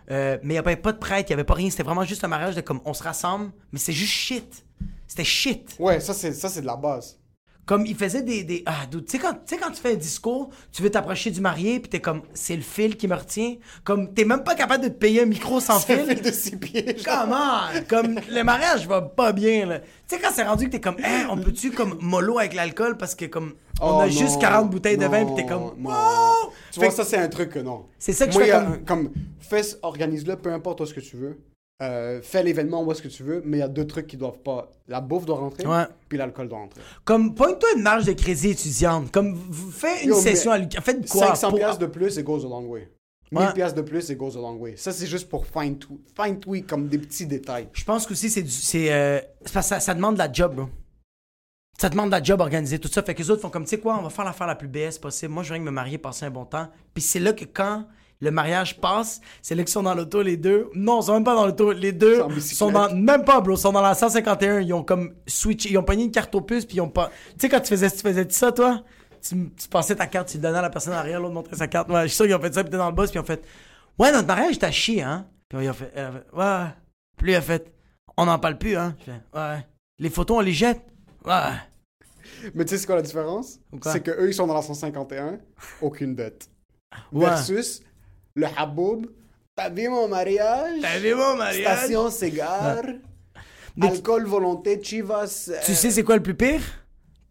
Euh, 0.09 0.37
mais 0.41 0.55
il 0.55 0.55
n'y 0.55 0.57
avait 0.57 0.75
pas 0.77 0.93
de 0.93 0.97
prêtre, 0.97 1.29
il 1.29 1.33
n'y 1.33 1.35
avait 1.35 1.43
pas 1.43 1.53
rien, 1.53 1.69
c'était 1.69 1.83
vraiment 1.83 2.03
juste 2.03 2.23
un 2.23 2.27
mariage 2.27 2.55
de 2.55 2.61
comme 2.61 2.81
on 2.85 2.93
se 2.95 3.03
rassemble, 3.03 3.51
mais 3.71 3.77
c'est 3.77 3.93
juste 3.93 4.13
shit. 4.13 4.65
C'était 5.05 5.23
shit. 5.23 5.75
Ouais, 5.77 5.99
ça 5.99 6.15
c'est 6.15 6.33
ça 6.33 6.49
c'est 6.49 6.61
de 6.61 6.65
la 6.65 6.75
base. 6.75 7.19
Comme 7.65 7.85
il 7.87 7.95
faisait 7.95 8.21
des. 8.21 8.43
des 8.43 8.61
ah, 8.67 8.73
tu 8.91 8.99
sais, 9.07 9.17
quand, 9.17 9.33
tu 9.33 9.39
sais, 9.47 9.57
quand 9.57 9.71
tu 9.71 9.81
fais 9.81 9.93
un 9.93 9.95
discours, 9.95 10.49
tu 10.71 10.83
veux 10.83 10.91
t'approcher 10.91 11.31
du 11.31 11.41
marié, 11.41 11.79
puis 11.79 11.89
t'es 11.89 11.99
comme, 11.99 12.21
c'est 12.33 12.55
le 12.55 12.61
fil 12.61 12.95
qui 12.95 13.07
me 13.07 13.15
retient. 13.15 13.55
Comme, 13.83 14.13
t'es 14.13 14.23
même 14.23 14.43
pas 14.43 14.53
capable 14.53 14.83
de 14.83 14.89
te 14.89 14.93
payer 14.93 15.23
un 15.23 15.25
micro 15.25 15.59
sans 15.59 15.79
fil. 15.85 15.97
fait 16.05 16.15
de 16.15 16.31
six 16.31 16.55
pieds. 16.57 16.95
Comment? 17.03 17.61
Comme, 17.87 18.19
le 18.29 18.43
mariage 18.43 18.87
va 18.87 19.01
pas 19.01 19.31
bien, 19.31 19.65
là. 19.65 19.79
Tu 19.79 19.85
sais, 20.15 20.19
quand 20.21 20.29
c'est 20.31 20.43
rendu 20.43 20.65
que 20.65 20.71
t'es 20.73 20.79
comme, 20.81 20.97
hey, 20.99 21.25
on 21.29 21.37
peut-tu, 21.37 21.71
comme, 21.71 21.97
mollo 22.01 22.37
avec 22.37 22.53
l'alcool 22.53 22.97
parce 22.97 23.15
que, 23.15 23.25
comme, 23.25 23.53
on 23.81 23.97
Oh 23.97 23.99
a 24.01 24.05
non, 24.05 24.11
juste 24.11 24.39
40 24.39 24.69
bouteilles 24.69 24.97
de 24.97 25.05
vin, 25.07 25.25
puis 25.25 25.35
t'es 25.35 25.45
comme, 25.45 25.73
non. 25.79 25.89
wow! 25.89 26.51
Tu 26.71 26.79
Fait 26.79 26.85
vois, 26.85 26.89
que- 26.89 26.93
ça, 26.93 27.03
c'est 27.03 27.17
un 27.17 27.27
truc 27.29 27.49
que 27.49 27.59
non. 27.59 27.85
C'est 27.97 28.13
ça 28.13 28.27
que 28.27 28.33
je 28.33 28.39
fais 28.39 28.49
comme- 28.51 28.85
comme. 28.85 29.11
Fais, 29.39 29.61
organise-le, 29.81 30.35
peu 30.35 30.53
importe 30.53 30.85
ce 30.85 30.93
que 30.93 30.99
tu 30.99 31.17
veux. 31.17 31.39
Euh, 31.81 32.21
fais 32.21 32.41
l'événement 32.41 32.83
où 32.83 32.91
est-ce 32.93 33.01
que 33.01 33.09
tu 33.09 33.21
veux, 33.23 33.41
mais 33.45 33.57
il 33.57 33.59
y 33.59 33.63
a 33.63 33.67
deux 33.67 33.85
trucs 33.85 34.07
qui 34.07 34.15
doivent 34.15 34.39
pas. 34.39 34.71
La 34.87 35.01
bouffe 35.01 35.25
doit 35.25 35.35
rentrer, 35.37 35.67
Ouais. 35.67 35.83
puis 36.07 36.17
l'alcool 36.17 36.47
doit 36.47 36.59
rentrer. 36.59 36.79
Comme, 37.03 37.35
pointe-toi 37.35 37.67
une 37.75 37.81
marge 37.81 38.05
de 38.05 38.13
crédit 38.13 38.51
étudiante. 38.51 39.11
Comme, 39.11 39.33
v- 39.35 39.71
fais 39.73 40.03
une 40.03 40.09
Yo, 40.09 40.15
mais 40.15 40.21
session 40.21 40.51
à 40.51 40.57
lui. 40.57 40.69
Faites 40.81 41.05
quoi? 41.09 41.27
500 41.27 41.49
pour- 41.49 41.59
piastres 41.59 41.79
de 41.81 41.87
plus, 41.87 42.15
it 42.15 42.23
goes 42.23 42.45
a 42.45 42.49
long 42.49 42.65
way. 42.67 42.89
Ouais. 43.33 43.43
1000 43.43 43.53
piastres 43.53 43.75
de 43.75 43.81
plus, 43.81 44.07
it 44.09 44.17
goes 44.17 44.37
a 44.37 44.39
long 44.41 44.55
way. 44.55 44.77
Ça, 44.77 44.93
c'est 44.93 45.05
juste 45.07 45.27
pour 45.27 45.45
fine 45.47 45.77
tweak, 45.77 45.99
fine 46.15 46.39
tweak 46.39 46.65
comme 46.67 46.87
des 46.87 46.97
petits 46.97 47.25
détails. 47.25 47.67
Je 47.73 47.83
pense 47.83 48.07
qu'aussi, 48.07 48.29
c'est 48.29 48.43
du. 48.43 48.49
C'est 48.51 48.93
euh, 48.93 49.19
c'est 49.43 49.51
parce 49.53 49.67
que 49.67 49.75
ça, 49.75 49.79
ça 49.81 49.93
demande 49.93 50.13
de 50.13 50.19
la 50.19 50.31
job, 50.31 50.55
bro. 50.55 50.67
Ça 51.77 51.89
demande 51.89 52.05
de 52.05 52.11
la 52.11 52.23
job 52.23 52.39
organiser 52.39 52.79
tout 52.79 52.87
ça. 52.87 53.03
Fait 53.03 53.13
que 53.13 53.21
les 53.21 53.29
autres 53.29 53.41
font 53.41 53.49
comme, 53.49 53.63
tu 53.65 53.71
sais 53.71 53.79
quoi, 53.79 53.97
on 53.99 54.03
va 54.03 54.09
faire 54.09 54.23
l'affaire 54.23 54.47
la 54.47 54.55
plus 54.55 54.69
BS 54.69 54.97
possible. 55.01 55.33
Moi, 55.33 55.43
je 55.43 55.49
viens 55.53 55.59
de 55.59 55.65
me 55.65 55.71
marier, 55.71 55.97
passer 55.97 56.23
un 56.25 56.29
bon 56.31 56.45
temps. 56.45 56.69
Puis 56.93 57.03
c'est 57.03 57.19
là 57.19 57.33
que 57.33 57.43
quand 57.43 57.85
le 58.21 58.31
mariage 58.31 58.79
passe, 58.79 59.19
c'est 59.41 59.55
là 59.55 59.63
qu'ils 59.63 59.71
sont 59.71 59.83
dans 59.83 59.93
l'auto, 59.93 60.21
les 60.21 60.37
deux. 60.37 60.69
Non, 60.73 61.01
ils 61.01 61.05
sont 61.05 61.13
même 61.13 61.23
pas 61.23 61.35
dans 61.35 61.45
l'auto. 61.45 61.71
Les 61.71 61.91
deux 61.91 62.21
Ils 62.29 62.41
sont 62.41 62.71
dans. 62.71 62.93
Même 62.93 63.25
pas, 63.25 63.41
bro. 63.41 63.55
Ils 63.55 63.59
sont 63.59 63.73
dans 63.73 63.81
la 63.81 63.93
151. 63.93 64.61
Ils 64.61 64.73
ont 64.73 64.83
comme 64.83 65.13
switché. 65.27 65.69
Ils 65.69 65.77
ont 65.77 65.83
pogné 65.83 66.05
une 66.05 66.11
carte 66.11 66.33
au 66.33 66.41
puce, 66.41 66.65
puis 66.65 66.77
ils 66.77 66.81
ont 66.81 66.89
pas. 66.89 67.11
Tu 67.31 67.35
sais, 67.39 67.49
quand 67.49 67.59
tu 67.59 67.69
faisais, 67.69 67.91
tu 67.91 67.97
faisais 67.97 68.25
ça, 68.29 68.51
toi, 68.51 68.83
tu, 69.21 69.49
tu 69.51 69.67
passais 69.67 69.95
ta 69.95 70.07
carte, 70.07 70.29
tu 70.29 70.37
le 70.37 70.43
donnais 70.43 70.59
à 70.59 70.61
la 70.61 70.69
personne 70.69 70.93
arrière, 70.93 71.19
l'autre 71.19 71.33
montrait 71.33 71.55
sa 71.55 71.67
carte. 71.67 71.89
Ouais, 71.89 72.03
je 72.03 72.07
suis 72.07 72.15
sûr 72.15 72.25
qu'ils 72.25 72.35
ont 72.35 72.41
fait 72.41 72.53
ça, 72.53 72.63
puis 72.63 72.71
t'es 72.71 72.77
dans 72.77 72.89
le 72.89 72.95
boss, 72.95 73.09
puis 73.09 73.19
ils 73.19 73.21
ont 73.21 73.25
fait, 73.25 73.43
ouais, 73.99 74.11
notre 74.11 74.27
mariage, 74.27 74.59
t'as 74.59 74.71
chié, 74.71 75.01
hein. 75.01 75.27
Puis 75.49 75.63
ils 75.63 75.69
ont 75.69 75.73
fait, 75.73 75.91
fait, 75.93 76.09
ouais. 76.33 76.65
Puis 77.17 77.25
lui, 77.25 77.31
il 77.33 77.35
a 77.35 77.41
fait, 77.41 77.73
on 78.17 78.25
n'en 78.25 78.39
parle 78.39 78.57
plus, 78.57 78.77
hein. 78.77 78.95
Je 78.99 79.05
fais, 79.05 79.21
ouais. 79.33 79.65
Les 79.99 80.09
photos, 80.09 80.37
on 80.37 80.41
les 80.41 80.53
jette. 80.53 80.81
Ouais. 81.25 81.51
Mais 82.53 82.65
tu 82.65 82.71
sais, 82.71 82.77
c'est 82.77 82.85
quoi 82.85 82.95
la 82.95 83.01
différence? 83.01 83.59
C'est 83.81 84.01
que 84.01 84.11
eux 84.11 84.29
ils 84.29 84.33
sont 84.33 84.47
dans 84.47 84.53
la 84.53 84.61
151, 84.61 85.39
aucune 85.81 86.15
dette. 86.15 86.49
Ouais. 87.11 87.25
Versus 87.25 87.81
le 88.35 88.47
Haboub, 88.57 89.05
t'as 89.55 89.69
vu 89.69 89.87
mon 89.89 90.07
mariage? 90.07 90.79
T'as 90.81 90.99
vu 90.99 91.15
mon 91.15 91.35
mariage? 91.35 91.77
Station 91.79 92.09
cigare, 92.11 92.83
Mais- 93.77 93.87
alcool 93.87 94.25
volonté, 94.25 94.79
Chivas. 94.83 95.47
euh, 95.49 95.57
Tu 95.65 95.73
sais, 95.73 95.91
c'est 95.91 96.03
quoi 96.03 96.17
le 96.17 96.23
plus 96.23 96.35
pire? 96.35 96.61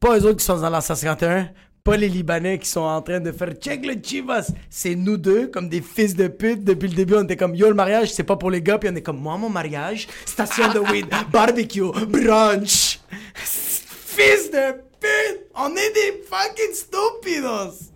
Pas 0.01 0.19
eux 0.19 0.25
autres 0.27 0.39
qui 0.39 0.45
sont 0.45 0.59
dans 0.59 0.71
la 0.71 0.81
151, 0.81 1.51
pas 1.83 1.97
les 1.99 2.09
Libanais 2.09 2.59
qui 2.59 2.69
sont 2.69 2.81
en 2.81 3.03
train 3.03 3.21
de 3.21 3.31
faire 3.33 3.53
check 3.53 3.85
le 3.85 3.95
Chivas. 4.03 4.51
C'est 4.71 4.95
nous 4.95 5.17
deux, 5.19 5.49
comme 5.49 5.69
des 5.69 5.83
fils 5.83 6.15
de 6.17 6.29
pute. 6.29 6.65
Depuis 6.65 6.89
le 6.89 6.95
début, 6.95 7.15
on 7.17 7.25
était 7.25 7.37
comme 7.37 7.55
yo, 7.55 7.69
le 7.69 7.75
mariage, 7.75 8.13
c'est 8.13 8.25
pas 8.25 8.37
pour 8.37 8.51
les 8.51 8.63
gars. 8.63 8.79
Puis 8.79 8.89
on 8.91 8.95
est 8.97 9.03
comme 9.03 9.21
moi, 9.21 9.37
mon 9.37 9.51
mariage, 9.51 10.09
station 10.25 10.73
de 10.73 10.79
weed, 10.79 11.07
barbecue, 11.33 11.83
brunch. 12.09 13.01
fils 13.35 14.51
de 14.51 14.73
pute! 15.01 15.41
On 15.55 15.71
est 15.75 15.93
des 15.93 16.23
fucking 16.31 16.73
stupidos! 16.73 17.91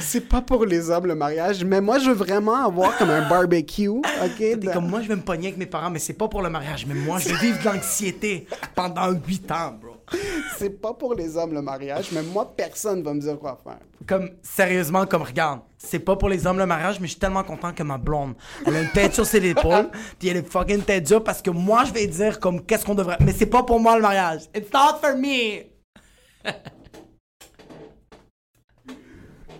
C'est 0.00 0.26
pas 0.26 0.40
pour 0.40 0.64
les 0.64 0.88
hommes 0.90 1.06
le 1.06 1.14
mariage, 1.14 1.64
mais 1.64 1.80
moi 1.82 1.98
je 1.98 2.06
veux 2.08 2.14
vraiment 2.14 2.64
avoir 2.64 2.96
comme 2.96 3.10
un 3.10 3.28
barbecue, 3.28 3.88
ok? 3.88 4.58
De- 4.58 4.72
comme 4.72 4.88
moi, 4.88 5.02
je 5.02 5.08
vais 5.08 5.16
me 5.16 5.20
pogner 5.22 5.48
avec 5.48 5.58
mes 5.58 5.66
parents, 5.66 5.90
mais 5.90 5.98
c'est 5.98 6.14
pas 6.14 6.28
pour 6.28 6.40
le 6.40 6.48
mariage. 6.48 6.86
Mais 6.86 6.94
moi, 6.94 7.18
je 7.18 7.28
vais 7.28 7.34
vivre 7.36 7.58
de 7.58 7.64
l'anxiété 7.64 8.46
pendant 8.74 9.10
8 9.12 9.50
ans, 9.52 9.72
bro. 9.80 9.96
C'est 10.58 10.80
pas 10.80 10.94
pour 10.94 11.14
les 11.14 11.36
hommes 11.36 11.52
le 11.52 11.60
mariage, 11.62 12.10
mais 12.12 12.22
moi 12.22 12.52
personne 12.56 13.02
va 13.02 13.12
me 13.12 13.20
dire 13.20 13.38
quoi 13.38 13.58
faire. 13.62 13.78
Comme, 14.06 14.30
sérieusement, 14.42 15.04
comme, 15.06 15.22
regarde, 15.22 15.60
c'est 15.76 15.98
pas 15.98 16.16
pour 16.16 16.28
les 16.30 16.46
hommes 16.46 16.58
le 16.58 16.66
mariage, 16.66 16.98
mais 16.98 17.06
je 17.06 17.12
suis 17.12 17.20
tellement 17.20 17.44
content 17.44 17.72
que 17.72 17.82
ma 17.82 17.98
blonde, 17.98 18.34
elle 18.66 18.76
a 18.76 18.80
une 18.82 18.90
tête 18.90 19.12
sur 19.14 19.26
ses 19.26 19.44
épaules, 19.46 19.90
puis 20.18 20.28
elle 20.28 20.38
est 20.38 20.50
fucking 20.50 20.82
tête 20.82 21.04
dure 21.04 21.22
parce 21.22 21.42
que 21.42 21.50
moi, 21.50 21.84
je 21.84 21.92
vais 21.92 22.06
dire 22.06 22.40
comme 22.40 22.62
qu'est-ce 22.64 22.84
qu'on 22.86 22.94
devrait. 22.94 23.18
Mais 23.20 23.32
c'est 23.32 23.46
pas 23.46 23.62
pour 23.62 23.78
moi 23.78 23.96
le 23.96 24.02
mariage. 24.02 24.42
It's 24.56 24.72
not 24.72 24.98
for 25.02 25.16
me. 25.16 25.64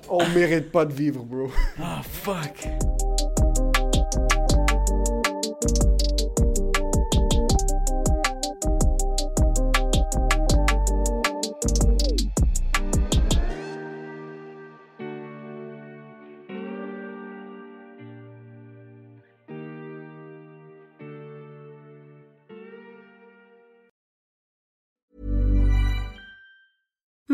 On 0.09 0.26
mérite 0.30 0.70
pas 0.70 0.84
de 0.84 0.92
vivre, 0.92 1.22
bro. 1.24 1.50
Ah, 1.80 2.03
fuck. 2.03 2.68